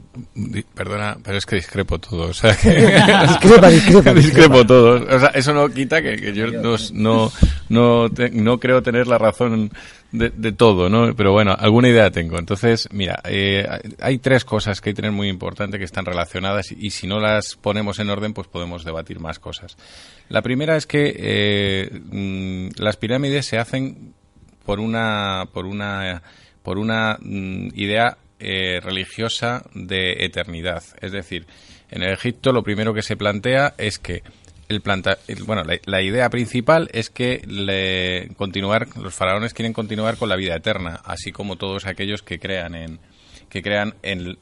[0.74, 2.30] perdona, pero es que discrepo todo.
[2.30, 2.70] O sea, que
[3.28, 5.06] Discrepa, discrepa, discrepo todo.
[5.16, 7.32] O sea, eso no quita que, que yo no, no,
[7.70, 9.72] no, te- no creo tener la razón
[10.12, 11.16] de, de todo, ¿no?
[11.16, 12.40] Pero bueno, alguna idea tengo.
[12.40, 13.68] Entonces, mira, eh,
[14.00, 17.20] hay tres cosas que hay que tener muy importante que están relacionadas y, si no
[17.20, 19.78] las ponemos en orden, pues podemos debatir más cosas.
[20.30, 24.14] La primera es que eh, mm, las pirámides se hacen
[24.66, 26.22] por una por una
[26.62, 31.48] por una mm, idea eh, religiosa de eternidad es decir
[31.90, 34.24] en el Egipto lo primero que se plantea es que
[34.70, 40.18] el planta bueno la, la idea principal es que le, continuar los faraones quieren continuar
[40.18, 43.00] con la vida eterna así como todos aquellos que crean en
[43.50, 44.38] que crean en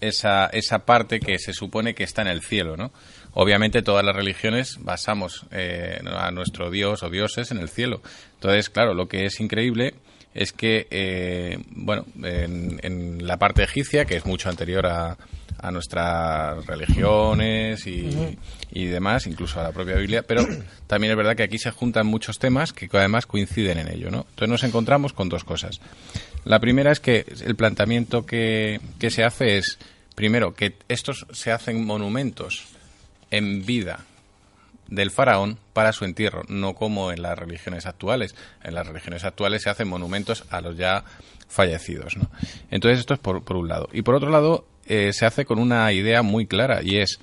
[0.00, 2.92] esa, esa parte que se supone que está en el cielo, ¿no?
[3.32, 8.00] Obviamente todas las religiones basamos eh, a nuestro dios o dioses en el cielo.
[8.34, 9.94] Entonces, claro, lo que es increíble
[10.34, 15.16] es que, eh, bueno, en, en la parte egipcia, que es mucho anterior a,
[15.58, 18.38] a nuestras religiones y,
[18.70, 20.46] y demás, incluso a la propia Biblia, pero
[20.86, 24.26] también es verdad que aquí se juntan muchos temas que además coinciden en ello, ¿no?
[24.30, 25.80] Entonces nos encontramos con dos cosas.
[26.44, 29.78] La primera es que el planteamiento que, que se hace es,
[30.14, 32.66] primero, que estos se hacen monumentos
[33.30, 34.04] en vida
[34.88, 38.34] del faraón para su entierro, no como en las religiones actuales.
[38.62, 41.04] En las religiones actuales se hacen monumentos a los ya
[41.48, 42.16] fallecidos.
[42.16, 42.30] ¿no?
[42.70, 43.88] Entonces esto es por, por un lado.
[43.92, 47.18] Y por otro lado, eh, se hace con una idea muy clara y es,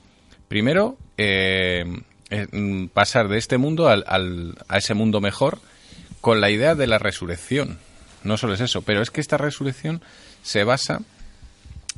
[0.48, 1.84] primero, eh,
[2.30, 2.48] eh,
[2.94, 5.60] pasar de este mundo al, al- a ese mundo mejor
[6.22, 7.77] con la idea de la resurrección.
[8.23, 10.02] No solo es eso, pero es que esta resurrección
[10.41, 11.02] se basa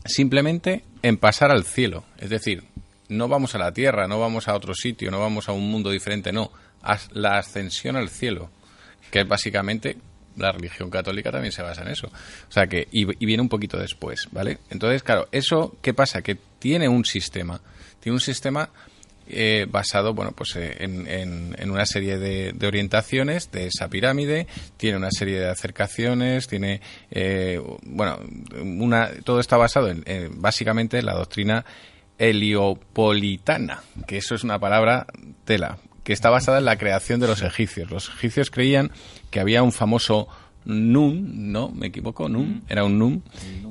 [0.05, 2.03] simplemente en pasar al cielo.
[2.17, 2.63] Es decir,
[3.09, 5.89] no vamos a la tierra, no vamos a otro sitio, no vamos a un mundo
[5.91, 6.51] diferente, no.
[7.13, 8.49] La ascensión al cielo,
[9.11, 9.97] que es básicamente
[10.37, 12.07] la religión católica también se basa en eso.
[12.07, 14.59] O sea que, y, viene un poquito después, ¿vale?
[14.69, 16.21] Entonces, claro, eso, ¿qué pasa?
[16.21, 17.61] Que tiene un sistema.
[17.99, 18.69] Tiene un sistema
[19.27, 23.87] eh, basado bueno pues eh, en, en- en una serie de, de orientaciones de esa
[23.89, 24.45] pirámide
[24.77, 26.79] tiene una serie de acercaciones tiene
[27.09, 28.19] eh, bueno
[28.61, 31.65] una todo está basado en, en, básicamente en la doctrina
[32.19, 35.07] heliopolitana, que eso es una palabra
[35.43, 37.89] tela, que está basada en la creación de los egipcios.
[37.89, 38.91] Los egipcios creían
[39.35, 40.29] que había un famoso
[40.63, 41.67] Nun, ¿no?
[41.69, 42.29] ¿Me equivoco?
[42.29, 43.21] Nun, era un Nun.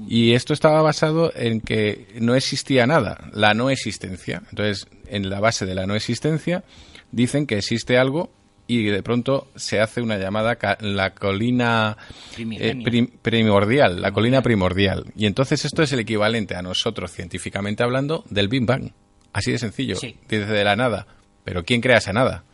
[0.07, 4.43] Y esto estaba basado en que no existía nada, la no existencia.
[4.51, 6.65] Entonces, en la base de la no existencia,
[7.13, 8.31] dicen que existe algo
[8.67, 11.97] y de pronto se hace una llamada la colina
[12.37, 15.07] eh, primordial, la colina primordial.
[15.17, 18.93] Y entonces esto es el equivalente a nosotros, científicamente hablando, del Big Bang.
[19.33, 19.97] Así de sencillo,
[20.29, 21.07] desde la nada.
[21.43, 22.45] Pero ¿quién crea esa nada?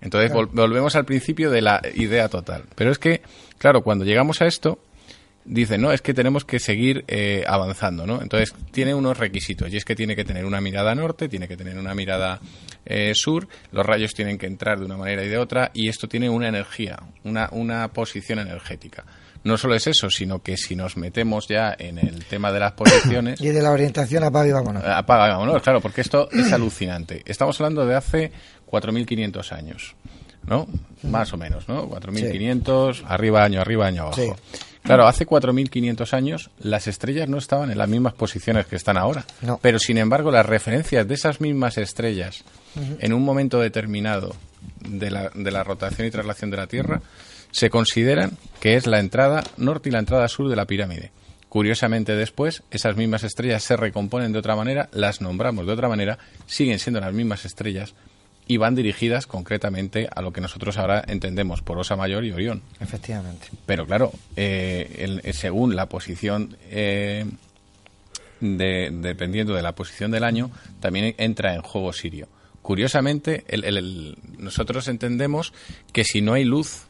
[0.00, 2.64] Entonces volvemos al principio de la idea total.
[2.74, 3.22] Pero es que,
[3.58, 4.78] claro, cuando llegamos a esto,
[5.48, 8.20] dicen, no, es que tenemos que seguir eh, avanzando, ¿no?
[8.22, 11.56] Entonces tiene unos requisitos y es que tiene que tener una mirada norte, tiene que
[11.56, 12.40] tener una mirada
[12.84, 16.06] eh, sur, los rayos tienen que entrar de una manera y de otra y esto
[16.06, 19.04] tiene una energía, una, una posición energética.
[19.44, 22.72] No solo es eso, sino que si nos metemos ya en el tema de las
[22.72, 23.40] posiciones...
[23.40, 24.84] y de la orientación apaga y vámonos.
[24.84, 27.22] Apaga y vámonos, claro, porque esto es alucinante.
[27.24, 28.32] Estamos hablando de hace
[28.70, 29.94] 4.500 años,
[30.46, 30.66] ¿no?
[31.02, 31.88] Más o menos, ¿no?
[31.88, 34.36] 4.500, arriba año, arriba año abajo.
[34.82, 39.24] Claro, hace 4.500 años las estrellas no estaban en las mismas posiciones que están ahora.
[39.60, 42.44] Pero, sin embargo, las referencias de esas mismas estrellas
[43.00, 44.34] en un momento determinado
[44.80, 47.02] de la, de la rotación y traslación de la Tierra
[47.50, 51.10] se consideran que es la entrada norte y la entrada sur de la pirámide.
[51.48, 56.18] Curiosamente después, esas mismas estrellas se recomponen de otra manera, las nombramos de otra manera,
[56.46, 57.94] siguen siendo las mismas estrellas,
[58.48, 62.62] y van dirigidas concretamente a lo que nosotros ahora entendemos por Osa Mayor y Orión.
[62.80, 63.48] Efectivamente.
[63.66, 67.26] Pero claro, eh, eh, según la posición, eh,
[68.40, 70.50] de, dependiendo de la posición del año,
[70.80, 72.26] también entra en juego Sirio.
[72.62, 73.44] Curiosamente,
[74.38, 75.52] nosotros entendemos
[75.92, 76.86] que si no hay luz,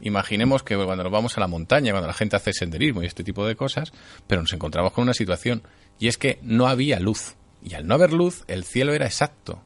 [0.00, 3.24] imaginemos que cuando nos vamos a la montaña, cuando la gente hace senderismo y este
[3.24, 3.92] tipo de cosas,
[4.26, 5.62] pero nos encontramos con una situación,
[5.98, 7.34] y es que no había luz.
[7.62, 9.62] Y al no haber luz, el cielo era exacto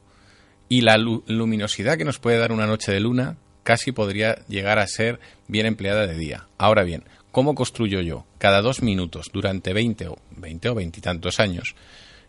[0.68, 4.86] y la luminosidad que nos puede dar una noche de luna casi podría llegar a
[4.86, 6.46] ser bien empleada de día.
[6.56, 8.24] Ahora bien, ¿cómo construyo yo?
[8.38, 11.74] Cada dos minutos, durante 20 o 20 o veintitantos años,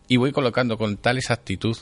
[0.07, 1.77] y voy colocando con tal exactitud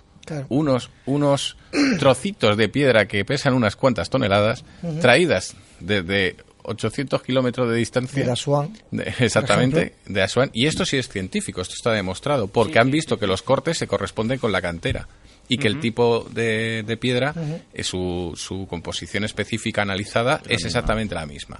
[0.49, 1.57] unos, unos
[1.99, 4.65] trocitos de piedra que pesan unas cuantas toneladas,
[5.01, 8.25] traídas desde 800 kilómetros de distancia.
[8.25, 8.77] De Asuán.
[9.19, 10.49] exactamente, de Asuán.
[10.53, 13.87] Y esto sí es científico, esto está demostrado, porque han visto que los cortes se
[13.87, 15.07] corresponden con la cantera
[15.47, 17.33] y que el tipo de, de piedra,
[17.73, 21.57] eh, su, su, composición específica analizada es exactamente la misma.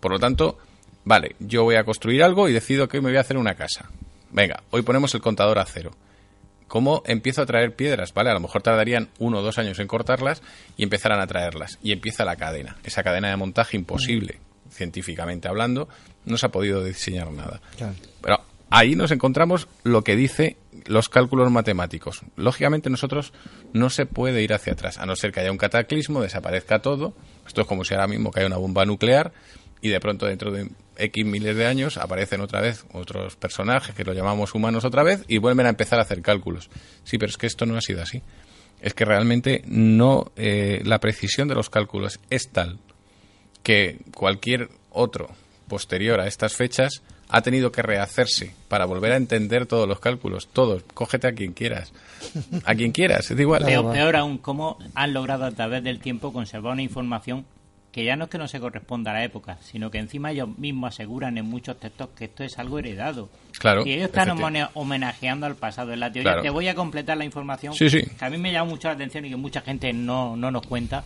[0.00, 0.58] Por lo tanto,
[1.04, 3.90] vale, yo voy a construir algo y decido que me voy a hacer una casa.
[4.30, 5.92] Venga, hoy ponemos el contador a cero.
[6.66, 8.12] ¿Cómo empiezo a traer piedras?
[8.12, 8.30] ¿Vale?
[8.30, 10.42] A lo mejor tardarían uno o dos años en cortarlas
[10.76, 11.78] y empezarán a traerlas.
[11.82, 12.76] Y empieza la cadena.
[12.84, 14.38] Esa cadena de montaje imposible,
[14.70, 15.88] científicamente hablando,
[16.26, 17.62] no se ha podido diseñar nada.
[18.20, 18.40] Pero
[18.70, 22.22] ahí nos encontramos lo que dice los cálculos matemáticos.
[22.36, 23.32] Lógicamente nosotros
[23.72, 27.14] no se puede ir hacia atrás, a no ser que haya un cataclismo, desaparezca todo.
[27.46, 29.32] Esto es como si ahora mismo cae una bomba nuclear
[29.80, 34.04] y de pronto dentro de X miles de años aparecen otra vez otros personajes que
[34.04, 36.70] los llamamos humanos otra vez y vuelven a empezar a hacer cálculos.
[37.04, 38.22] Sí, pero es que esto no ha sido así.
[38.80, 42.78] Es que realmente no eh, la precisión de los cálculos es tal
[43.62, 45.28] que cualquier otro
[45.68, 50.48] posterior a estas fechas ha tenido que rehacerse para volver a entender todos los cálculos,
[50.48, 50.82] todos.
[50.94, 51.92] Cógete a quien quieras.
[52.64, 53.64] A quien quieras, es igual.
[53.64, 57.44] Peor, aún, cómo han logrado a través del tiempo conservar una información
[57.92, 60.56] que ya no es que no se corresponda a la época, sino que encima ellos
[60.58, 63.28] mismos aseguran en muchos textos que esto es algo heredado.
[63.58, 63.84] Claro.
[63.84, 64.30] Y ellos están
[64.74, 65.92] homenajeando al pasado.
[65.92, 68.88] En la teoría te voy a completar la información que a mí me llama mucho
[68.88, 71.04] la atención y que mucha gente no, no nos cuenta,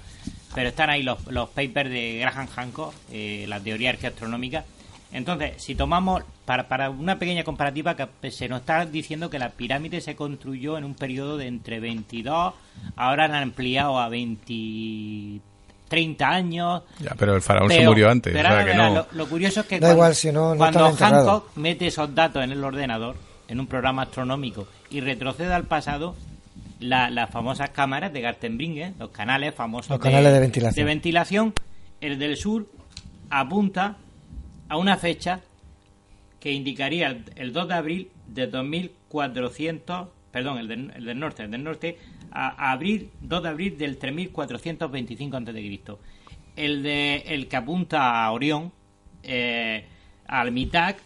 [0.54, 4.64] pero están ahí los, los papers de Graham Hancock, eh, la teoría arqueoastronómica,
[5.12, 9.50] entonces, si tomamos, para, para una pequeña comparativa, que se nos está diciendo que la
[9.50, 12.54] pirámide se construyó en un periodo de entre 22,
[12.96, 15.40] ahora la han ampliado a 20,
[15.88, 16.82] 30 años.
[17.00, 18.34] Ya, pero el faraón se murió antes.
[19.12, 23.16] lo, curioso es que cuando, Hancock mete esos datos en el ordenador,
[23.48, 26.16] en un programa astronómico, y retrocede al pasado,
[26.80, 30.74] las famosas cámaras de Gartenbringer, los canales famosos los canales de, ventilación.
[30.74, 31.54] de ventilación,
[32.00, 32.66] el del sur
[33.28, 33.98] apunta
[34.72, 35.42] a una fecha
[36.40, 41.98] que indicaría el, 2 de abril de 2400, perdón, el, del norte, el del norte,
[42.30, 45.80] a, abril, 2 de abril del 3425 a.C.
[46.56, 48.72] El, de, el que apunta a Orión,
[49.22, 49.84] eh,
[50.26, 50.96] al Mitak,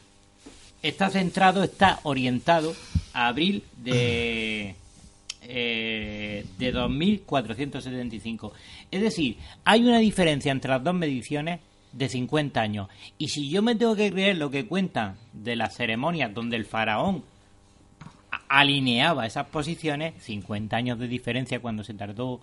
[0.80, 2.72] está centrado, está orientado
[3.14, 4.76] a abril de,
[5.42, 8.52] eh, de 2475.
[8.92, 11.58] Es decir, hay una diferencia entre las dos mediciones
[11.96, 12.88] de 50 años.
[13.18, 16.66] Y si yo me tengo que creer lo que cuentan de las ceremonias donde el
[16.66, 17.24] faraón
[18.48, 22.40] alineaba esas posiciones, 50 años de diferencia cuando se tardó.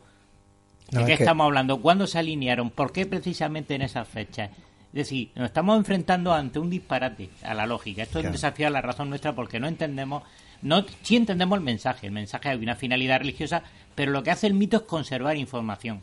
[0.90, 1.82] ¿De qué estamos hablando?
[1.82, 2.70] ¿Cuándo se alinearon?
[2.70, 4.50] ¿Por qué precisamente en esas fechas?
[4.88, 8.04] Es decir, nos estamos enfrentando ante un disparate a la lógica.
[8.04, 10.24] Esto es un desafío a la razón nuestra porque no entendemos,
[10.62, 12.08] no sí entendemos el mensaje.
[12.08, 13.64] El mensaje hay una finalidad religiosa,
[13.96, 16.02] pero lo que hace el mito es conservar información.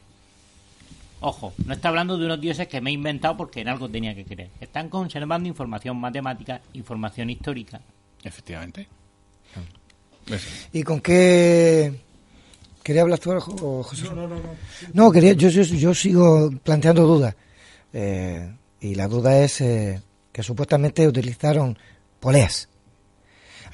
[1.20, 4.14] Ojo, no está hablando de unos dioses que me he inventado porque en algo tenía
[4.14, 4.48] que creer.
[4.58, 7.80] Están conservando información matemática, información histórica.
[8.24, 8.88] Efectivamente.
[10.72, 11.92] ¿Y con qué
[12.82, 14.04] quería hablar tú, José?
[14.04, 14.40] No, no, no.
[14.94, 17.34] No, quería, yo, yo, sigo planteando dudas.
[17.92, 20.00] Eh, y la duda es eh,
[20.32, 21.76] que supuestamente utilizaron
[22.18, 22.66] poleas.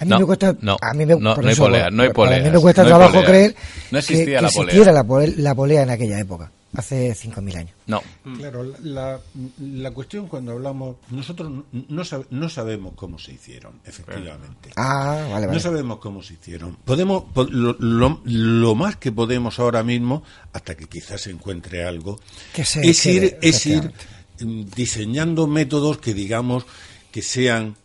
[0.01, 0.57] A mí me cuesta.
[0.61, 2.41] No, a mí me, no, no hay poleas, no hay poleas.
[2.41, 7.57] A mí me cuesta trabajo creer que, existiera la polea en aquella época hace 5.000
[7.57, 7.75] años.
[7.87, 8.03] No.
[8.37, 9.19] Claro, la,
[9.59, 14.71] la, cuestión cuando hablamos, nosotros no, no sabemos cómo se hicieron, efectivamente.
[14.77, 15.59] Ah, vale, vale.
[15.59, 16.77] No sabemos cómo se hicieron.
[16.85, 20.23] Podemos, lo, lo, más que podemos ahora mismo,
[20.53, 22.21] hasta que quizás se encuentre algo,
[22.55, 23.93] es ir, es ir
[24.39, 26.67] diseñando métodos que digamos
[27.11, 27.77] que sean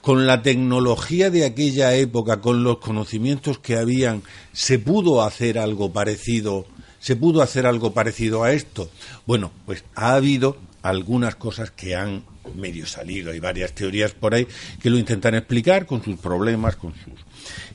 [0.00, 4.22] con la tecnología de aquella época, con los conocimientos que habían,
[4.52, 6.66] se pudo hacer algo parecido
[7.06, 8.90] ¿Se pudo hacer algo parecido a esto?
[9.26, 12.24] Bueno, pues ha habido algunas cosas que han
[12.56, 13.30] medio salido.
[13.30, 14.48] Hay varias teorías por ahí
[14.82, 17.14] que lo intentan explicar con sus problemas, con sus...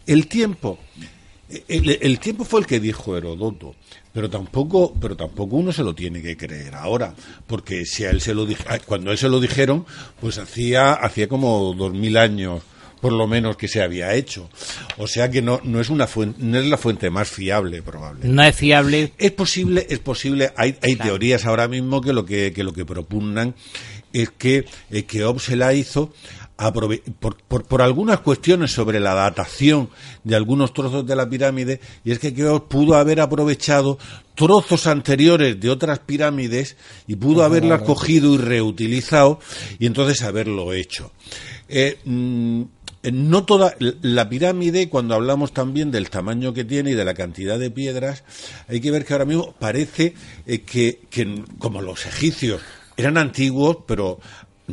[0.06, 0.80] El tiempo,
[1.70, 3.74] el, tiempo fue el que dijo Herodoto,
[4.12, 7.16] pero tampoco, pero tampoco uno se lo tiene que creer ahora,
[7.48, 8.46] porque si a él se lo
[8.86, 9.86] cuando a él se lo dijeron,
[10.20, 12.64] pues hacía hacía como dos mil años
[13.02, 14.50] por lo menos que se había hecho.
[14.98, 18.30] O sea que no, no es una fuente, no es la fuente más fiable probablemente.
[18.30, 19.12] No es fiable.
[19.18, 22.86] Es posible, es posible, hay, hay teorías ahora mismo que lo que, que lo que
[22.86, 23.56] propugnan
[24.14, 26.14] es que, eh, que se la hizo
[26.70, 27.02] por,
[27.48, 29.90] por, por, algunas cuestiones sobre la datación
[30.24, 33.98] de algunos trozos de la pirámide, y es que Keops pudo haber aprovechado
[34.36, 39.40] trozos anteriores de otras pirámides y pudo haberlas cogido y reutilizado
[39.80, 41.12] y entonces haberlo hecho.
[41.68, 42.64] Eh, mm,
[43.04, 47.58] no toda la pirámide, cuando hablamos también del tamaño que tiene y de la cantidad
[47.58, 48.24] de piedras,
[48.68, 50.14] hay que ver que ahora mismo parece
[50.46, 52.62] eh, que, que, como los egipcios
[52.98, 54.20] eran antiguos, pero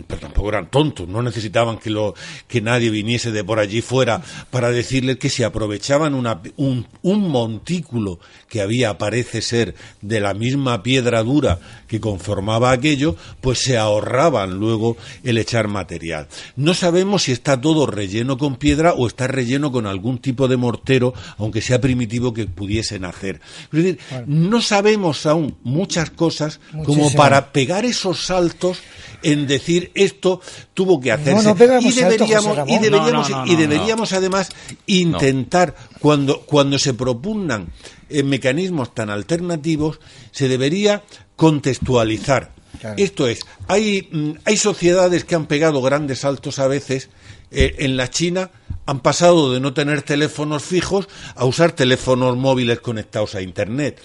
[0.07, 2.15] pero tampoco eran tontos, no necesitaban que, lo,
[2.47, 7.29] que nadie viniese de por allí fuera para decirles que si aprovechaban una, un, un,
[7.31, 13.79] montículo que había, parece ser, de la misma piedra dura que conformaba aquello, pues se
[13.79, 16.29] ahorraban luego el echar material.
[16.57, 20.57] No sabemos si está todo relleno con piedra o está relleno con algún tipo de
[20.57, 23.41] mortero, aunque sea primitivo que pudiesen hacer.
[23.73, 28.79] Es decir, no sabemos aún muchas cosas como para pegar esos saltos
[29.23, 30.41] en decir esto
[30.75, 31.51] tuvo que hacerse.
[31.81, 34.51] y deberíamos, y deberíamos, y deberíamos además
[34.87, 37.69] intentar, cuando, cuando se propugnan
[38.09, 40.01] eh, mecanismos tan alternativos,
[40.31, 41.03] se debería
[41.37, 42.53] contextualizar.
[42.97, 47.09] Esto es, hay, mm, hay sociedades que han pegado grandes saltos a veces.
[47.51, 48.51] Eh, en la China
[48.89, 54.01] han pasado de no tener teléfonos fijos a usar teléfonos móviles conectados a Internet.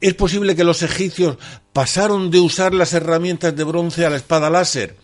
[0.00, 1.36] Es posible que los egipcios
[1.72, 4.94] pasaron de usar las herramientas de bronce a la espada láser.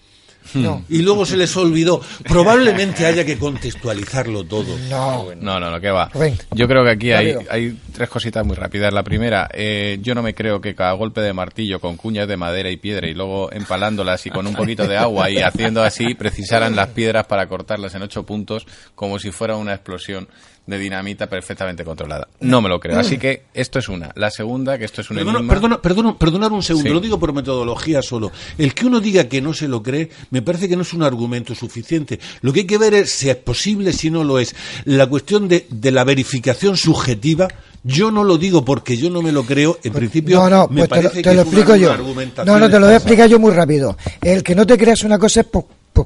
[0.55, 0.85] Hmm.
[0.89, 2.01] Y luego se les olvidó.
[2.25, 4.77] Probablemente haya que contextualizarlo todo.
[4.89, 6.11] No, no, no, que va.
[6.53, 8.93] Yo creo que aquí hay, hay tres cositas muy rápidas.
[8.93, 12.37] La primera, eh, yo no me creo que cada golpe de martillo con cuñas de
[12.37, 16.15] madera y piedra y luego empalándolas y con un poquito de agua y haciendo así
[16.15, 20.29] precisaran las piedras para cortarlas en ocho puntos como si fuera una explosión
[20.67, 22.29] de dinamita perfectamente controlada.
[22.41, 22.99] No me lo creo.
[22.99, 24.11] Así que esto es una.
[24.17, 28.03] La segunda, que esto es un perdona, perdona, perdonar un segundo, lo digo por metodología
[28.03, 28.33] solo.
[28.59, 31.03] El que uno diga que no se lo cree, me parece que no es un
[31.03, 32.19] argumento suficiente.
[32.41, 34.55] Lo que hay que ver es si es posible, si no lo es.
[34.85, 37.49] La cuestión de, de la verificación subjetiva
[37.87, 39.79] yo no lo digo porque yo no me lo creo.
[39.85, 41.97] En principio, no, no, me pues parece te lo, explico yo.
[42.45, 43.97] No, no, te lo voy a explicar yo muy rápido.
[44.21, 45.65] El que no te creas una cosa es pues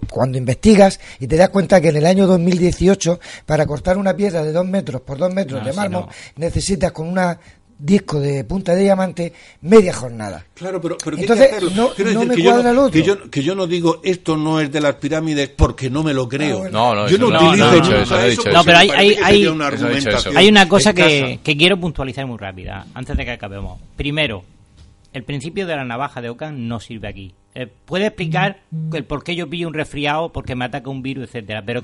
[0.08, 4.44] cuando investigas y te das cuenta que en el año 2018, para cortar una piedra
[4.44, 7.38] de dos metros por dos metros de mármol, necesitas con una
[7.80, 9.32] disco de punta de diamante
[9.62, 10.44] media jornada.
[10.54, 14.00] Claro, pero, pero Entonces, no, me que cuadra yo, que yo, que yo no digo
[14.04, 16.64] esto no es de las pirámides porque no me lo creo.
[16.64, 19.46] Ah, no, no, yo no, utilizo eso, No, pero hay, hay, hay,
[20.36, 23.80] hay una cosa que, que quiero puntualizar muy rápida, antes de que acabemos.
[23.96, 24.44] Primero,
[25.12, 27.34] el principio de la navaja de Ocan no sirve aquí.
[27.52, 28.60] Eh, puede explicar
[28.92, 31.82] el por qué yo pillo un resfriado, porque me ataca un virus, etcétera, pero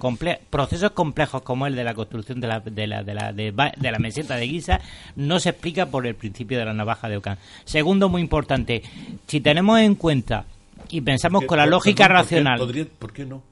[0.49, 3.99] procesos complejos como el de la construcción de la, de la, de la, de, la
[3.99, 4.81] meseta de Guisa
[5.17, 7.39] no se explica por el principio de la navaja de Ocán.
[7.65, 8.85] Segundo, muy importante,
[9.27, 10.45] si tenemos en cuenta
[10.89, 12.61] y pensamos con la lógica racional...
[13.01, 13.43] ¿por qué, no?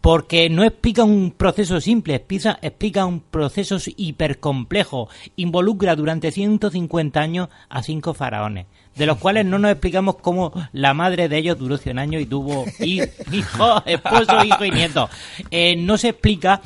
[0.00, 7.48] porque no explica un proceso simple, explica, explica un proceso hipercomplejo, involucra durante 150 años
[7.68, 11.76] a cinco faraones de los cuales no nos explicamos cómo la madre de ellos duró
[11.76, 15.08] 100 años y tuvo hijo, esposo, hijo y nieto.
[15.50, 16.60] Eh, no se explica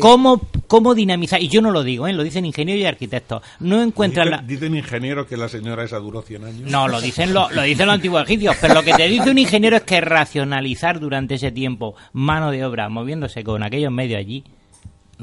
[0.00, 2.12] cómo, cómo dinamizar, y yo no lo digo, ¿eh?
[2.12, 3.42] lo dicen ingenieros y arquitectos.
[3.60, 4.46] No encuentran ¿Dicen, la...
[4.46, 6.70] ¿Dicen ingenieros que la señora esa duró 100 años?
[6.70, 9.38] No, lo dicen, lo, lo dicen los antiguos egipcios, pero lo que te dice un
[9.38, 14.44] ingeniero es que racionalizar durante ese tiempo mano de obra moviéndose con aquellos medios allí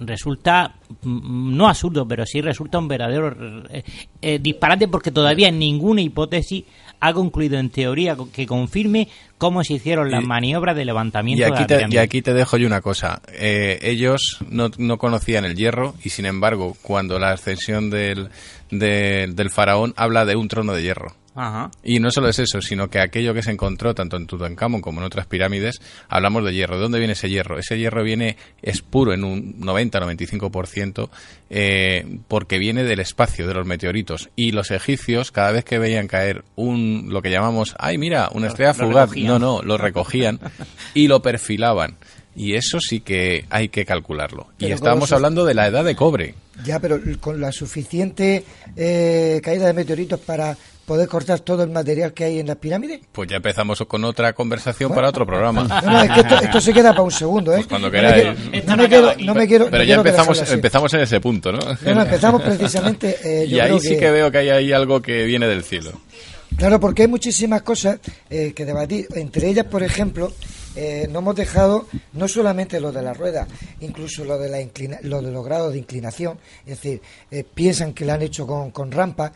[0.05, 3.35] resulta mm, no absurdo, pero sí resulta un verdadero
[3.69, 3.83] eh,
[4.21, 6.63] eh, disparate porque todavía ninguna hipótesis
[6.99, 9.07] ha concluido en teoría que confirme
[9.37, 12.33] cómo se hicieron las maniobras de levantamiento y aquí de la te, Y aquí te
[12.33, 13.21] dejo yo una cosa.
[13.33, 18.29] Eh, ellos no, no, conocían el hierro y, sin embargo, cuando la ascensión del,
[18.69, 21.15] del faraón habla de un trono de hierro.
[21.83, 24.99] Y no solo es eso, sino que aquello que se encontró tanto en Tutankamón como
[24.99, 26.75] en otras pirámides, hablamos de hierro.
[26.75, 27.57] ¿De dónde viene ese hierro?
[27.57, 31.09] Ese hierro viene, es puro en un 90-95%,
[31.49, 34.29] eh, porque viene del espacio, de los meteoritos.
[34.35, 38.47] Y los egipcios, cada vez que veían caer un, lo que llamamos, ay, mira, una
[38.47, 40.39] estrella fugaz, no, no, lo recogían
[40.93, 41.97] y lo perfilaban.
[42.35, 44.47] Y eso sí que hay que calcularlo.
[44.59, 46.35] y estábamos hablando de la edad de cobre.
[46.63, 48.43] Ya, pero con la suficiente
[48.75, 50.57] eh, caída de meteoritos para
[50.89, 53.01] poder cortar todo el material que hay en las pirámides?
[53.11, 55.61] Pues ya empezamos con otra conversación para otro programa.
[55.65, 57.57] No, no, es que esto, se queda para un segundo, ¿eh?
[57.57, 58.35] Pues cuando queráis.
[58.65, 61.59] No me quiero, no me quiero, Pero ya empezamos, empezamos en ese punto, ¿no?
[61.59, 63.17] No, empezamos precisamente...
[63.23, 64.09] Eh, y ahí sí que...
[64.09, 65.91] veo que hay ahí algo que viene del cielo.
[66.57, 67.99] Claro, porque hay muchísimas cosas
[68.31, 69.07] eh, que debatir.
[69.13, 70.33] Entre ellas, por ejemplo,
[70.75, 73.47] eh, no hemos dejado no solamente lo de la rueda,
[73.79, 74.59] incluso lo de, la
[75.03, 76.37] lo de los grados de inclinación.
[76.65, 77.01] Es decir,
[77.31, 79.31] eh, piensan que lo han hecho con, con rampas.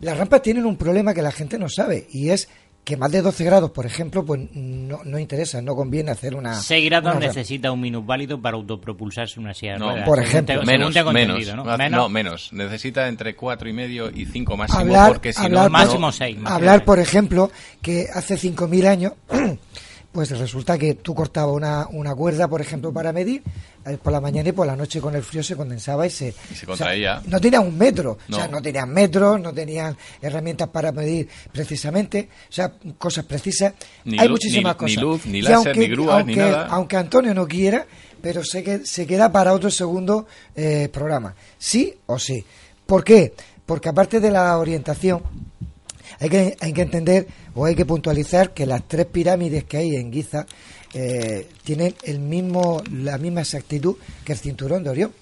[0.00, 2.48] Las rampas tienen un problema que la gente no sabe y es
[2.88, 6.54] que más de 12 grados, por ejemplo, pues no, no interesa, no conviene hacer una...
[6.54, 10.62] 6 grados necesita un válido para autopropulsarse una silla de no, Por ejemplo.
[10.62, 11.76] menos, menos, ¿no?
[11.90, 12.08] ¿no?
[12.08, 12.50] menos.
[12.54, 15.68] Necesita entre 4 y medio y 5 máximo, hablar, porque si no...
[15.68, 16.38] Máximo 6.
[16.46, 17.50] Hablar, por ejemplo,
[17.82, 19.12] que hace 5.000 años
[20.18, 23.40] pues resulta que tú cortabas una, una cuerda, por ejemplo, para medir,
[23.86, 26.34] eh, por la mañana y por la noche con el frío se condensaba y se,
[26.52, 27.22] se contraía.
[27.26, 32.30] no tenían un metro, o sea, no tenían metros, no tenían herramientas para medir precisamente,
[32.48, 33.74] o sea, cosas precisas.
[34.18, 34.96] Hay muchísimas cosas.
[34.96, 36.66] Ni luz, ni láser, ni grúas, ni nada.
[36.66, 37.86] Aunque Antonio no quiera,
[38.20, 40.26] pero sé que se queda para otro segundo
[40.56, 41.32] eh, programa.
[41.58, 42.44] Sí o sí.
[42.86, 43.34] ¿Por qué?
[43.64, 45.22] Porque aparte de la orientación,
[46.20, 49.96] hay que, hay que entender o hay que puntualizar que las tres pirámides que hay
[49.96, 50.46] en Giza
[50.94, 55.12] eh, tienen el mismo, la misma exactitud que el cinturón de Orión.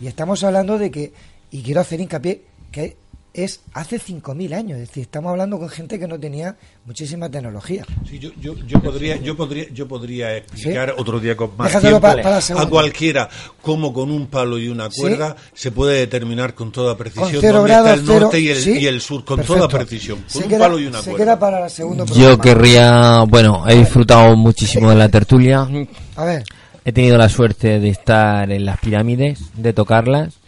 [0.00, 1.12] Y estamos hablando de que,
[1.50, 2.96] y quiero hacer hincapié, que
[3.32, 7.86] es hace 5.000 años, es decir, estamos hablando con gente que no tenía muchísima tecnología.
[8.08, 12.06] Sí, yo, yo, yo podría yo podría yo podría explicar otro día con más tiempo
[12.06, 13.28] a cualquiera
[13.62, 17.94] cómo con un palo y una cuerda se puede determinar con toda precisión dónde está
[17.94, 21.00] el norte y, el, y, el, sur con toda precisión, con un palo y una
[21.00, 25.68] se Queda para la segunda yo querría, bueno, he disfrutado muchísimo de la tertulia.
[26.16, 26.44] A ver.
[26.84, 30.39] He tenido la suerte de estar en las pirámides, de tocarlas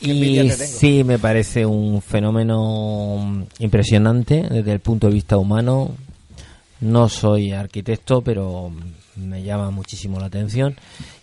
[0.00, 5.90] y sí, me parece un fenómeno impresionante desde el punto de vista humano.
[6.80, 8.72] No soy arquitecto, pero
[9.16, 10.76] me llama muchísimo la atención.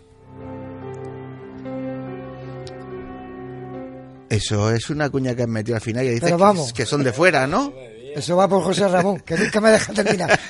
[4.30, 6.74] Eso es una cuña que has metido al final y dices Pero vamos.
[6.74, 7.74] que, que son de fuera, ¿no?
[8.18, 10.40] Eso va por José Ramón, que nunca me deja terminar.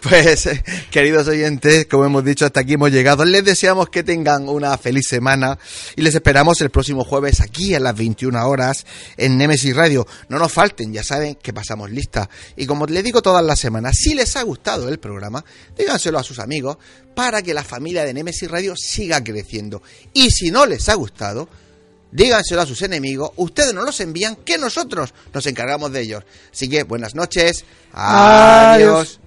[0.00, 3.24] Pues, eh, queridos oyentes, como hemos dicho, hasta aquí hemos llegado.
[3.24, 5.58] Les deseamos que tengan una feliz semana
[5.94, 8.86] y les esperamos el próximo jueves aquí a las 21 horas
[9.16, 10.06] en Nemesis Radio.
[10.28, 12.30] No nos falten, ya saben que pasamos lista.
[12.56, 15.44] Y como les digo todas las semanas, si les ha gustado el programa,
[15.76, 16.78] díganselo a sus amigos
[17.14, 19.82] para que la familia de Nemesis Radio siga creciendo.
[20.12, 21.48] Y si no les ha gustado,
[22.12, 26.24] díganselo a sus enemigos, ustedes nos los envían, que nosotros nos encargamos de ellos.
[26.52, 29.18] Así que buenas noches, adiós.
[29.18, 29.20] Adiós.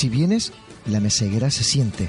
[0.00, 0.50] Si vienes,
[0.86, 2.08] la meseguera se siente.